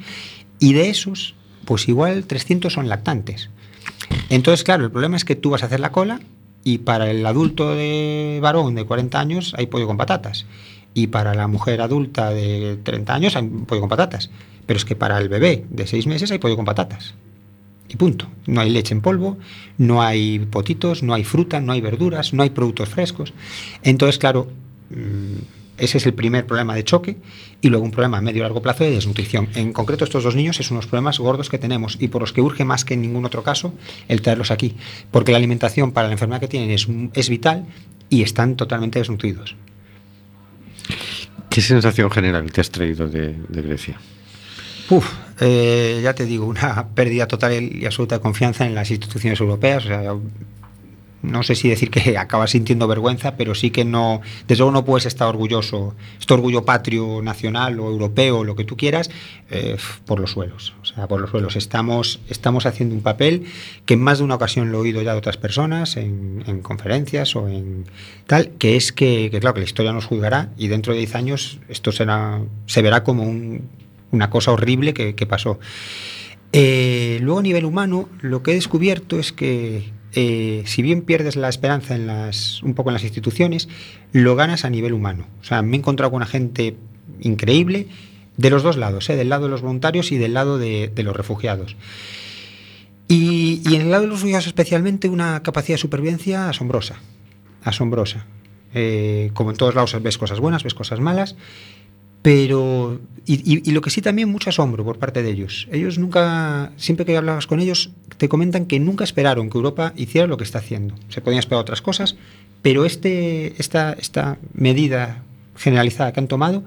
y 0.59 0.73
de 0.73 0.89
esos, 0.89 1.35
pues 1.65 1.87
igual 1.87 2.25
300 2.25 2.71
son 2.71 2.87
lactantes. 2.87 3.49
Entonces, 4.29 4.63
claro, 4.63 4.85
el 4.85 4.91
problema 4.91 5.17
es 5.17 5.25
que 5.25 5.35
tú 5.35 5.49
vas 5.49 5.63
a 5.63 5.67
hacer 5.67 5.79
la 5.79 5.91
cola 5.91 6.19
y 6.63 6.79
para 6.79 7.09
el 7.11 7.25
adulto 7.25 7.75
de 7.75 8.39
varón 8.41 8.75
de 8.75 8.85
40 8.85 9.19
años 9.19 9.53
hay 9.57 9.67
pollo 9.67 9.87
con 9.87 9.97
patatas. 9.97 10.45
Y 10.93 11.07
para 11.07 11.35
la 11.35 11.47
mujer 11.47 11.81
adulta 11.81 12.29
de 12.31 12.79
30 12.81 13.13
años 13.13 13.35
hay 13.35 13.47
pollo 13.47 13.81
con 13.81 13.89
patatas. 13.89 14.31
Pero 14.65 14.77
es 14.77 14.85
que 14.85 14.95
para 14.95 15.17
el 15.19 15.29
bebé 15.29 15.65
de 15.69 15.85
6 15.85 16.07
meses 16.07 16.31
hay 16.31 16.39
pollo 16.39 16.55
con 16.55 16.65
patatas. 16.65 17.13
Y 17.87 17.97
punto. 17.97 18.27
No 18.47 18.61
hay 18.61 18.69
leche 18.69 18.93
en 18.93 19.01
polvo, 19.01 19.37
no 19.77 20.01
hay 20.01 20.39
potitos, 20.39 21.03
no 21.03 21.13
hay 21.13 21.23
fruta, 21.23 21.61
no 21.61 21.71
hay 21.71 21.81
verduras, 21.81 22.33
no 22.33 22.43
hay 22.43 22.49
productos 22.49 22.89
frescos. 22.89 23.33
Entonces, 23.83 24.17
claro, 24.17 24.47
mm, 24.89 25.37
ese 25.77 25.97
es 25.97 26.05
el 26.05 26.13
primer 26.13 26.45
problema 26.45 26.73
de 26.73 26.83
choque 26.83 27.17
y 27.61 27.69
luego 27.69 27.83
un 27.83 27.91
problema 27.91 28.17
a 28.17 28.21
medio 28.21 28.39
y 28.39 28.41
largo 28.43 28.61
plazo 28.61 28.83
de 28.83 28.91
desnutrición. 28.91 29.49
En 29.55 29.73
concreto, 29.73 30.05
estos 30.05 30.23
dos 30.23 30.35
niños 30.35 30.59
es 30.59 30.71
unos 30.71 30.87
problemas 30.87 31.19
gordos 31.19 31.49
que 31.49 31.57
tenemos 31.57 31.97
y 31.99 32.07
por 32.07 32.21
los 32.21 32.31
que 32.31 32.41
urge 32.41 32.63
más 32.63 32.85
que 32.85 32.93
en 32.93 33.01
ningún 33.01 33.25
otro 33.25 33.43
caso 33.43 33.73
el 34.07 34.21
traerlos 34.21 34.51
aquí. 34.51 34.75
Porque 35.11 35.31
la 35.31 35.37
alimentación 35.37 35.91
para 35.91 36.07
la 36.07 36.13
enfermedad 36.13 36.39
que 36.39 36.47
tienen 36.47 36.71
es, 36.71 36.87
es 37.13 37.29
vital 37.29 37.65
y 38.09 38.23
están 38.23 38.55
totalmente 38.55 38.99
desnutridos. 38.99 39.55
¿Qué 41.49 41.61
sensación 41.61 42.09
general 42.11 42.51
te 42.51 42.61
has 42.61 42.69
traído 42.69 43.07
de, 43.07 43.35
de 43.49 43.61
Grecia? 43.61 43.99
Uf, 44.89 45.11
eh, 45.39 45.99
ya 46.03 46.13
te 46.13 46.25
digo, 46.25 46.45
una 46.45 46.89
pérdida 46.89 47.27
total 47.27 47.53
y 47.53 47.85
absoluta 47.85 48.15
de 48.15 48.21
confianza 48.21 48.65
en 48.65 48.75
las 48.75 48.91
instituciones 48.91 49.39
europeas. 49.39 49.85
No 51.23 51.41
sé 51.41 51.55
si 51.55 51.69
decir 51.69 51.89
que 51.89 52.17
acabas 52.19 52.51
sintiendo 52.51 52.87
vergüenza, 52.87 53.35
pero 53.35 53.55
sí 53.55 53.71
que 53.71 53.83
no, 53.83 54.21
desde 54.47 54.59
luego 54.59 54.71
no 54.71 54.85
puedes 54.85 55.07
estar 55.07 55.27
orgulloso, 55.27 55.95
este 56.19 56.35
orgullo 56.35 56.65
patrio, 56.65 57.21
nacional 57.23 57.79
o 57.79 57.89
europeo, 57.89 58.43
lo 58.43 58.55
que 58.55 58.63
tú 58.63 58.77
quieras, 58.77 59.09
eh, 59.49 59.75
por 60.05 60.19
los 60.19 60.31
suelos. 60.31 60.75
O 60.83 60.85
sea, 60.85 61.07
por 61.07 61.19
los 61.19 61.31
suelos. 61.31 61.55
Estamos, 61.55 62.19
estamos 62.29 62.67
haciendo 62.67 62.93
un 62.93 63.01
papel 63.01 63.45
que 63.87 63.95
en 63.95 64.03
más 64.03 64.19
de 64.19 64.23
una 64.23 64.35
ocasión 64.35 64.71
lo 64.71 64.77
he 64.77 64.81
oído 64.81 65.01
ya 65.01 65.13
de 65.13 65.17
otras 65.17 65.37
personas, 65.37 65.97
en, 65.97 66.43
en 66.45 66.61
conferencias 66.61 67.35
o 67.35 67.47
en 67.49 67.85
tal, 68.27 68.49
que 68.59 68.75
es 68.75 68.91
que, 68.91 69.29
que, 69.31 69.39
claro, 69.39 69.55
que 69.55 69.61
la 69.61 69.65
historia 69.65 69.93
nos 69.93 70.05
juzgará 70.05 70.49
y 70.57 70.67
dentro 70.67 70.93
de 70.93 70.99
10 70.99 71.15
años 71.15 71.59
esto 71.69 71.91
será, 71.91 72.39
se 72.67 72.83
verá 72.83 73.03
como 73.03 73.23
un, 73.23 73.67
una 74.11 74.29
cosa 74.29 74.51
horrible 74.51 74.93
que, 74.93 75.25
pasó. 75.25 75.59
Eh, 76.51 77.19
luego 77.21 77.39
a 77.39 77.43
nivel 77.43 77.65
humano, 77.65 78.09
lo 78.21 78.43
que 78.43 78.51
he 78.51 78.55
descubierto 78.55 79.19
es 79.19 79.33
que 79.33 79.91
eh, 80.13 80.63
si 80.65 80.81
bien 80.81 81.01
pierdes 81.01 81.35
la 81.35 81.49
esperanza 81.49 81.95
en 81.95 82.07
las, 82.07 82.63
un 82.63 82.73
poco 82.73 82.89
en 82.89 82.93
las 82.93 83.03
instituciones, 83.03 83.67
lo 84.13 84.35
ganas 84.35 84.63
a 84.63 84.69
nivel 84.69 84.93
humano. 84.93 85.27
O 85.41 85.43
sea, 85.43 85.61
me 85.61 85.75
he 85.75 85.79
encontrado 85.79 86.11
con 86.11 86.17
una 86.17 86.25
gente 86.25 86.77
increíble 87.19 87.87
de 88.37 88.49
los 88.49 88.63
dos 88.63 88.77
lados, 88.77 89.09
¿eh? 89.09 89.15
del 89.15 89.29
lado 89.29 89.45
de 89.45 89.49
los 89.49 89.61
voluntarios 89.61 90.11
y 90.11 90.17
del 90.17 90.33
lado 90.33 90.57
de, 90.57 90.91
de 90.93 91.03
los 91.03 91.15
refugiados. 91.15 91.75
Y, 93.07 93.61
y, 93.69 93.75
en 93.75 93.81
el 93.81 93.91
lado 93.91 94.03
de 94.03 94.07
los 94.07 94.19
refugiados 94.19 94.47
especialmente 94.47 95.09
una 95.09 95.43
capacidad 95.43 95.75
de 95.75 95.81
supervivencia 95.81 96.49
asombrosa, 96.49 96.95
asombrosa. 97.63 98.25
Eh, 98.73 99.31
como 99.33 99.51
en 99.51 99.57
todos 99.57 99.73
lados 99.73 99.95
ves 100.01 100.17
cosas 100.17 100.39
buenas, 100.39 100.63
ves 100.63 100.73
cosas 100.73 100.99
malas, 100.99 101.35
pero 102.25 102.99
y, 103.27 103.35
y, 103.35 103.61
y, 103.69 103.71
lo 103.71 103.81
que 103.81 103.91
sí 103.91 104.01
también 104.01 104.29
mucho 104.29 104.49
asombro 104.49 104.83
por 104.83 104.97
parte 104.97 105.21
de 105.21 105.29
ellos. 105.29 105.67
Ellos 105.71 105.99
nunca, 105.99 106.71
siempre 106.75 107.05
que 107.05 107.15
hablabas 107.15 107.45
con 107.45 107.59
ellos, 107.59 107.91
te 108.17 108.27
comentan 108.27 108.65
que 108.65 108.79
nunca 108.79 109.03
esperaron 109.03 109.51
que 109.51 109.59
Europa 109.59 109.93
hiciera 109.95 110.25
lo 110.25 110.35
que 110.35 110.43
está 110.43 110.57
haciendo. 110.57 110.95
Se 111.09 111.21
podían 111.21 111.37
esperar 111.37 111.61
otras 111.61 111.83
cosas, 111.83 112.15
pero 112.63 112.83
este, 112.83 113.53
esta, 113.61 113.93
esta 113.93 114.39
medida 114.55 115.21
generalizada 115.55 116.13
que 116.13 116.19
han 116.19 116.27
tomado 116.27 116.63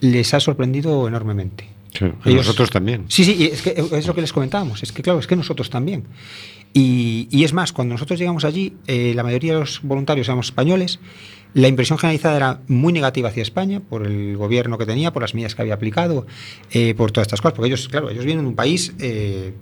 les 0.00 0.34
ha 0.34 0.40
sorprendido 0.40 1.06
enormemente. 1.06 1.68
Claro, 1.92 2.16
ellos, 2.24 2.38
nosotros 2.46 2.68
también. 2.70 3.04
Sí, 3.06 3.22
sí, 3.22 3.50
es, 3.52 3.62
que 3.62 3.76
es 3.92 4.06
lo 4.08 4.16
que 4.16 4.20
les 4.20 4.32
comentábamos. 4.32 4.82
Es 4.82 4.90
que, 4.90 5.02
claro, 5.02 5.20
es 5.20 5.28
que 5.28 5.36
nosotros 5.36 5.70
también. 5.70 6.06
Y, 6.74 7.28
y 7.30 7.44
es 7.44 7.52
más, 7.52 7.72
cuando 7.72 7.94
nosotros 7.94 8.18
llegamos 8.18 8.44
allí, 8.44 8.74
eh, 8.88 9.12
la 9.14 9.22
mayoría 9.22 9.54
de 9.54 9.60
los 9.60 9.80
voluntarios 9.82 10.26
éramos 10.26 10.46
españoles. 10.46 10.98
La 11.54 11.68
impresión 11.68 11.98
generalizada 11.98 12.36
era 12.36 12.60
muy 12.68 12.92
negativa 12.92 13.28
hacia 13.30 13.42
España 13.42 13.80
por 13.80 14.06
el 14.06 14.36
gobierno 14.36 14.78
que 14.78 14.86
tenía, 14.86 15.12
por 15.12 15.22
las 15.22 15.34
medidas 15.34 15.54
que 15.54 15.62
había 15.62 15.74
aplicado, 15.74 16.26
eh, 16.70 16.94
por 16.94 17.10
todas 17.10 17.26
estas 17.26 17.40
cosas. 17.40 17.54
Porque 17.56 17.68
ellos, 17.68 17.88
claro, 17.88 18.10
ellos 18.10 18.24
vienen 18.24 18.44
de 18.44 18.48
un 18.50 18.56
país, 18.56 18.92
eh, 18.98 19.54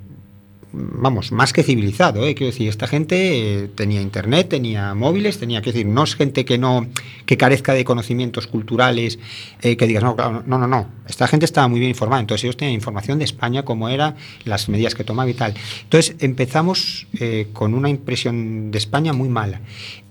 vamos, 0.77 1.33
más 1.33 1.53
que 1.53 1.63
civilizado. 1.63 2.27
¿eh? 2.27 2.35
Quiero 2.35 2.53
decir, 2.53 2.69
esta 2.69 2.87
gente 2.87 3.65
eh, 3.65 3.69
tenía 3.69 4.01
internet, 4.01 4.49
tenía 4.49 4.95
móviles, 4.95 5.39
tenía 5.39 5.63
que 5.63 5.73
decir, 5.73 5.87
no 5.87 6.05
es 6.05 6.15
gente 6.15 6.45
que 6.45 6.59
no 6.59 6.87
que 7.25 7.37
carezca 7.37 7.73
de 7.73 7.85
conocimientos 7.85 8.47
culturales, 8.47 9.19
eh, 9.63 9.77
que 9.77 9.87
digas, 9.87 10.03
no, 10.03 10.15
claro, 10.15 10.43
no, 10.47 10.59
no, 10.59 10.67
no. 10.67 10.89
Esta 11.09 11.27
gente 11.27 11.45
estaba 11.47 11.69
muy 11.69 11.81
bien 11.81 11.91
informada. 11.91 12.21
Entonces 12.21 12.45
ellos 12.45 12.57
tenían 12.57 12.75
información 12.75 13.19
de 13.19 13.25
España, 13.25 13.65
cómo 13.65 13.89
era, 13.89 14.17
las 14.45 14.69
medidas 14.69 14.95
que 14.95 15.05
tomaba 15.05 15.29
y 15.29 15.35
tal. 15.35 15.55
Entonces 15.83 16.17
empezamos 16.21 17.07
eh, 17.19 17.49
con 17.53 17.75
una 17.75 17.89
impresión 17.89 18.71
de 18.71 18.79
España 18.79 19.13
muy 19.13 19.29
mala. 19.29 19.61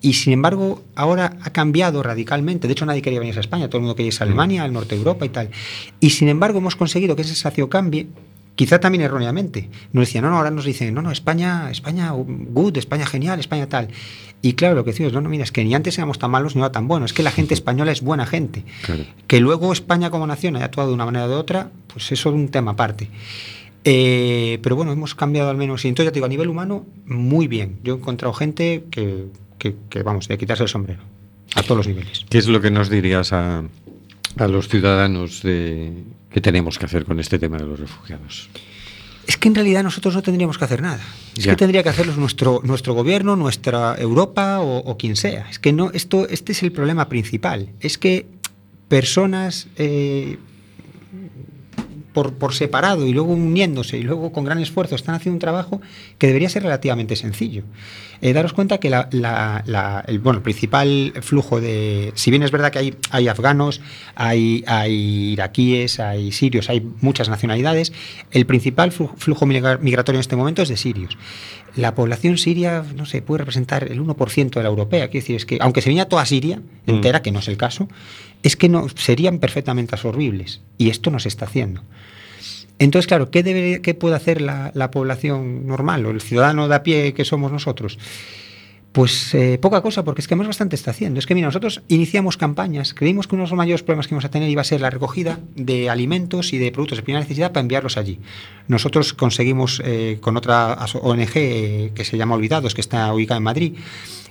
Y 0.02 0.14
sin 0.14 0.34
embargo, 0.34 0.84
ahora 0.96 1.38
ha 1.42 1.50
cambiado 1.52 2.04
radicalmente. 2.04 2.68
De 2.68 2.74
hecho, 2.74 2.86
nadie 2.86 3.02
quería 3.02 3.20
venir 3.20 3.38
a 3.38 3.42
España, 3.42 3.68
todo 3.68 3.78
el 3.78 3.84
mundo 3.84 3.96
quería 3.96 4.08
irse 4.08 4.24
a 4.24 4.28
Alemania, 4.28 4.64
al 4.64 4.74
norte 4.74 4.96
de 4.96 5.00
Europa 5.00 5.26
y 5.26 5.30
tal. 5.30 5.50
Y 6.00 6.12
sin 6.12 6.28
embargo, 6.30 6.60
hemos 6.60 6.76
conseguido 6.76 7.16
que 7.16 7.24
ese 7.24 7.34
sensación 7.34 7.68
cambie. 7.70 8.08
Quizá 8.56 8.80
también 8.80 9.04
erróneamente. 9.04 9.70
Nos 9.92 10.08
decían, 10.08 10.24
no, 10.24 10.30
no, 10.30 10.38
ahora 10.38 10.52
nos 10.52 10.66
dicen, 10.66 10.94
no, 10.94 11.02
no, 11.02 11.12
España, 11.12 11.70
España, 11.70 12.12
good, 12.12 12.78
España 12.78 13.06
genial, 13.06 13.40
España 13.40 13.68
tal. 13.68 13.90
Y 14.42 14.54
claro, 14.54 14.76
lo 14.76 14.86
que 14.86 14.92
decimos, 14.92 15.12
no, 15.12 15.22
no, 15.22 15.30
mira, 15.30 15.44
es 15.44 15.52
que 15.52 15.64
ni 15.64 15.74
antes 15.74 15.98
éramos 15.98 16.20
tan 16.20 16.32
malos 16.32 16.56
ni 16.56 16.62
ahora 16.62 16.72
tan 16.72 16.88
buenos. 16.88 17.12
Es 17.12 17.14
que 17.16 17.24
la 17.24 17.32
gente 17.32 17.54
española 17.54 17.92
es 17.92 18.02
buena 18.02 18.26
gente. 18.26 18.64
Claro. 18.84 19.04
Que 19.28 19.40
luego 19.40 19.74
España 19.74 20.10
como 20.10 20.26
nación 20.28 20.56
haya 20.56 20.66
actuado 20.66 20.90
de 20.90 20.96
una 20.96 21.06
manera 21.06 21.26
o 21.26 21.30
de 21.30 21.36
otra, 21.36 21.72
pues 21.92 22.12
eso 22.12 22.30
es 22.30 22.36
un 22.36 22.50
tema 22.50 22.72
aparte. 22.72 23.10
Eh, 23.84 24.60
pero 24.64 24.76
bueno, 24.76 24.92
hemos 24.92 25.16
cambiado 25.16 25.50
al 25.50 25.58
menos. 25.58 25.84
Y 25.84 25.90
entonces, 25.90 26.10
ya 26.10 26.12
te 26.12 26.18
digo, 26.18 26.26
a 26.26 26.30
nivel 26.30 26.48
humano, 26.48 26.86
muy 27.06 27.48
bien. 27.48 27.80
Yo 27.84 27.96
he 27.96 27.98
encontrado 27.98 28.34
gente 28.34 28.86
que, 28.90 29.26
que, 29.58 29.76
que, 29.90 30.04
vamos, 30.04 30.28
de 30.28 30.38
quitarse 30.38 30.64
el 30.64 30.70
sombrero. 30.70 31.02
A 31.56 31.62
todos 31.62 31.78
los 31.78 31.88
niveles. 31.88 32.26
¿Qué 32.30 32.38
es 32.38 32.48
lo 32.48 32.62
que 32.62 32.72
nos 32.72 32.90
dirías 32.90 33.32
a, 33.32 33.64
a 34.38 34.48
los 34.48 34.68
ciudadanos 34.68 35.44
de 35.44 35.92
qué 36.36 36.42
tenemos 36.42 36.78
que 36.78 36.86
hacer 36.86 37.06
con 37.06 37.18
este 37.22 37.40
tema 37.40 37.58
de 37.58 37.66
los 37.66 37.80
refugiados? 37.80 38.50
Es 39.26 39.38
que 39.38 39.48
en 39.48 39.56
realidad 39.56 39.84
nosotros 39.84 40.14
no 40.16 40.22
tendríamos 40.22 40.58
que 40.58 40.66
hacer 40.66 40.82
nada. 40.82 41.00
Es 41.38 41.46
Ya. 41.46 41.52
que 41.54 41.56
tendría 41.56 41.82
que 41.82 41.88
hacerlo 41.88 42.14
nuestro, 42.18 42.60
nuestro 42.66 42.94
gobierno, 42.94 43.38
nuestra 43.38 43.96
Europa 43.98 44.60
o, 44.60 44.80
o 44.80 44.98
quien 44.98 45.16
sea. 45.16 45.48
Es 45.50 45.60
que 45.60 45.72
no, 45.72 45.92
esto, 45.94 46.28
este 46.28 46.52
es 46.52 46.62
el 46.62 46.74
problema 46.74 47.08
principal. 47.08 47.70
Es 47.80 47.98
que 47.98 48.26
personas 48.90 49.68
eh, 49.78 50.38
por, 52.16 52.34
por 52.34 52.56
separado 52.56 53.06
y 53.06 53.14
luego 53.14 53.34
uniéndose 53.34 54.00
y 54.00 54.02
luego 54.02 54.32
con 54.32 54.44
gran 54.46 54.58
esfuerzo 54.60 54.96
están 54.96 55.14
haciendo 55.14 55.36
un 55.36 55.40
trabajo 55.40 55.82
que 56.18 56.26
debería 56.26 56.50
ser 56.50 56.64
relativamente 56.64 57.16
sencillo. 57.16 57.62
Eh, 58.22 58.34
daros 58.34 58.54
cuenta 58.54 58.80
que 58.80 58.90
la, 58.90 59.08
la- 59.12 59.62
la- 59.68 60.04
el, 60.08 60.18
bueno, 60.20 60.38
el 60.38 60.44
principal 60.44 61.14
flujo 61.22 61.62
de... 61.62 62.12
Si 62.16 62.32
bien 62.32 62.42
es 62.42 62.50
verdad 62.50 62.72
que 62.72 62.80
hay, 62.80 62.96
hay 63.12 63.28
afganos, 63.28 63.82
hay, 64.16 64.64
hay 64.66 65.34
iraquíes, 65.34 66.00
hay 66.00 66.32
sirios, 66.32 66.70
hay 66.70 66.82
muchas 67.02 67.30
nacionalidades, 67.30 67.94
el 68.32 68.46
principal 68.48 68.92
flu- 68.92 69.14
flujo 69.18 69.46
migra- 69.46 69.78
migratorio 69.80 70.18
en 70.18 70.22
este 70.22 70.36
momento 70.38 70.62
es 70.64 70.70
de 70.70 70.78
sirios. 70.78 71.18
La 71.76 71.94
población 71.94 72.38
siria, 72.38 72.86
no 72.96 73.06
sé, 73.06 73.22
puede 73.22 73.40
representar 73.40 73.92
el 73.92 74.02
1% 74.02 74.50
de 74.50 74.64
la 74.64 74.70
europea. 74.70 75.10
Quiero 75.10 75.22
decir, 75.24 75.36
es 75.36 75.46
que 75.46 75.58
aunque 75.60 75.82
se 75.82 75.90
viniera 75.90 76.08
toda 76.08 76.26
Siria 76.26 76.62
entera, 76.88 77.22
que 77.22 77.32
no 77.34 77.40
es 77.40 77.50
el 77.50 77.58
caso, 77.58 77.90
es 78.44 78.56
que 78.56 78.70
no 78.70 78.88
serían 78.96 79.40
perfectamente 79.40 79.94
absorbibles. 79.94 80.62
Y 80.78 80.90
esto 80.90 81.12
no 81.12 81.20
se 81.20 81.28
está 81.28 81.44
haciendo. 81.44 81.82
Entonces, 82.80 83.08
claro, 83.08 83.32
¿qué, 83.32 83.80
qué 83.82 83.94
puede 83.94 84.16
hacer 84.16 84.42
la, 84.42 84.72
la 84.74 84.92
población 84.92 85.66
normal 85.66 86.06
o 86.06 86.12
el 86.12 86.22
ciudadano 86.22 86.68
de 86.68 86.76
a 86.76 86.84
pie 86.84 87.14
que 87.14 87.26
somos 87.26 87.52
nosotros? 87.52 87.98
Pues 88.96 89.34
eh, 89.34 89.58
poca 89.62 89.82
cosa, 89.82 90.06
porque 90.06 90.22
es 90.22 90.28
que 90.30 90.38
más 90.38 90.48
bastante 90.48 90.78
está 90.78 90.92
haciendo. 90.92 91.20
Es 91.20 91.26
que, 91.26 91.36
mira, 91.36 91.48
nosotros 91.48 91.82
iniciamos 91.90 92.38
campañas, 92.38 92.94
creímos 92.94 93.28
que 93.28 93.36
uno 93.36 93.44
de 93.44 93.50
los 93.50 93.58
mayores 93.58 93.84
problemas 93.84 94.08
que 94.08 94.14
íbamos 94.14 94.24
a 94.24 94.32
tener 94.32 94.50
iba 94.50 94.62
a 94.62 94.64
ser 94.64 94.80
la 94.80 94.90
recogida 94.90 95.38
de 95.54 95.90
alimentos 95.90 96.54
y 96.54 96.60
de 96.60 96.72
productos 96.72 97.00
de 97.00 97.04
primera 97.04 97.20
necesidad 97.20 97.52
para 97.52 97.60
enviarlos 97.60 97.98
allí. 97.98 98.22
Nosotros 98.70 99.14
conseguimos, 99.14 99.82
eh, 99.84 100.20
con 100.22 100.38
otra 100.38 100.78
ONG 101.02 101.32
eh, 101.36 101.92
que 101.94 102.06
se 102.06 102.18
llama 102.18 102.36
Olvidados, 102.36 102.74
que 102.74 102.80
está 102.80 103.14
ubicada 103.14 103.40
en 103.40 103.44
Madrid, 103.44 103.76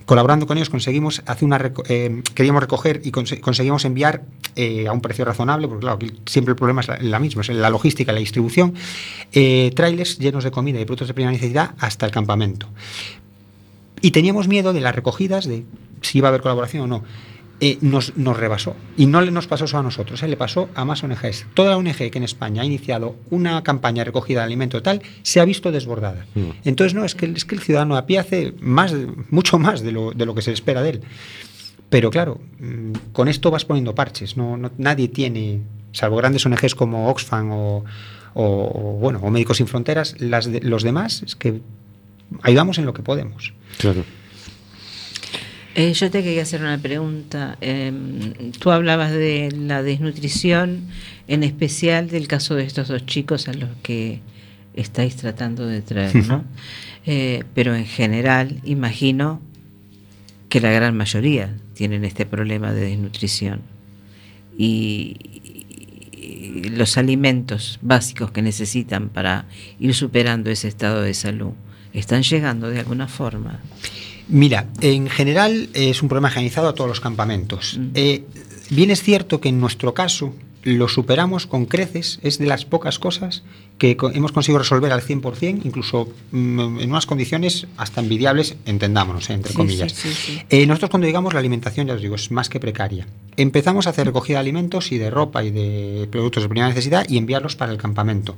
colaborando 0.07 0.47
con 0.47 0.59
ellos 0.59 0.71
conseguimos 0.71 1.23
hacer 1.27 1.45
una 1.45 1.59
reco- 1.59 1.83
eh, 1.89 2.23
queríamos 2.35 2.63
recoger 2.63 3.01
y 3.05 3.11
conse- 3.11 3.41
conseguimos 3.41 3.85
enviar 3.85 4.23
eh, 4.57 4.87
a 4.87 4.93
un 4.93 5.01
precio 5.01 5.25
razonable 5.25 5.67
porque 5.69 5.81
claro 5.83 5.99
siempre 6.27 6.53
el 6.53 6.57
problema 6.57 6.81
es 6.83 6.89
la, 6.89 6.99
la 7.01 7.19
misma 7.19 7.43
es 7.43 7.49
la 7.49 7.71
logística 7.71 8.13
la 8.13 8.21
distribución 8.21 8.75
eh, 9.33 9.73
trailers 9.75 10.19
llenos 10.19 10.45
de 10.45 10.51
comida 10.51 10.79
y 10.81 10.85
productos 10.85 11.09
de 11.09 11.15
primera 11.15 11.33
necesidad 11.33 11.75
hasta 11.79 12.05
el 12.07 12.13
campamento 12.13 12.69
y 14.01 14.11
teníamos 14.11 14.49
miedo 14.49 14.75
de 14.75 14.81
las 14.83 14.95
recogidas, 14.95 15.47
de 15.47 15.65
si 16.03 16.19
iba 16.19 16.29
a 16.29 16.31
haber 16.31 16.43
colaboración 16.43 16.83
o 16.83 16.87
no. 16.87 17.05
Eh, 17.61 17.79
nos, 17.81 18.17
nos 18.17 18.37
rebasó. 18.37 18.75
Y 18.97 19.07
no 19.07 19.21
le 19.21 19.31
nos 19.31 19.47
pasó 19.47 19.67
solo 19.67 19.81
a 19.81 19.83
nosotros, 19.85 20.23
eh, 20.23 20.29
le 20.29 20.37
pasó 20.37 20.69
a 20.75 20.85
más 20.85 21.03
ONGs. 21.05 21.47
Toda 21.55 21.71
la 21.71 21.77
ONG 21.77 21.97
que 22.11 22.19
en 22.19 22.25
España 22.25 22.63
ha 22.63 22.65
iniciado 22.65 23.15
una 23.31 23.63
campaña 23.63 24.01
de 24.01 24.07
recogida 24.07 24.41
de 24.41 24.47
alimentos 24.47 24.83
tal, 24.83 25.01
se 25.23 25.41
ha 25.41 25.45
visto 25.45 25.71
desbordada. 25.71 26.27
Entonces, 26.65 26.95
no, 26.95 27.05
es 27.05 27.15
que, 27.15 27.27
es 27.27 27.45
que 27.45 27.55
el 27.55 27.61
ciudadano 27.61 27.97
a 27.97 28.07
pie 28.07 28.19
hace 28.19 28.55
más, 28.61 28.93
mucho 29.31 29.59
más 29.59 29.83
de 29.83 29.93
lo, 29.93 30.11
de 30.11 30.27
lo 30.27 30.35
que 30.35 30.43
se 30.43 30.53
espera 30.53 30.83
de 30.83 30.91
él. 30.91 31.01
Pero 31.91 32.11
claro, 32.11 32.41
mm, 32.59 32.93
con 33.13 33.29
esto 33.29 33.51
vas 33.53 33.65
poniendo 33.65 33.95
parches. 33.95 34.37
No, 34.37 34.57
no- 34.57 34.73
nadie 34.79 35.07
tiene, 35.09 35.61
salvo 35.93 36.17
grandes 36.17 36.45
ONGs 36.45 36.75
como 36.75 37.09
Oxfam 37.09 37.53
o, 37.53 37.85
o- 38.35 38.43
o, 38.45 38.99
bueno, 38.99 39.21
o 39.23 39.31
Médicos 39.31 39.59
Sin 39.59 39.69
Fronteras, 39.69 40.17
las 40.19 40.51
de- 40.51 40.61
los 40.61 40.83
demás 40.83 41.23
es 41.23 41.37
que 41.37 41.61
ayudamos 42.43 42.79
en 42.79 42.87
lo 42.87 42.93
que 42.95 43.03
podemos. 43.03 43.55
Claro. 43.79 44.03
Eh, 45.77 45.93
yo 45.93 46.11
te 46.11 46.23
quería 46.23 46.43
hacer 46.43 46.61
una 46.61 46.79
pregunta. 46.79 47.59
Eh, 47.61 47.93
tú 48.61 48.71
hablabas 48.71 49.11
de 49.11 49.53
la 49.57 49.83
desnutrición, 49.83 50.83
en 51.27 51.43
especial 51.43 52.09
del 52.09 52.29
caso 52.29 52.55
de 52.55 52.63
estos 52.63 52.89
dos 52.89 53.05
chicos 53.07 53.49
a 53.49 53.55
los 53.55 53.71
que 53.83 54.21
estáis 54.75 55.17
tratando 55.17 55.67
de 55.67 55.83
traer, 55.83 56.15
¿no? 56.29 56.45
Eh, 57.07 57.43
pero 57.55 57.75
en 57.75 57.87
general, 57.87 58.61
imagino 58.65 59.41
que 60.49 60.61
la 60.61 60.71
gran 60.71 60.97
mayoría 60.97 61.57
tienen 61.75 62.05
este 62.05 62.25
problema 62.25 62.73
de 62.73 62.83
desnutrición. 62.83 63.63
Y, 64.57 65.17
y 66.13 66.69
los 66.71 66.97
alimentos 66.97 67.81
básicos 67.83 68.31
que 68.31 68.43
necesitan 68.43 69.09
para 69.09 69.47
ir 69.81 69.93
superando 69.93 70.51
ese 70.51 70.69
estado 70.69 71.03
de 71.03 71.15
salud 71.15 71.55
están 71.93 72.23
llegando 72.23 72.71
de 72.71 72.79
alguna 72.79 73.09
forma. 73.09 73.61
Mira, 74.29 74.69
en 74.81 75.09
general 75.09 75.69
es 75.75 76.03
un 76.03 76.09
problema 76.09 76.31
generalizado 76.31 76.69
a 76.69 76.75
todos 76.75 76.89
los 76.89 77.01
campamentos. 77.01 77.79
Eh, 77.95 78.25
bien 78.71 78.91
es 78.91 79.03
cierto 79.03 79.41
que 79.41 79.51
en 79.51 79.61
nuestro 79.61 79.93
caso 79.95 80.35
lo 80.63 80.89
superamos 80.89 81.47
con 81.47 81.67
creces, 81.67 82.19
es 82.23 82.39
de 82.39 82.47
las 82.47 82.65
pocas 82.65 82.99
cosas 82.99 83.43
que 83.77 83.99
hemos 84.15 84.33
conseguido 84.33 84.61
resolver 84.61 84.93
al 84.93 85.03
100%, 85.03 85.61
incluso 85.65 86.09
mm, 86.33 86.79
en 86.81 86.91
unas 86.91 87.05
condiciones 87.05 87.67
hasta 87.77 88.01
envidiables, 88.01 88.57
entendámonos, 88.65 89.29
eh, 89.29 89.35
entre 89.35 89.51
Sí, 89.53 89.57
comillas. 89.59 89.93
sí, 89.93 90.09
sí. 90.15 90.41
Eh, 90.49 90.67
nosotros 90.67 90.89
cuando 90.91 91.07
llegamos 91.07 91.35
la 91.35 91.41
alimentación, 91.41 91.87
ya 91.87 91.93
os 91.95 92.01
digo, 92.01 92.15
es 92.15 92.31
más 92.31 92.49
que 92.49 92.61
precaria. 92.61 93.07
Empezamos 93.37 93.87
a 93.87 93.91
hacer 93.91 94.07
recogida 94.07 94.37
de 94.37 94.41
alimentos 94.41 94.91
y 94.91 94.97
de 94.97 95.11
ropa 95.11 95.45
y 95.45 95.51
de 95.51 96.09
productos 96.11 96.45
de 96.45 96.49
primera 96.49 96.69
necesidad 96.69 97.05
y 97.11 97.19
enviarlos 97.19 97.57
para 97.57 97.71
el 97.71 97.77
campamento. 97.77 98.35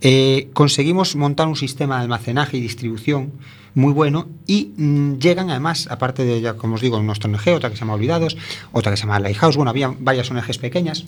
Eh, 0.00 0.48
conseguimos 0.54 1.14
montar 1.14 1.46
un 1.46 1.54
sistema 1.56 1.98
de 1.98 2.02
almacenaje 2.02 2.56
y 2.56 2.60
distribución 2.60 3.30
muy 3.74 3.92
bueno 3.92 4.28
y 4.46 4.72
mm, 4.76 5.18
llegan 5.18 5.50
además, 5.50 5.88
aparte 5.90 6.24
de, 6.24 6.40
ya 6.40 6.54
como 6.54 6.74
os 6.74 6.80
digo, 6.80 7.00
nuestra 7.02 7.30
ONG, 7.30 7.54
otra 7.54 7.70
que 7.70 7.76
se 7.76 7.80
llama 7.80 7.94
Olvidados, 7.94 8.36
otra 8.72 8.92
que 8.92 8.96
se 8.96 9.02
llama 9.02 9.20
Lighthouse, 9.20 9.56
bueno, 9.56 9.70
había 9.70 9.94
varias 9.98 10.30
ONGs 10.30 10.58
pequeñas. 10.58 11.04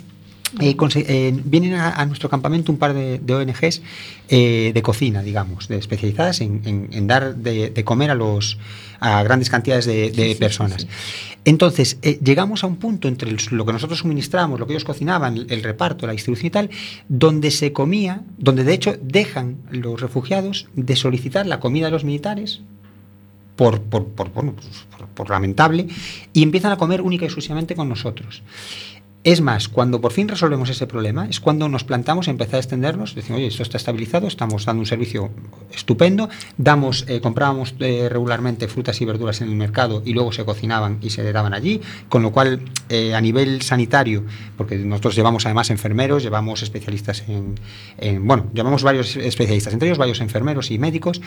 Eh, 0.60 0.76
eh, 0.94 1.40
vienen 1.44 1.74
a, 1.74 1.90
a 1.92 2.04
nuestro 2.06 2.28
campamento 2.28 2.70
un 2.72 2.78
par 2.78 2.92
de, 2.94 3.18
de 3.18 3.34
ONGs 3.34 3.80
eh, 4.28 4.72
de 4.74 4.82
cocina, 4.82 5.22
digamos, 5.22 5.66
de 5.68 5.76
especializadas 5.78 6.40
en, 6.42 6.60
en- 6.64 6.88
en 6.92 7.06
dar 7.06 7.36
de, 7.36 7.70
de 7.70 7.84
comer 7.84 8.10
a 8.10 8.14
los 8.14 8.58
a 9.00 9.22
grandes 9.24 9.50
cantidades 9.50 9.84
de, 9.86 10.10
de 10.12 10.36
personas. 10.36 10.86
Entonces, 11.44 11.98
llegamos 12.22 12.62
a 12.62 12.68
un 12.68 12.76
punto 12.76 13.08
entre 13.08 13.32
lo 13.50 13.66
que 13.66 13.72
nosotros 13.72 13.98
suministrábamos, 14.00 14.60
lo 14.60 14.66
que 14.68 14.74
ellos 14.74 14.84
cocinaban, 14.84 15.36
el, 15.38 15.46
el 15.50 15.62
reparto, 15.64 16.06
la 16.06 16.12
distribución 16.12 16.46
y 16.46 16.50
tal, 16.50 16.70
donde 17.08 17.50
se 17.50 17.72
comía, 17.72 18.20
donde 18.38 18.62
de 18.62 18.74
hecho 18.74 18.94
dejan 19.02 19.56
los 19.70 20.00
refugiados 20.00 20.68
de 20.76 20.94
solicitar 20.94 21.46
la 21.46 21.58
comida 21.58 21.86
de 21.86 21.92
los 21.92 22.04
militares 22.04 22.60
por, 23.56 23.80
pues, 23.80 24.04
por- 24.14 24.30
por 24.30 25.30
lamentable, 25.30 25.88
y 26.32 26.42
empiezan 26.44 26.70
a 26.72 26.76
comer 26.76 27.02
única 27.02 27.24
y 27.24 27.26
exclusivamente 27.26 27.74
con 27.74 27.88
nosotros. 27.88 28.42
Es 29.24 29.40
más, 29.40 29.68
cuando 29.68 30.00
por 30.00 30.10
fin 30.10 30.26
resolvemos 30.26 30.68
ese 30.68 30.88
problema, 30.88 31.28
es 31.30 31.38
cuando 31.38 31.68
nos 31.68 31.84
plantamos 31.84 32.26
a 32.26 32.32
empezar 32.32 32.56
a 32.56 32.58
extendernos, 32.58 33.14
decimos, 33.14 33.38
oye, 33.38 33.46
esto 33.46 33.62
está 33.62 33.76
estabilizado, 33.76 34.26
estamos 34.26 34.64
dando 34.64 34.80
un 34.80 34.86
servicio 34.86 35.30
estupendo, 35.72 36.28
damos, 36.58 37.04
eh, 37.06 37.20
comprábamos 37.20 37.72
eh, 37.78 38.08
regularmente 38.10 38.66
frutas 38.66 39.00
y 39.00 39.04
verduras 39.04 39.40
en 39.40 39.48
el 39.48 39.54
mercado 39.54 40.02
y 40.04 40.12
luego 40.12 40.32
se 40.32 40.44
cocinaban 40.44 40.98
y 41.02 41.10
se 41.10 41.32
daban 41.32 41.54
allí, 41.54 41.80
con 42.08 42.22
lo 42.22 42.32
cual 42.32 42.62
eh, 42.88 43.14
a 43.14 43.20
nivel 43.20 43.62
sanitario, 43.62 44.24
porque 44.56 44.76
nosotros 44.78 45.14
llevamos 45.14 45.46
además 45.46 45.70
enfermeros, 45.70 46.24
llevamos 46.24 46.64
especialistas 46.64 47.22
en, 47.28 47.54
en- 47.98 48.26
bueno, 48.26 48.50
llevamos 48.52 48.82
varios 48.82 49.14
especialistas, 49.14 49.72
entre 49.72 49.86
ellos 49.86 49.98
varios 49.98 50.20
enfermeros 50.20 50.72
y 50.72 50.80
médicos, 50.80 51.20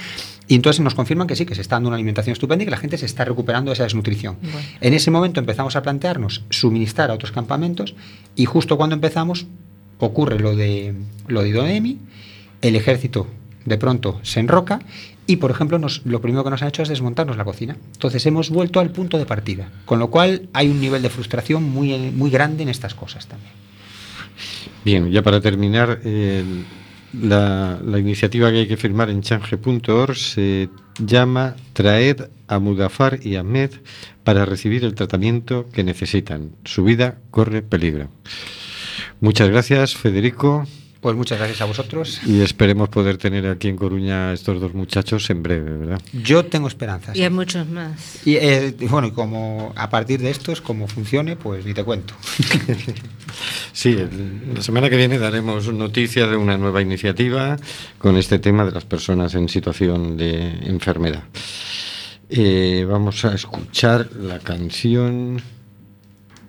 y 0.49 0.55
entonces 0.55 0.81
nos 0.81 0.95
confirman 0.95 1.27
que 1.27 1.37
sí, 1.37 1.45
que 1.45 1.55
se 1.55 1.61
está 1.61 1.77
dando 1.77 1.87
una 1.87 1.95
alimentación 1.95 2.33
estupenda 2.33 2.63
y 2.63 2.65
que 2.65 2.71
la 2.71 2.77
gente 2.77 2.97
se 2.97 3.05
está 3.05 3.23
recuperando 3.23 3.69
de 3.69 3.75
esa 3.75 3.83
desnutrición. 3.83 4.35
Bueno. 4.41 4.59
En 4.81 4.93
ese 4.93 5.11
momento 5.11 5.39
empezamos 5.39 5.77
a 5.77 5.81
plantearnos 5.81 6.43
suministrar 6.49 7.09
a 7.09 7.13
otros 7.13 7.31
campamentos 7.31 7.84
y 8.35 8.45
justo 8.45 8.77
cuando 8.77 8.95
empezamos 8.95 9.45
ocurre 9.99 10.39
lo 10.39 10.55
de 10.55 10.95
lo 11.27 11.41
de 11.41 11.49
Idonemi, 11.49 11.99
el 12.61 12.75
ejército 12.75 13.27
de 13.65 13.77
pronto 13.77 14.19
se 14.23 14.39
enroca 14.39 14.79
y 15.27 15.37
por 15.37 15.51
ejemplo 15.51 15.79
lo 16.05 16.21
primero 16.21 16.43
que 16.43 16.49
nos 16.49 16.61
han 16.61 16.69
hecho 16.69 16.83
es 16.83 16.89
desmontarnos 16.89 17.37
la 17.37 17.43
cocina. 17.43 17.77
Entonces 17.93 18.25
hemos 18.25 18.49
vuelto 18.49 18.79
al 18.79 18.91
punto 18.91 19.17
de 19.17 19.25
partida, 19.25 19.69
con 19.85 19.99
lo 19.99 20.09
cual 20.09 20.49
hay 20.53 20.69
un 20.69 20.79
nivel 20.79 21.01
de 21.01 21.09
frustración 21.09 21.63
muy, 21.63 21.97
muy 22.11 22.29
grande 22.29 22.63
en 22.63 22.69
estas 22.69 22.93
cosas 22.93 23.27
también. 23.27 23.51
Bien, 24.83 25.11
ya 25.11 25.23
para 25.23 25.41
terminar, 25.41 25.99
la, 27.21 27.79
la 27.83 27.99
iniciativa 27.99 28.51
que 28.51 28.57
hay 28.59 28.67
que 28.67 28.77
firmar 28.77 29.09
en 29.09 29.21
change.org 29.21 30.15
se 30.15 30.69
llama 30.99 31.55
Traed 31.73 32.29
a 32.47 32.59
Mudafar 32.59 33.19
y 33.21 33.35
Ahmed 33.35 33.71
para 34.23 34.45
recibir 34.45 34.83
el 34.83 34.95
tratamiento 34.95 35.67
que 35.71 35.83
necesitan. 35.83 36.51
Su 36.63 36.83
vida 36.83 37.17
corre 37.31 37.61
peligro. 37.61 38.09
Muchas 39.19 39.49
gracias, 39.49 39.95
Federico. 39.95 40.65
Pues 41.05 41.15
muchas 41.15 41.37
gracias 41.37 41.61
a 41.61 41.65
vosotros. 41.65 42.19
Y 42.25 42.41
esperemos 42.41 42.89
poder 42.89 43.17
tener 43.17 43.45
aquí 43.45 43.67
en 43.67 43.75
Coruña 43.75 44.29
a 44.29 44.33
estos 44.33 44.59
dos 44.59 44.73
muchachos 44.73 45.29
en 45.29 45.43
breve, 45.43 45.77
¿verdad? 45.77 46.01
Yo 46.13 46.45
tengo 46.45 46.67
esperanzas. 46.67 47.15
Y 47.15 47.21
hay 47.21 47.29
muchos 47.29 47.67
más. 47.69 48.25
Y 48.25 48.37
eh, 48.37 48.75
bueno, 48.89 49.09
y 49.09 49.11
como 49.11 49.71
a 49.75 49.91
partir 49.91 50.19
de 50.19 50.31
estos, 50.31 50.61
como 50.61 50.87
funcione, 50.87 51.35
pues 51.35 51.63
ni 51.63 51.75
te 51.75 51.83
cuento. 51.83 52.15
Sí, 53.73 53.97
la 54.53 54.61
semana 54.61 54.89
que 54.89 54.97
viene 54.97 55.17
daremos 55.17 55.71
noticia 55.71 56.27
de 56.27 56.37
una 56.37 56.57
nueva 56.57 56.81
iniciativa 56.81 57.57
con 57.97 58.17
este 58.17 58.39
tema 58.39 58.65
de 58.65 58.71
las 58.71 58.85
personas 58.85 59.35
en 59.35 59.49
situación 59.49 60.17
de 60.17 60.49
enfermedad. 60.63 61.23
Eh, 62.29 62.85
vamos 62.89 63.23
a 63.25 63.35
escuchar 63.35 64.09
la 64.13 64.39
canción 64.39 65.41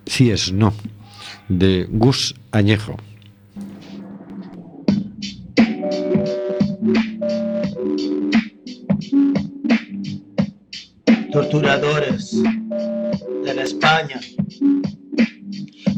Sí 0.07 0.31
es 0.31 0.53
no, 0.53 0.73
de 1.49 1.85
Gus 1.89 2.33
Añejo. 2.51 2.97
torturadores 11.31 12.41
de 13.43 13.53
la 13.53 13.61
España. 13.61 14.19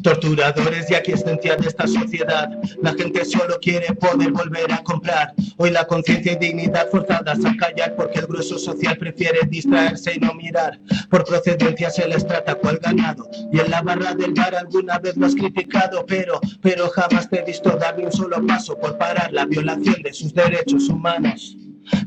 Torturadores 0.04 0.88
de 0.88 0.96
existencia 0.98 1.56
de 1.56 1.68
esta 1.68 1.88
sociedad. 1.88 2.50
La 2.82 2.94
gente 2.94 3.26
solo 3.26 3.58
quiere 3.62 3.94
poder 3.96 4.32
volver 4.32 4.72
a 4.72 4.84
comprar. 4.84 5.34
Hoy 5.58 5.72
la 5.72 5.86
conciencia 5.86 6.34
y 6.34 6.36
dignidad 6.38 6.90
forzadas 6.90 7.44
a 7.44 7.56
callar 7.58 7.96
porque 7.96 8.20
el 8.20 8.28
grueso 8.28 8.58
social 8.58 8.98
prefiere 8.98 9.40
distraerse 9.48 10.16
y 10.16 10.20
no 10.20 10.34
mirar. 10.34 10.80
Por 11.10 11.26
procedencia 11.26 11.90
se 11.90 12.08
les 12.08 12.26
trata 12.26 12.56
cual 12.56 12.80
ganado. 12.82 13.30
Y 13.52 13.60
en 13.60 13.70
la 13.70 13.82
barra 13.82 14.14
del 14.16 14.34
bar 14.34 14.56
alguna 14.56 15.00
vez 15.00 15.18
lo 15.18 15.26
has 15.26 15.36
criticado, 15.36 16.06
pero, 16.06 16.40
pero 16.62 16.90
jamás 16.90 17.30
te 17.30 17.40
he 17.40 17.46
visto 17.46 17.72
dar 17.72 17.98
ni 17.98 18.06
un 18.06 18.12
solo 18.12 18.46
paso 18.48 18.78
por 18.78 18.98
parar 18.98 19.34
la 19.34 19.46
violación 19.46 20.02
de 20.02 20.14
sus 20.14 20.34
derechos 20.34 20.88
humanos. 20.90 21.58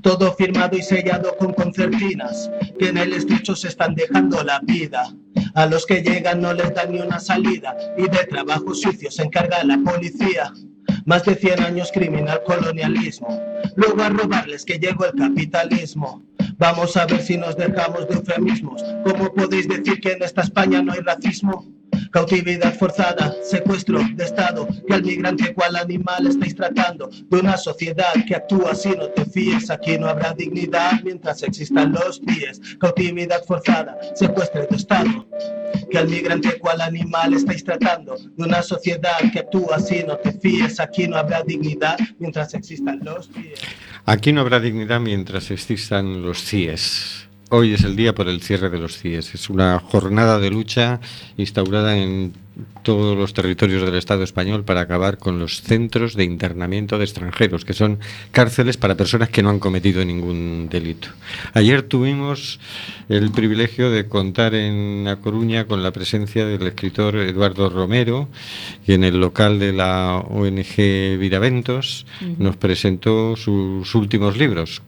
Todo 0.02 0.32
firmado 0.34 0.76
y 0.76 0.82
sellado 0.82 1.36
con 1.36 1.52
concertinas, 1.52 2.50
que 2.78 2.88
en 2.88 2.98
el 2.98 3.12
estrecho 3.12 3.54
se 3.56 3.68
están 3.68 3.94
dejando 3.94 4.42
la 4.42 4.60
vida. 4.60 5.14
A 5.54 5.66
los 5.66 5.86
que 5.86 6.02
llegan 6.02 6.40
no 6.40 6.52
les 6.52 6.74
dan 6.74 6.92
ni 6.92 7.00
una 7.00 7.20
salida 7.20 7.76
y 7.96 8.02
de 8.02 8.24
trabajo 8.28 8.74
sucio 8.74 9.10
se 9.10 9.22
encarga 9.22 9.62
la 9.64 9.78
policía. 9.78 10.52
Más 11.04 11.24
de 11.24 11.34
100 11.34 11.60
años 11.62 11.90
criminal 11.92 12.42
colonialismo. 12.44 13.40
Luego 13.76 14.02
a 14.02 14.08
robarles 14.08 14.64
que 14.64 14.78
llegó 14.78 15.06
el 15.06 15.12
capitalismo. 15.12 16.22
Vamos 16.58 16.96
a 16.96 17.06
ver 17.06 17.22
si 17.22 17.36
nos 17.36 17.56
dejamos 17.56 18.08
de 18.08 18.14
eufemismos. 18.14 18.82
¿Cómo 19.04 19.32
podéis 19.32 19.68
decir 19.68 20.00
que 20.00 20.12
en 20.12 20.22
esta 20.22 20.42
España 20.42 20.82
no 20.82 20.92
hay 20.92 21.00
racismo? 21.00 21.66
Cautividad 22.12 22.74
forzada, 22.74 23.34
secuestro 23.42 23.98
de 24.14 24.24
Estado, 24.24 24.68
que 24.86 24.92
al 24.92 25.02
migrante 25.02 25.54
cual 25.54 25.76
animal 25.76 26.26
estáis 26.26 26.54
tratando, 26.54 27.08
de 27.08 27.40
una 27.40 27.56
sociedad 27.56 28.12
que 28.28 28.36
actúa 28.36 28.72
así, 28.72 28.90
no 28.90 29.08
te 29.08 29.24
fíes, 29.24 29.70
aquí 29.70 29.96
no 29.96 30.08
habrá 30.08 30.34
dignidad 30.34 31.00
mientras 31.04 31.42
existan 31.42 31.92
los 31.92 32.20
pies. 32.20 32.60
Cautividad 32.78 33.42
forzada, 33.44 33.98
secuestro 34.14 34.66
de 34.68 34.76
Estado, 34.76 35.26
que 35.90 35.96
al 35.96 36.08
migrante 36.08 36.58
cual 36.58 36.82
animal 36.82 37.32
estáis 37.32 37.64
tratando, 37.64 38.16
de 38.16 38.44
una 38.44 38.62
sociedad 38.62 39.16
que 39.32 39.38
actúa 39.38 39.76
así, 39.76 40.04
no 40.06 40.18
te 40.18 40.32
fíes, 40.32 40.80
aquí 40.80 41.08
no 41.08 41.16
habrá 41.16 41.42
dignidad 41.42 41.98
mientras 42.18 42.52
existan 42.52 43.00
los 43.02 43.28
pies. 43.28 43.58
Aquí 44.04 44.34
no 44.34 44.42
habrá 44.42 44.60
dignidad 44.60 45.00
mientras 45.00 45.50
existan 45.50 46.20
los 46.20 46.44
CIES. 46.44 47.31
Hoy 47.54 47.74
es 47.74 47.84
el 47.84 47.96
día 47.96 48.14
por 48.14 48.28
el 48.30 48.40
cierre 48.40 48.70
de 48.70 48.78
los 48.78 48.96
CIES. 48.96 49.34
Es 49.34 49.50
una 49.50 49.78
jornada 49.78 50.38
de 50.38 50.48
lucha 50.48 51.00
instaurada 51.36 51.98
en 51.98 52.32
todos 52.82 53.14
los 53.14 53.34
territorios 53.34 53.82
del 53.82 53.94
Estado 53.96 54.22
español 54.22 54.64
para 54.64 54.80
acabar 54.80 55.18
con 55.18 55.38
los 55.38 55.60
centros 55.60 56.14
de 56.16 56.24
internamiento 56.24 56.96
de 56.96 57.04
extranjeros, 57.04 57.66
que 57.66 57.74
son 57.74 57.98
cárceles 58.30 58.78
para 58.78 58.96
personas 58.96 59.28
que 59.28 59.42
no 59.42 59.50
han 59.50 59.58
cometido 59.58 60.02
ningún 60.02 60.68
delito. 60.70 61.08
Ayer 61.52 61.82
tuvimos 61.82 62.58
el 63.10 63.30
privilegio 63.32 63.90
de 63.90 64.08
contar 64.08 64.54
en 64.54 65.04
La 65.04 65.16
Coruña 65.16 65.66
con 65.66 65.82
la 65.82 65.90
presencia 65.92 66.46
del 66.46 66.66
escritor 66.66 67.16
Eduardo 67.16 67.68
Romero, 67.68 68.30
y 68.86 68.94
en 68.94 69.04
el 69.04 69.20
local 69.20 69.58
de 69.58 69.74
la 69.74 70.24
ONG 70.26 71.18
Viraventos 71.18 72.06
nos 72.38 72.56
presentó 72.56 73.36
sus 73.36 73.94
últimos 73.94 74.38
libros. 74.38 74.80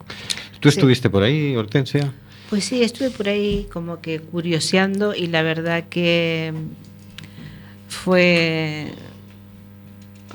¿Tú 0.59 0.71
Sí. 0.71 0.79
estuviste 0.79 1.11
por 1.11 1.21
ahí, 1.21 1.55
Hortensia? 1.55 2.11
Pues 2.49 2.65
sí, 2.65 2.83
estuve 2.83 3.09
por 3.09 3.27
ahí 3.27 3.67
como 3.73 4.01
que 4.01 4.19
curioseando 4.19 5.15
y 5.15 5.27
la 5.27 5.41
verdad 5.41 5.89
que 5.89 6.53
fue, 7.87 8.91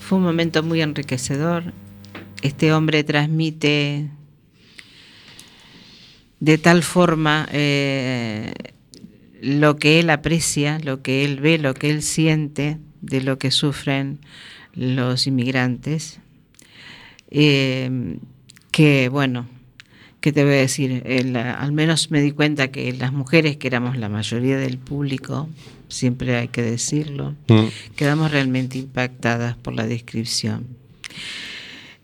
fue 0.01 0.19
un 0.19 0.25
momento 0.25 0.65
muy 0.65 0.81
enriquecedor. 0.81 1.73
Este 2.43 2.73
hombre 2.73 3.05
transmite 3.05 4.11
de 6.41 6.59
tal 6.59 6.83
forma 6.83 7.47
eh, 7.53 8.55
lo 9.41 9.77
que 9.77 10.01
él 10.01 10.11
aprecia, 10.11 10.81
lo 10.81 11.03
que 11.03 11.25
él 11.25 11.39
ve, 11.39 11.59
lo 11.59 11.75
que 11.75 11.91
él 11.91 12.03
siente 12.03 12.79
de 13.03 13.21
lo 13.21 13.39
que 13.39 13.53
sufren 13.53 14.19
los 14.75 15.29
inmigrantes. 15.29 16.19
Eh, 17.31 18.19
que 18.73 19.09
bueno, 19.09 19.47
¿qué 20.21 20.33
te 20.33 20.45
voy 20.45 20.55
a 20.55 20.57
decir? 20.59 21.03
El, 21.07 21.37
al 21.37 21.73
menos 21.73 22.11
me 22.11 22.21
di 22.21 22.33
cuenta 22.33 22.69
que 22.71 22.93
las 22.93 23.13
mujeres, 23.13 23.57
que 23.57 23.69
éramos 23.69 23.97
la 23.97 24.09
mayoría 24.09 24.57
del 24.59 24.79
público, 24.79 25.49
siempre 25.89 26.37
hay 26.37 26.49
que 26.49 26.63
decirlo, 26.63 27.35
Mm. 27.49 27.67
quedamos 27.97 28.31
realmente 28.31 28.79
impactadas 28.79 29.57
por 29.57 29.75
la 29.75 29.87
descripción. 29.87 30.67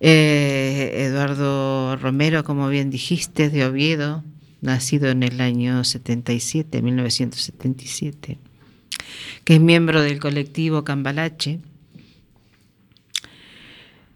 Eh, 0.01 1.07
Eduardo 1.09 1.97
Romero, 1.97 2.45
como 2.45 2.69
bien 2.69 2.91
dijiste, 2.91 3.49
de 3.49 3.65
Oviedo, 3.65 4.25
nacido 4.61 5.09
en 5.09 5.23
el 5.23 5.41
año 5.41 5.85
77, 5.85 6.83
1977, 6.83 8.39
que 9.45 9.55
es 9.55 9.61
miembro 9.61 10.03
del 10.03 10.19
colectivo 10.19 10.85
Cambalache. 10.85 11.61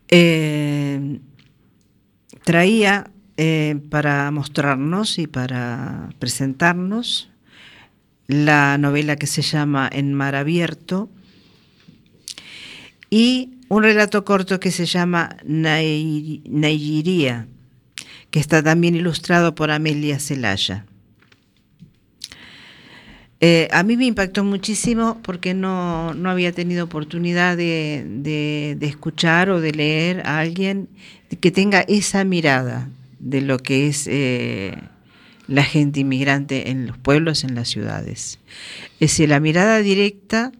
Eh, 0.09 1.21
traía 2.45 3.11
eh, 3.43 3.81
para 3.89 4.31
mostrarnos 4.31 5.19
y 5.19 5.27
para 5.27 6.11
presentarnos 6.19 7.31
la 8.27 8.77
novela 8.77 9.17
que 9.17 9.27
se 9.27 9.41
llama 9.41 9.89
En 9.91 10.13
Mar 10.13 10.35
Abierto 10.35 11.09
y 13.09 13.55
un 13.71 13.83
relato 13.83 14.27
corto 14.27 14.61
que 14.61 14.71
se 14.71 14.85
llama 14.85 15.39
Nai- 15.47 16.43
Naijiría, 16.45 17.47
que 18.31 18.41
está 18.41 18.63
también 18.63 18.95
ilustrado 18.95 19.55
por 19.55 19.71
Amelia 19.71 20.19
Celaya. 20.21 20.85
Eh, 23.41 23.69
a 23.73 23.83
mí 23.85 23.97
me 23.97 24.05
impactó 24.05 24.45
muchísimo 24.45 25.19
porque 25.23 25.55
no, 25.55 26.13
no 26.13 26.29
había 26.29 26.53
tenido 26.53 26.85
oportunidad 26.85 27.57
de- 27.57 28.05
de 28.79 28.87
escuchar 28.87 29.49
o 29.49 29.63
de 29.63 29.73
leer 29.73 30.21
a 30.27 30.41
alguien 30.41 30.91
que 31.41 31.51
tenga 31.51 31.81
esa 31.89 32.23
mirada 32.25 32.91
de 33.21 33.41
lo 33.41 33.59
que 33.59 33.87
es 33.87 34.07
eh, 34.07 34.77
la 35.47 35.63
gente 35.63 36.01
inmigrante 36.01 36.71
en 36.71 36.87
los 36.87 36.99
pueblos, 36.99 37.45
en 37.45 37.55
las 37.55 37.69
ciudades. 37.69 38.39
Es 38.95 39.11
decir, 39.11 39.29
la 39.29 39.41
mirada 39.41 39.79
directa 39.79 40.53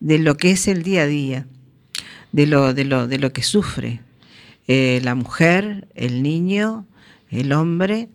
de 0.00 0.18
lo 0.18 0.36
que 0.36 0.50
es 0.50 0.66
el 0.66 0.82
día 0.82 1.02
a 1.02 1.06
día, 1.06 1.46
de 2.32 2.46
lo, 2.46 2.74
de 2.74 2.84
lo, 2.84 3.06
de 3.06 3.18
lo 3.18 3.32
que 3.32 3.42
sufre 3.42 4.00
eh, 4.66 5.00
la 5.04 5.14
mujer, 5.14 5.88
el 5.94 6.22
niño, 6.22 6.86
el 7.30 7.52
hombre, 7.52 8.08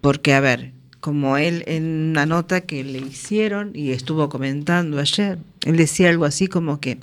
porque 0.00 0.34
a 0.34 0.40
ver, 0.40 0.72
como 1.00 1.36
él 1.36 1.64
en 1.66 2.10
una 2.10 2.26
nota 2.26 2.62
que 2.62 2.84
le 2.84 2.98
hicieron 2.98 3.70
y 3.74 3.92
estuvo 3.92 4.28
comentando 4.28 4.98
ayer, 4.98 5.38
él 5.64 5.76
decía 5.76 6.10
algo 6.10 6.24
así 6.24 6.46
como 6.46 6.80
que 6.80 6.98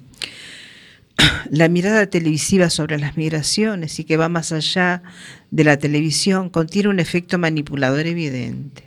la 1.50 1.68
mirada 1.70 2.08
televisiva 2.08 2.70
sobre 2.70 3.00
las 3.00 3.18
migraciones 3.18 4.00
y 4.00 4.04
que 4.04 4.18
va 4.18 4.30
más 4.30 4.52
allá 4.52 5.04
de 5.52 5.64
la 5.64 5.78
televisión 5.78 6.50
contiene 6.50 6.90
un 6.90 7.00
efecto 7.00 7.38
manipulador 7.38 8.06
evidente. 8.08 8.84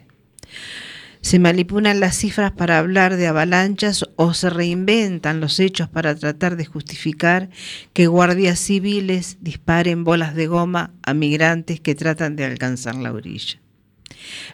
Se 1.23 1.39
manipulan 1.39 2.01
las 2.01 2.17
cifras 2.17 2.53
para 2.53 2.79
hablar 2.79 3.17
de 3.17 3.27
avalanchas 3.27 4.07
o 4.17 4.33
se 4.33 4.49
reinventan 4.49 5.41
los 5.41 5.61
hechos 5.61 5.89
para 5.89 6.15
tratar 6.15 6.57
de 6.57 6.65
justificar 6.65 7.51
que 7.93 8.07
guardias 8.07 8.59
civiles 8.59 9.37
disparen 9.43 10.03
bolas 10.03 10.35
de 10.35 10.47
goma 10.47 10.95
a 11.03 11.13
migrantes 11.13 11.79
que 11.81 11.95
tratan 11.95 12.37
de 12.37 12.47
alcanzar 12.47 12.95
la 12.95 13.13
orilla. 13.13 13.61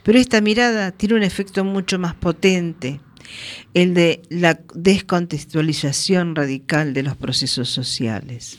Pero 0.03 0.19
esta 0.19 0.41
mirada 0.41 0.91
tiene 0.91 1.15
un 1.15 1.23
efecto 1.23 1.65
mucho 1.65 2.01
más 2.01 2.15
potente, 2.15 3.01
el 3.75 3.95
de 3.95 4.23
la 4.29 4.61
descontextualización 4.75 6.35
radical 6.35 6.95
de 6.95 7.03
los 7.03 7.17
procesos 7.17 7.69
sociales. 7.69 8.59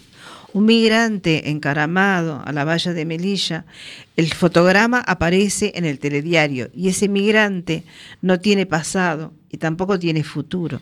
Un 0.53 0.65
migrante 0.65 1.49
encaramado 1.49 2.41
a 2.45 2.51
la 2.51 2.63
valla 2.63 2.93
de 2.93 3.05
Melilla, 3.05 3.65
el 4.15 4.33
fotograma 4.33 4.99
aparece 5.01 5.73
en 5.75 5.85
el 5.85 5.99
telediario 5.99 6.69
y 6.73 6.87
ese 6.87 7.09
migrante 7.09 7.83
no 8.21 8.39
tiene 8.39 8.65
pasado 8.65 9.33
y 9.49 9.57
tampoco 9.57 9.99
tiene 9.99 10.23
futuro. 10.23 10.81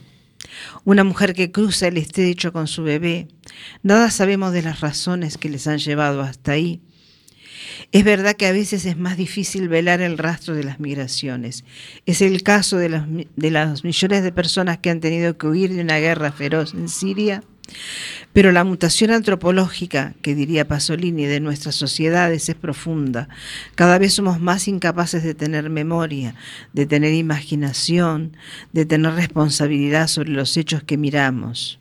Una 0.84 1.04
mujer 1.04 1.34
que 1.34 1.52
cruza 1.52 1.88
el 1.88 1.98
estrecho 1.98 2.54
con 2.54 2.68
su 2.68 2.84
bebé, 2.84 3.28
nada 3.84 4.12
sabemos 4.12 4.54
de 4.54 4.62
las 4.62 4.82
razones 4.82 5.38
que 5.38 5.50
les 5.50 5.68
han 5.68 5.80
llevado 5.80 6.22
hasta 6.22 6.54
ahí. 6.54 6.82
Es 7.92 8.04
verdad 8.04 8.36
que 8.36 8.48
a 8.48 8.52
veces 8.52 8.86
es 8.86 8.98
más 8.98 9.18
difícil 9.18 9.70
velar 9.70 10.02
el 10.02 10.18
rastro 10.18 10.56
de 10.56 10.64
las 10.64 10.80
migraciones. 10.80 11.64
Es 12.06 12.22
el 12.22 12.44
caso 12.44 12.78
de 12.78 12.90
los, 12.90 13.08
millones 13.08 14.24
de 14.24 14.32
personas 14.32 14.80
que 14.80 14.90
han 14.90 15.00
tenido 15.00 15.38
que 15.38 15.48
huir 15.48 15.74
de 15.74 15.82
una 15.82 16.00
guerra 16.00 16.32
feroz 16.32 16.74
en 16.74 16.90
Siria. 16.90 17.44
Pero 18.32 18.52
la 18.52 18.64
mutación 18.64 19.12
antropológica, 19.12 20.14
que 20.22 20.36
diría 20.36 20.68
Pasolini, 20.68 21.26
de 21.26 21.40
nuestras 21.40 21.74
sociedades 21.76 22.48
es 22.50 22.56
profunda. 22.56 23.28
Cada 23.74 23.98
vez 23.98 24.14
somos 24.14 24.40
más 24.40 24.68
incapaces 24.68 25.24
de 25.24 25.34
tener 25.34 25.70
memoria, 25.70 26.36
de 26.74 26.86
tener 26.86 27.14
imaginación, 27.14 28.38
de 28.72 28.86
tener 28.86 29.14
responsabilidad 29.14 30.08
sobre 30.08 30.30
los 30.30 30.58
hechos 30.58 30.84
que 30.84 30.98
miramos. 30.98 31.80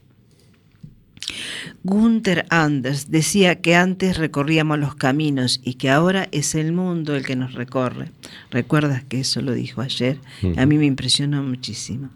Gunther 1.83 2.47
Anders 2.51 3.11
decía 3.11 3.61
que 3.61 3.77
antes 3.77 4.17
recorríamos 4.19 4.79
los 4.79 4.95
caminos 4.95 5.61
y 5.63 5.75
que 5.75 5.91
ahora 5.91 6.29
es 6.33 6.55
el 6.55 6.73
mundo 6.73 7.15
el 7.15 7.25
que 7.25 7.37
nos 7.37 7.55
recorre. 7.55 8.11
¿Recuerdas 8.51 9.05
que 9.05 9.21
eso 9.21 9.41
lo 9.41 9.53
dijo 9.53 9.81
ayer? 9.81 10.19
A 10.57 10.67
mí 10.67 10.79
me 10.79 10.87
impresionó 10.87 11.43
muchísimo. 11.43 12.11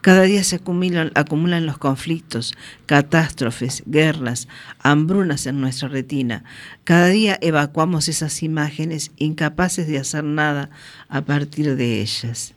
Cada 0.00 0.22
día 0.22 0.44
se 0.44 0.56
acumulan, 0.56 1.12
acumulan 1.14 1.66
los 1.66 1.78
conflictos, 1.78 2.54
catástrofes, 2.86 3.82
guerras, 3.86 4.48
hambrunas 4.78 5.46
en 5.46 5.60
nuestra 5.60 5.88
retina. 5.88 6.44
Cada 6.84 7.08
día 7.08 7.38
evacuamos 7.40 8.08
esas 8.08 8.42
imágenes 8.42 9.10
incapaces 9.16 9.86
de 9.86 9.98
hacer 9.98 10.24
nada 10.24 10.70
a 11.08 11.22
partir 11.22 11.76
de 11.76 12.00
ellas. 12.00 12.54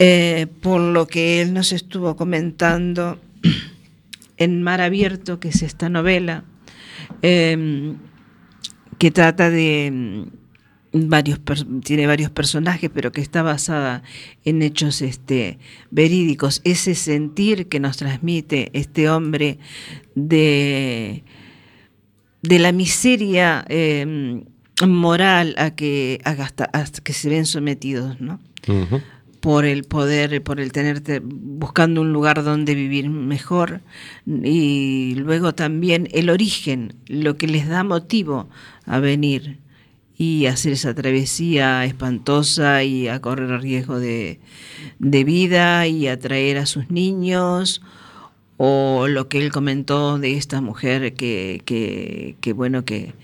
Eh, 0.00 0.46
por 0.60 0.80
lo 0.80 1.08
que 1.08 1.42
él 1.42 1.52
nos 1.52 1.72
estuvo 1.72 2.14
comentando 2.14 3.18
en 4.38 4.62
Mar 4.62 4.80
Abierto, 4.80 5.40
que 5.40 5.48
es 5.48 5.62
esta 5.62 5.88
novela, 5.88 6.44
eh, 7.22 7.94
que 8.98 9.10
trata 9.10 9.50
de 9.50 9.90
mm, 9.92 10.22
varios 10.92 11.40
tiene 11.84 12.06
varios 12.06 12.30
personajes, 12.30 12.90
pero 12.92 13.12
que 13.12 13.20
está 13.20 13.42
basada 13.42 14.02
en 14.44 14.62
hechos 14.62 15.02
este, 15.02 15.58
verídicos. 15.90 16.60
Ese 16.64 16.94
sentir 16.94 17.68
que 17.68 17.80
nos 17.80 17.96
transmite 17.96 18.70
este 18.72 19.10
hombre 19.10 19.58
de, 20.14 21.24
la 22.42 22.72
miseria 22.72 23.64
eh, 23.68 24.42
moral 24.86 25.54
a 25.58 25.70
que, 25.74 26.20
se 27.04 27.28
ven 27.28 27.46
sometidos, 27.46 28.20
¿no? 28.20 28.40
Por 29.40 29.64
el 29.64 29.84
poder, 29.84 30.42
por 30.42 30.60
el 30.60 30.72
tenerte 30.72 31.20
buscando 31.22 32.00
un 32.00 32.12
lugar 32.12 32.42
donde 32.42 32.74
vivir 32.74 33.08
mejor. 33.08 33.80
Y 34.26 35.14
luego 35.16 35.54
también 35.54 36.08
el 36.12 36.30
origen, 36.30 36.94
lo 37.06 37.36
que 37.36 37.46
les 37.46 37.68
da 37.68 37.84
motivo 37.84 38.48
a 38.86 38.98
venir 38.98 39.58
y 40.16 40.46
hacer 40.46 40.72
esa 40.72 40.94
travesía 40.94 41.84
espantosa 41.84 42.82
y 42.82 43.06
a 43.06 43.20
correr 43.20 43.60
riesgo 43.60 44.00
de, 44.00 44.40
de 44.98 45.24
vida 45.24 45.86
y 45.86 46.08
a 46.08 46.18
traer 46.18 46.58
a 46.58 46.66
sus 46.66 46.90
niños. 46.90 47.82
O 48.56 49.06
lo 49.08 49.28
que 49.28 49.38
él 49.38 49.52
comentó 49.52 50.18
de 50.18 50.36
esta 50.36 50.60
mujer 50.60 51.14
que, 51.14 51.62
que, 51.64 52.34
que 52.40 52.52
bueno 52.52 52.84
que 52.84 53.14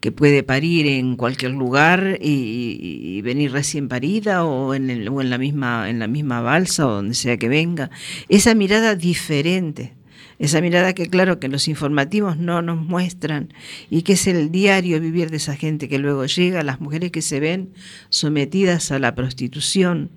que 0.00 0.12
puede 0.12 0.42
parir 0.42 0.86
en 0.86 1.16
cualquier 1.16 1.52
lugar 1.52 2.18
y, 2.20 3.20
venir 3.22 3.52
recién 3.52 3.88
parida 3.88 4.44
o 4.44 4.74
en, 4.74 5.08
o 5.08 5.20
en 5.20 5.30
la 5.30 5.38
misma 5.38 5.90
en 5.90 5.98
la 5.98 6.06
misma 6.06 6.40
balsa 6.40 6.86
o 6.86 6.92
donde 6.92 7.14
sea 7.14 7.36
que 7.36 7.48
venga. 7.48 7.90
Esa 8.28 8.54
mirada 8.54 8.94
diferente 8.94 9.94
esa 10.38 10.60
mirada 10.60 10.92
que 10.92 11.08
claro 11.08 11.40
que 11.40 11.48
los 11.48 11.66
informativos 11.66 12.36
no 12.36 12.62
nos 12.62 12.78
muestran 12.78 13.52
y 13.90 14.02
que 14.02 14.12
es 14.12 14.26
el 14.28 14.52
diario 14.52 15.00
vivir 15.00 15.30
de 15.30 15.38
esa 15.38 15.56
gente 15.56 15.88
que 15.88 15.98
luego 15.98 16.26
llega 16.26 16.62
las 16.62 16.80
mujeres 16.80 17.10
que 17.10 17.22
se 17.22 17.40
ven 17.40 17.72
sometidas 18.08 18.92
a 18.92 18.98
la 18.98 19.14
prostitución 19.14 20.10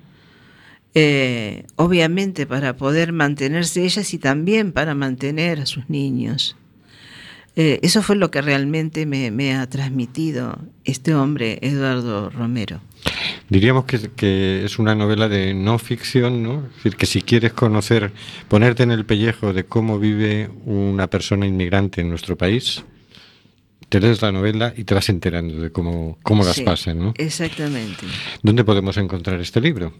eh, 0.94 1.66
obviamente 1.76 2.46
para 2.46 2.76
poder 2.76 3.14
mantenerse 3.14 3.84
ellas 3.84 4.14
y 4.14 4.20
también 4.20 4.74
para 4.74 4.94
mantener 4.94 5.62
a 5.62 5.66
sus 5.66 5.90
niños 5.90 6.56
eh, 7.56 7.80
eso 7.84 8.02
fue 8.02 8.16
lo 8.16 8.32
que 8.32 8.41
realmente 8.41 9.06
me, 9.06 9.56
ha 9.56 9.70
transmitido 9.70 10.58
este 10.86 11.14
hombre, 11.14 11.60
Eduardo 11.62 12.30
Romero. 12.30 12.82
Diríamos 13.49 13.86
que, 13.86 14.10
que 14.16 14.64
es 14.64 14.80
una 14.80 14.95
novela 14.95 15.28
de 15.28 15.54
no 15.54 15.78
ficción, 15.78 16.43
¿no? 16.43 16.66
Es 16.68 16.76
decir, 16.76 16.95
que 16.95 17.06
si 17.06 17.22
quieres 17.22 17.52
conocer, 17.52 18.14
ponerte 18.47 18.84
en 18.84 18.91
el 18.91 19.06
pellejo 19.06 19.52
de 19.52 19.66
cómo 19.66 19.99
vive 19.99 20.49
una 20.66 21.08
persona 21.08 21.45
inmigrante 21.45 22.02
en 22.02 22.10
nuestro 22.10 22.38
país, 22.38 22.84
te 23.92 24.00
lees 24.00 24.22
la 24.22 24.32
novela 24.32 24.74
y 24.78 24.86
te 24.86 24.94
vas 24.94 25.10
enterando 25.10 25.62
de 25.62 25.70
cómo, 25.70 26.18
cómo 26.24 26.46
las 26.46 26.56
Sí, 26.56 26.64
pasan, 26.64 26.98
¿no? 27.00 27.14
Exactamente. 27.18 28.06
¿Dónde 28.42 28.64
podemos 28.64 28.96
encontrar 28.96 29.42
este 29.42 29.60
libro? 29.60 29.94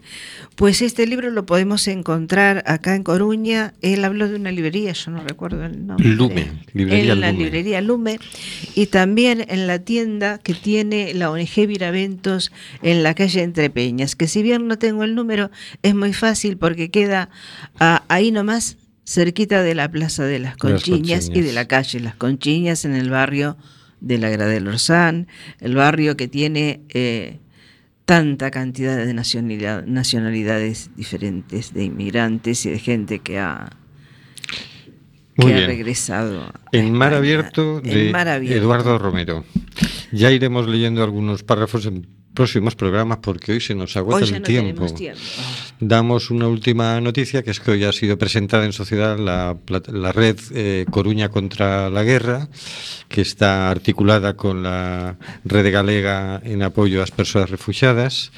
Pues 0.56 0.80
este 0.80 1.06
libro 1.06 1.30
lo 1.30 1.44
podemos 1.44 1.86
encontrar 1.88 2.64
acá 2.66 2.94
en 2.94 3.02
Coruña. 3.02 3.74
Él 3.82 4.02
habló 4.06 4.28
de 4.30 4.36
una 4.36 4.50
librería, 4.50 4.94
yo 4.94 5.10
no 5.10 5.22
recuerdo 5.22 5.66
el 5.66 5.86
nombre. 5.86 6.08
Lume, 6.08 6.52
librería 6.72 7.12
En 7.12 7.20
la 7.20 7.32
Lume. 7.32 7.44
librería 7.44 7.80
Lume. 7.82 8.18
Y 8.74 8.86
también 8.86 9.44
en 9.46 9.66
la 9.66 9.78
tienda 9.80 10.38
que 10.38 10.54
tiene 10.54 11.12
la 11.12 11.30
ONG 11.30 11.66
Viraventos 11.66 12.50
en 12.82 13.02
la 13.02 13.14
calle 13.14 13.42
Entre 13.42 13.68
Peñas. 13.68 14.16
Que 14.16 14.26
si 14.26 14.42
bien 14.42 14.68
no 14.68 14.78
tengo 14.78 15.04
el 15.04 15.14
número, 15.14 15.50
es 15.82 15.94
muy 15.94 16.14
fácil 16.14 16.56
porque 16.56 16.90
queda 16.90 17.28
ah, 17.78 18.04
ahí 18.08 18.30
nomás 18.30 18.78
cerquita 19.04 19.62
de 19.62 19.74
la 19.74 19.90
Plaza 19.90 20.24
de 20.24 20.38
las 20.38 20.52
Las 20.52 20.56
Conchiñas 20.56 21.24
y 21.24 21.28
Conchiñas. 21.28 21.46
de 21.46 21.52
la 21.52 21.68
calle 21.68 22.00
Las 22.00 22.14
Conchiñas 22.14 22.84
en 22.86 22.94
el 22.94 23.10
barrio 23.10 23.58
de 24.02 24.18
la 24.18 24.28
Gradel 24.30 24.66
Orsán, 24.68 25.28
el 25.60 25.74
barrio 25.76 26.16
que 26.16 26.28
tiene 26.28 26.82
eh, 26.90 27.38
tanta 28.04 28.50
cantidad 28.50 28.96
de 28.96 29.14
nacionalidad- 29.14 29.84
nacionalidades 29.86 30.90
diferentes, 30.96 31.72
de 31.72 31.84
inmigrantes 31.84 32.66
y 32.66 32.70
de 32.70 32.78
gente 32.78 33.20
que 33.20 33.38
ha, 33.38 33.70
que 35.36 35.44
Muy 35.44 35.52
ha 35.52 35.56
bien. 35.56 35.68
regresado. 35.68 36.42
a 36.42 36.52
En 36.72 36.92
Mar. 36.92 37.14
Abierto 37.14 37.78
En 37.84 37.90
de 37.94 38.10
Mar 38.10 38.28
Abierto. 38.28 38.58
Eduardo 38.58 38.98
Romero. 38.98 39.44
Ya 40.10 40.30
iremos 40.30 40.68
leyendo 40.68 41.02
algunos 41.02 41.42
párrafos 41.42 41.86
en 41.86 42.06
próximos 42.34 42.74
programas 42.74 43.18
porque 43.18 43.52
hoy 43.52 43.60
se 43.60 43.74
nos 43.74 43.96
agota 43.96 44.24
Hoy 44.24 44.32
el 44.34 44.42
tiempo. 44.42 44.86
tiempo. 44.92 45.20
Damos 45.80 46.30
una 46.30 46.48
última 46.48 47.00
noticia, 47.00 47.42
que 47.42 47.50
es 47.50 47.60
que 47.60 47.72
hoy 47.72 47.84
ha 47.84 47.92
sido 47.92 48.18
presentada 48.18 48.64
en 48.64 48.72
sociedad 48.72 49.18
la, 49.18 49.56
la 49.88 50.12
red 50.12 50.38
eh, 50.54 50.86
Coruña 50.90 51.28
contra 51.28 51.90
la 51.90 52.02
Guerra, 52.02 52.48
que 53.08 53.20
está 53.20 53.70
articulada 53.70 54.34
con 54.34 54.62
la 54.62 55.16
red 55.44 55.72
galega 55.72 56.40
en 56.44 56.62
apoyo 56.62 56.98
a 56.98 57.00
las 57.00 57.10
personas 57.10 57.50
refugiadas. 57.50 58.32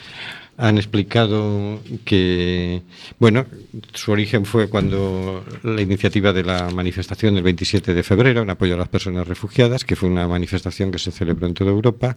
Han 0.57 0.79
explicado 0.79 1.81
que, 2.05 2.83
bueno, 3.19 3.45
su 3.93 4.13
origen 4.13 4.45
fue 4.45 4.69
cuando 4.69 5.45
la 5.65 5.83
iniciativa 5.83 6.33
de 6.33 6.45
la 6.45 6.71
manifestación 6.71 7.35
del 7.35 7.43
27 7.43 7.93
de 7.93 8.03
febrero 8.05 8.43
en 8.43 8.51
apoyo 8.51 8.75
a 8.75 8.79
las 8.79 8.89
personas 8.89 9.27
refugiadas, 9.27 9.85
que 9.85 9.97
fue 9.97 10.09
una 10.09 10.29
manifestación 10.29 10.93
que 10.93 11.01
se 11.01 11.11
celebró 11.11 11.49
en 11.49 11.55
toda 11.55 11.73
Europa. 11.73 12.17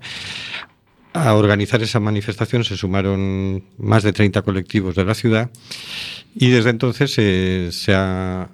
A 1.13 1.33
organizar 1.33 1.81
esa 1.81 1.99
manifestación 1.99 2.63
se 2.63 2.77
sumaron 2.77 3.63
más 3.77 4.03
de 4.03 4.13
30 4.13 4.41
colectivos 4.43 4.95
de 4.95 5.05
la 5.05 5.15
ciudad 5.15 5.49
y 6.35 6.49
desde 6.49 6.69
entonces 6.69 7.15
eh, 7.17 7.69
se 7.71 7.93
ha 7.95 8.49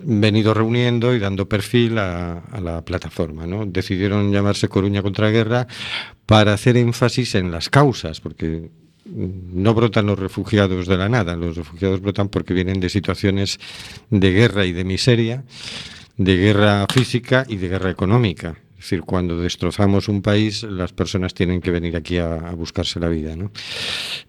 venido 0.00 0.54
reuniendo 0.54 1.14
y 1.14 1.18
dando 1.18 1.48
perfil 1.48 1.98
a, 1.98 2.38
a 2.38 2.60
la 2.60 2.84
plataforma. 2.84 3.46
¿no? 3.46 3.66
Decidieron 3.66 4.32
llamarse 4.32 4.68
Coruña 4.68 5.02
contra 5.02 5.30
Guerra 5.30 5.66
para 6.26 6.52
hacer 6.52 6.76
énfasis 6.76 7.34
en 7.34 7.50
las 7.50 7.70
causas, 7.70 8.20
porque 8.20 8.70
no 9.14 9.74
brotan 9.74 10.06
los 10.06 10.18
refugiados 10.18 10.86
de 10.86 10.96
la 10.96 11.08
nada, 11.08 11.36
los 11.36 11.56
refugiados 11.56 12.00
brotan 12.00 12.28
porque 12.28 12.54
vienen 12.54 12.80
de 12.80 12.88
situaciones 12.88 13.58
de 14.10 14.32
guerra 14.32 14.64
y 14.64 14.72
de 14.72 14.84
miseria, 14.84 15.44
de 16.16 16.36
guerra 16.36 16.86
física 16.92 17.44
y 17.48 17.56
de 17.56 17.68
guerra 17.68 17.90
económica. 17.90 18.56
Es 18.86 18.90
decir, 18.90 19.04
cuando 19.04 19.40
destrozamos 19.40 20.08
un 20.08 20.22
país, 20.22 20.62
las 20.62 20.92
personas 20.92 21.34
tienen 21.34 21.60
que 21.60 21.72
venir 21.72 21.96
aquí 21.96 22.18
a, 22.18 22.36
buscarse 22.52 23.00
la 23.00 23.08
vida. 23.08 23.34
¿no? 23.34 23.50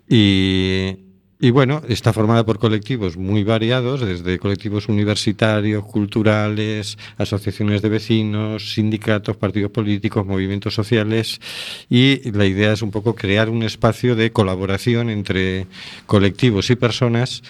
Y, 0.10 0.98
y 1.40 1.52
bueno, 1.52 1.84
está 1.88 2.12
formada 2.12 2.44
por 2.44 2.58
colectivos 2.58 3.18
muy 3.18 3.44
variados, 3.44 4.02
desde 4.02 4.40
colectivos 4.40 4.90
universitarios, 4.90 5.86
culturales, 5.86 6.98
asociaciones 7.20 7.84
de 7.84 7.90
vecinos, 7.90 8.74
sindicatos, 8.74 9.38
partidos 9.38 9.70
políticos, 9.70 10.26
movimientos 10.26 10.74
sociales 10.74 11.40
y 11.88 12.32
la 12.32 12.48
idea 12.48 12.74
es 12.74 12.82
un 12.82 12.90
poco 12.90 13.14
crear 13.14 13.52
un 13.52 13.62
espacio 13.62 14.16
de 14.16 14.32
colaboración 14.32 15.12
entre 15.12 15.68
colectivos 16.08 16.72
y 16.72 16.76
personas 16.76 17.44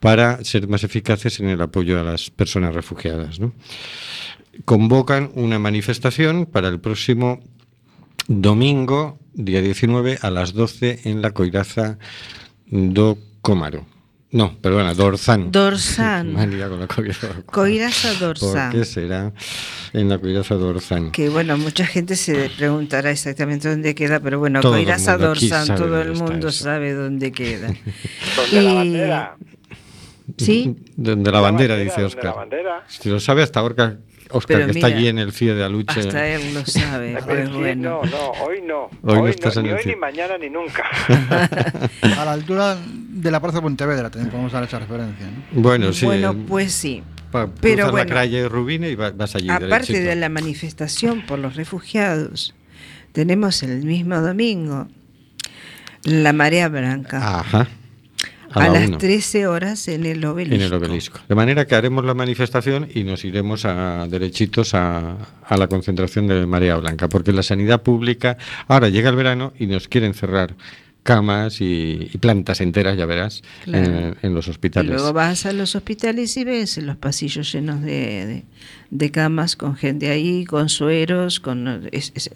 para 0.00 0.42
ser 0.44 0.66
más 0.66 0.82
eficaces 0.82 1.40
en 1.40 1.50
el 1.50 1.60
apoyo 1.60 2.00
a 2.00 2.04
las 2.04 2.30
personas 2.30 2.74
refugiadas. 2.74 3.38
¿no? 3.38 3.52
Convocan 4.64 5.30
una 5.34 5.58
manifestación 5.58 6.46
para 6.46 6.68
el 6.68 6.80
próximo 6.80 7.40
domingo, 8.28 9.18
día 9.34 9.60
19, 9.60 10.18
a 10.22 10.30
las 10.30 10.52
12 10.54 11.00
en 11.04 11.22
la 11.22 11.32
Coiraza 11.32 11.98
do 12.66 13.18
Cómaro. 13.40 13.84
No, 14.30 14.56
perdona, 14.60 14.94
Dorzán. 14.94 15.52
Dorzán. 15.52 16.32
Con 16.34 16.58
la 16.58 16.86
coiraza. 16.88 17.28
Coiraza 17.46 18.08
¿Por 18.18 18.18
dorsal. 18.38 18.72
qué 18.72 18.84
será 18.84 19.32
en 19.92 20.08
la 20.08 20.18
coiraza 20.18 20.56
Dorzán? 20.56 21.12
Que 21.12 21.28
bueno, 21.28 21.56
mucha 21.56 21.86
gente 21.86 22.16
se 22.16 22.50
preguntará 22.56 23.12
exactamente 23.12 23.68
dónde 23.68 23.94
queda, 23.94 24.18
pero 24.18 24.40
bueno, 24.40 24.60
Todo 24.60 24.72
Coiraza 24.72 25.16
sabe 25.18 25.76
todo 25.76 26.02
el 26.02 26.14
mundo 26.14 26.48
eso. 26.48 26.64
sabe 26.64 26.94
dónde 26.94 27.30
queda. 27.30 27.68
¿Dónde 28.36 28.62
la 28.62 28.72
Y- 28.72 28.74
bandera? 28.74 29.36
¿Sí? 30.38 30.74
De, 30.96 31.14
de 31.16 31.30
la 31.30 31.40
bandera, 31.40 31.40
La 31.40 31.40
bandera, 31.40 31.76
dice 31.76 32.00
¿dónde 32.00 32.02
la 32.02 32.06
Oscar. 32.30 32.34
bandera? 32.34 32.84
Si 32.88 33.08
lo 33.10 33.20
sabe 33.20 33.42
hasta 33.44 33.62
Oscar, 33.62 33.98
Oscar 34.36 34.56
Pero 34.58 34.72
que 34.72 34.78
está 34.78 34.86
allí 34.88 35.08
en 35.08 35.18
el 35.18 35.32
CIE 35.32 35.54
de 35.54 35.64
Aluche. 35.64 36.00
Hasta 36.00 36.26
él 36.28 36.54
lo 36.54 36.64
sabe, 36.66 37.12
Pero 37.14 37.26
pues 37.26 37.48
sí, 37.48 37.54
bueno. 37.54 38.00
No, 38.04 38.10
no, 38.10 38.30
hoy 38.44 38.62
no. 38.66 38.84
Hoy 38.84 38.90
no 39.02 39.22
Hoy, 39.22 39.30
estás 39.30 39.54
no, 39.56 39.60
en 39.60 39.66
ni 39.66 39.72
el 39.72 39.78
hoy, 39.78 39.82
ni 39.86 39.96
mañana, 39.96 40.38
ni 40.38 40.50
nunca. 40.50 40.84
A 42.18 42.24
la 42.24 42.32
altura 42.32 42.76
de 42.86 43.30
la 43.30 43.40
Plaza 43.40 43.60
Pontevedra 43.60 44.10
también 44.10 44.30
podemos 44.30 44.52
dar 44.52 44.64
esa 44.64 44.78
referencia. 44.78 45.26
¿no? 45.26 45.60
Bueno, 45.62 45.92
sí. 45.92 46.04
Bueno, 46.06 46.32
eh, 46.32 46.44
pues 46.48 46.72
sí. 46.72 47.02
pero 47.60 47.90
bueno. 47.90 48.08
la 48.08 48.14
calle 48.14 48.48
Rubine 48.48 48.90
y 48.90 48.94
va- 48.96 49.10
vas 49.12 49.34
allí. 49.36 49.48
Aparte 49.48 49.66
derechito. 49.92 50.00
de 50.00 50.16
la 50.16 50.28
manifestación 50.28 51.22
por 51.26 51.38
los 51.38 51.56
refugiados, 51.56 52.54
tenemos 53.12 53.62
el 53.62 53.84
mismo 53.84 54.20
domingo 54.20 54.88
la 56.04 56.32
marea 56.34 56.68
blanca 56.68 57.38
Ajá. 57.40 57.66
A, 58.54 58.68
la 58.68 58.72
las 58.80 58.88
uno. 58.88 58.98
13 58.98 59.46
horas 59.46 59.88
en 59.88 60.06
el 60.06 60.24
obelisco. 60.24 60.54
En 60.56 60.60
el 60.62 60.72
obelisco. 60.74 61.20
De 61.28 61.34
manera 61.34 61.66
que 61.66 61.74
haremos 61.74 62.04
la 62.04 62.14
manifestación 62.14 62.88
y 62.94 63.04
nos 63.04 63.24
iremos 63.24 63.64
a 63.64 64.06
derechitos 64.08 64.74
a, 64.74 65.16
a 65.46 65.56
la 65.56 65.66
concentración 65.68 66.26
de 66.26 66.46
Marea 66.46 66.76
Blanca, 66.76 67.08
porque 67.08 67.32
la 67.32 67.42
sanidad 67.42 67.82
pública 67.82 68.36
ahora 68.68 68.88
llega 68.88 69.10
el 69.10 69.16
verano 69.16 69.52
y 69.58 69.66
nos 69.66 69.88
quieren 69.88 70.14
cerrar 70.14 70.54
camas 71.02 71.60
y, 71.60 72.08
y 72.14 72.16
plantas 72.18 72.62
enteras, 72.62 72.96
ya 72.96 73.04
verás, 73.04 73.42
Claro. 73.64 73.84
en, 73.84 74.16
en 74.22 74.34
los 74.34 74.46
Y 74.46 74.50
hospitales. 74.52 74.90
luego 74.90 75.12
vas 75.12 75.44
a 75.44 75.52
los 75.52 75.74
hospitales 75.76 76.34
y 76.38 76.44
ves 76.44 76.78
los 76.78 76.96
pasillos 76.96 77.52
llenos 77.52 77.82
de, 77.82 78.24
de- 78.26 78.44
de 78.90 79.10
camas 79.10 79.54
con 79.56 79.76
gente 79.76 80.08
ahí, 80.10 80.44
con 80.46 80.68
sueros, 80.70 81.40
con 81.40 81.88
es, 81.92 82.10
es 82.14 82.30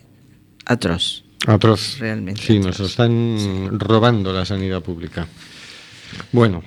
atroz. 0.66 1.25
Atroz. 1.47 1.99
Realmente 1.99 2.43
Sí, 2.43 2.59
atroz. 2.59 2.81
nos 2.81 2.91
están 2.91 3.79
robando 3.79 4.33
la 4.33 4.45
sanidad 4.45 4.83
pública. 4.83 5.27
Bueno, 6.33 6.63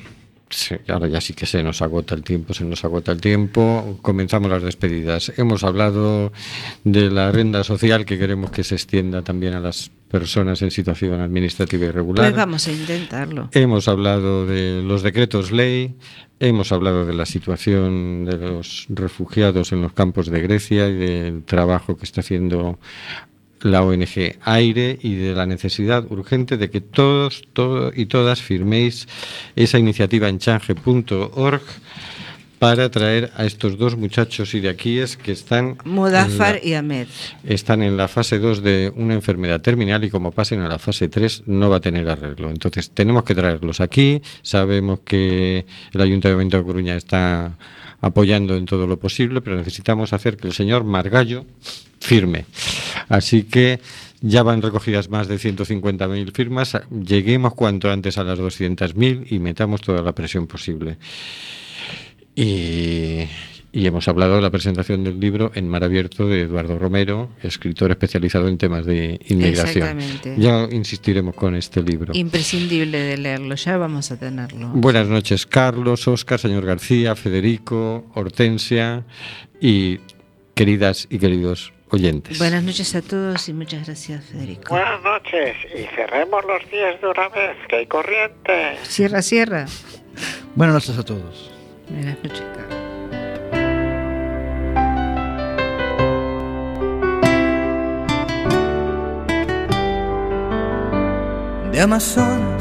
sí, 0.50 0.76
ahora 0.88 1.08
ya 1.08 1.22
sí 1.22 1.34
que 1.34 1.46
se 1.46 1.64
nos 1.64 1.82
agota 1.82 2.16
el 2.16 2.24
tiempo, 2.24 2.54
se 2.54 2.66
nos 2.66 2.84
agota 2.84 3.12
el 3.12 3.22
tiempo. 3.22 3.98
Comenzamos 4.02 4.50
las 4.50 4.64
despedidas. 4.64 5.32
Hemos 5.38 5.64
hablado 5.64 6.32
de 6.84 7.10
la 7.10 7.32
renta 7.32 7.64
social 7.64 8.06
que 8.06 8.18
queremos 8.18 8.52
que 8.52 8.64
se 8.64 8.76
extienda 8.76 9.22
también 9.22 9.54
a 9.54 9.60
las 9.60 9.92
personas 10.12 10.62
en 10.62 10.72
situación 10.72 11.22
administrativa 11.22 11.86
irregular. 11.86 12.26
Pues 12.26 12.36
vamos 12.36 12.68
a 12.68 12.72
intentarlo. 12.72 13.50
Hemos 13.54 13.88
hablado 13.88 14.46
de 14.46 14.84
los 14.84 15.04
decretos 15.04 15.52
ley, 15.52 15.96
hemos 16.39 16.74
hablado 16.74 17.06
de 17.06 17.14
la 17.14 17.26
situación 17.26 18.26
de 18.26 18.38
los 18.38 18.88
refugiados 18.89 19.72
en 19.72 19.82
los 19.82 19.94
campos 19.94 20.28
de 20.28 20.42
Grecia 20.42 20.89
y 20.89 20.96
del 20.96 21.44
trabajo 21.44 21.96
que 21.96 22.04
está 22.04 22.20
haciendo 22.20 22.78
la 23.64 23.84
ONG 23.84 24.38
Aire 24.43 24.97
y 25.01 25.16
de 25.16 25.34
la 25.36 25.45
necesidad 25.45 26.05
urgente 26.12 26.57
de 26.57 26.70
que 26.70 26.82
todos 26.82 27.43
todo, 27.53 27.91
y 27.95 28.05
todas 28.07 28.41
firméis 28.41 29.07
esa 29.55 29.78
iniciativa 29.80 30.30
en 30.30 30.39
change.org 30.39 31.62
para 32.59 32.91
traer 32.91 33.32
a 33.38 33.45
estos 33.45 33.76
dos 33.80 33.97
muchachos 33.97 34.53
iraquíes 34.53 35.18
que 35.18 35.32
están 35.32 35.78
Mudafar 35.84 36.59
la- 36.62 36.64
y 36.68 36.74
Ahmed. 36.76 37.07
están 37.43 37.82
en 37.82 37.97
la 37.97 38.07
fase 38.07 38.38
2 38.38 38.62
de 38.62 38.93
una 38.95 39.16
enfermedad 39.16 39.62
terminal 39.62 40.03
y 40.03 40.12
como 40.12 40.32
pasen 40.32 40.59
a 40.62 40.68
la 40.70 40.78
fase 40.78 41.07
3 41.07 41.43
no 41.47 41.72
va 41.72 41.78
a 41.78 41.80
tener 41.80 42.07
arreglo. 42.07 42.51
Entonces 42.51 42.91
tenemos 42.91 43.24
que 43.24 43.34
traerlos 43.34 43.80
aquí. 43.82 44.22
Sabemos 44.43 44.99
que 44.99 45.66
el 45.91 46.01
Ayuntamiento 46.01 46.57
de 46.57 46.64
Coruña 46.64 46.95
está 46.95 47.57
apoyando 47.99 48.55
en 48.55 48.66
todo 48.66 48.86
lo 48.86 48.99
posible, 48.99 49.41
pero 49.41 49.55
necesitamos 49.57 50.14
hacer 50.14 50.38
que 50.38 50.47
el 50.47 50.53
señor 50.53 50.84
Margallo 50.84 51.45
firme. 52.02 52.45
Así 53.08 53.43
que 53.43 53.80
ya 54.22 54.43
van 54.43 54.62
recogidas 54.62 55.10
más 55.10 55.28
de 55.28 55.36
150.000 55.36 56.32
firmas. 56.34 56.78
Lleguemos 56.89 57.54
cuanto 57.54 57.89
antes 57.89 58.18
a 58.18 58.24
las 58.24 58.39
200.000 58.39 59.28
y 59.30 59.39
metamos 59.39 59.82
toda 59.82 60.02
la 60.02 60.14
presión 60.14 60.47
posible. 60.47 60.97
Y, 62.36 63.26
y 63.72 63.86
hemos 63.86 64.08
hablado 64.08 64.36
de 64.36 64.41
la 64.41 64.49
presentación 64.49 65.04
del 65.04 65.20
libro 65.20 65.52
en 65.56 65.68
Mar 65.68 65.84
Abierto 65.84 66.28
de 66.28 66.41
Eduardo 66.41 66.78
Romero, 66.78 67.30
escritor 67.41 67.91
especializado 67.91 68.47
en 68.47 68.58
temas 68.58 68.86
de 68.86 69.20
inmigración. 69.28 69.99
Exactamente. 69.99 70.36
Ya 70.38 70.68
insistiremos 70.72 71.36
con 71.36 71.56
este 71.56 71.82
libro. 71.82 72.14
Imprescindible 72.16 72.99
de 72.99 73.18
leerlo, 73.18 73.56
ya 73.56 73.78
vamos 73.78 74.12
a 74.12 74.18
tenerlo. 74.18 74.70
Buenas 74.70 75.08
noches, 75.08 75.45
Carlos, 75.45 76.08
Oscar, 76.08 76.39
señor 76.39 76.66
García, 76.66 77.16
Federico, 77.16 78.06
Hortensia 78.14 79.04
y 79.60 79.99
queridas 80.54 81.08
y 81.10 81.18
queridos 81.18 81.74
oyentes. 81.92 82.38
Buenas 82.39 82.64
noches 82.64 82.96
a 82.96 83.02
todos 83.02 83.48
y 83.50 83.54
muchas 83.54 83.86
gracias, 83.86 84.26
Federico. 84.26 84.74
Buenas 84.74 85.02
noches 85.04 85.56
y 85.76 85.84
cerremos 85.96 86.44
los 86.46 86.70
días 86.72 87.00
de 87.02 87.08
una 87.08 87.30
vez, 87.30 87.58
que 87.68 87.76
hay 87.78 87.86
corriente. 87.88 88.78
Cierra, 88.84 89.22
cierra. 89.22 89.66
Buenas 90.56 90.76
noches 90.76 90.98
a 90.98 91.04
todos. 91.04 91.52
Buenas 91.89 92.18
noches, 92.24 92.44
Carlos. 92.56 92.82
de 101.72 101.80
Amazon 101.80 102.42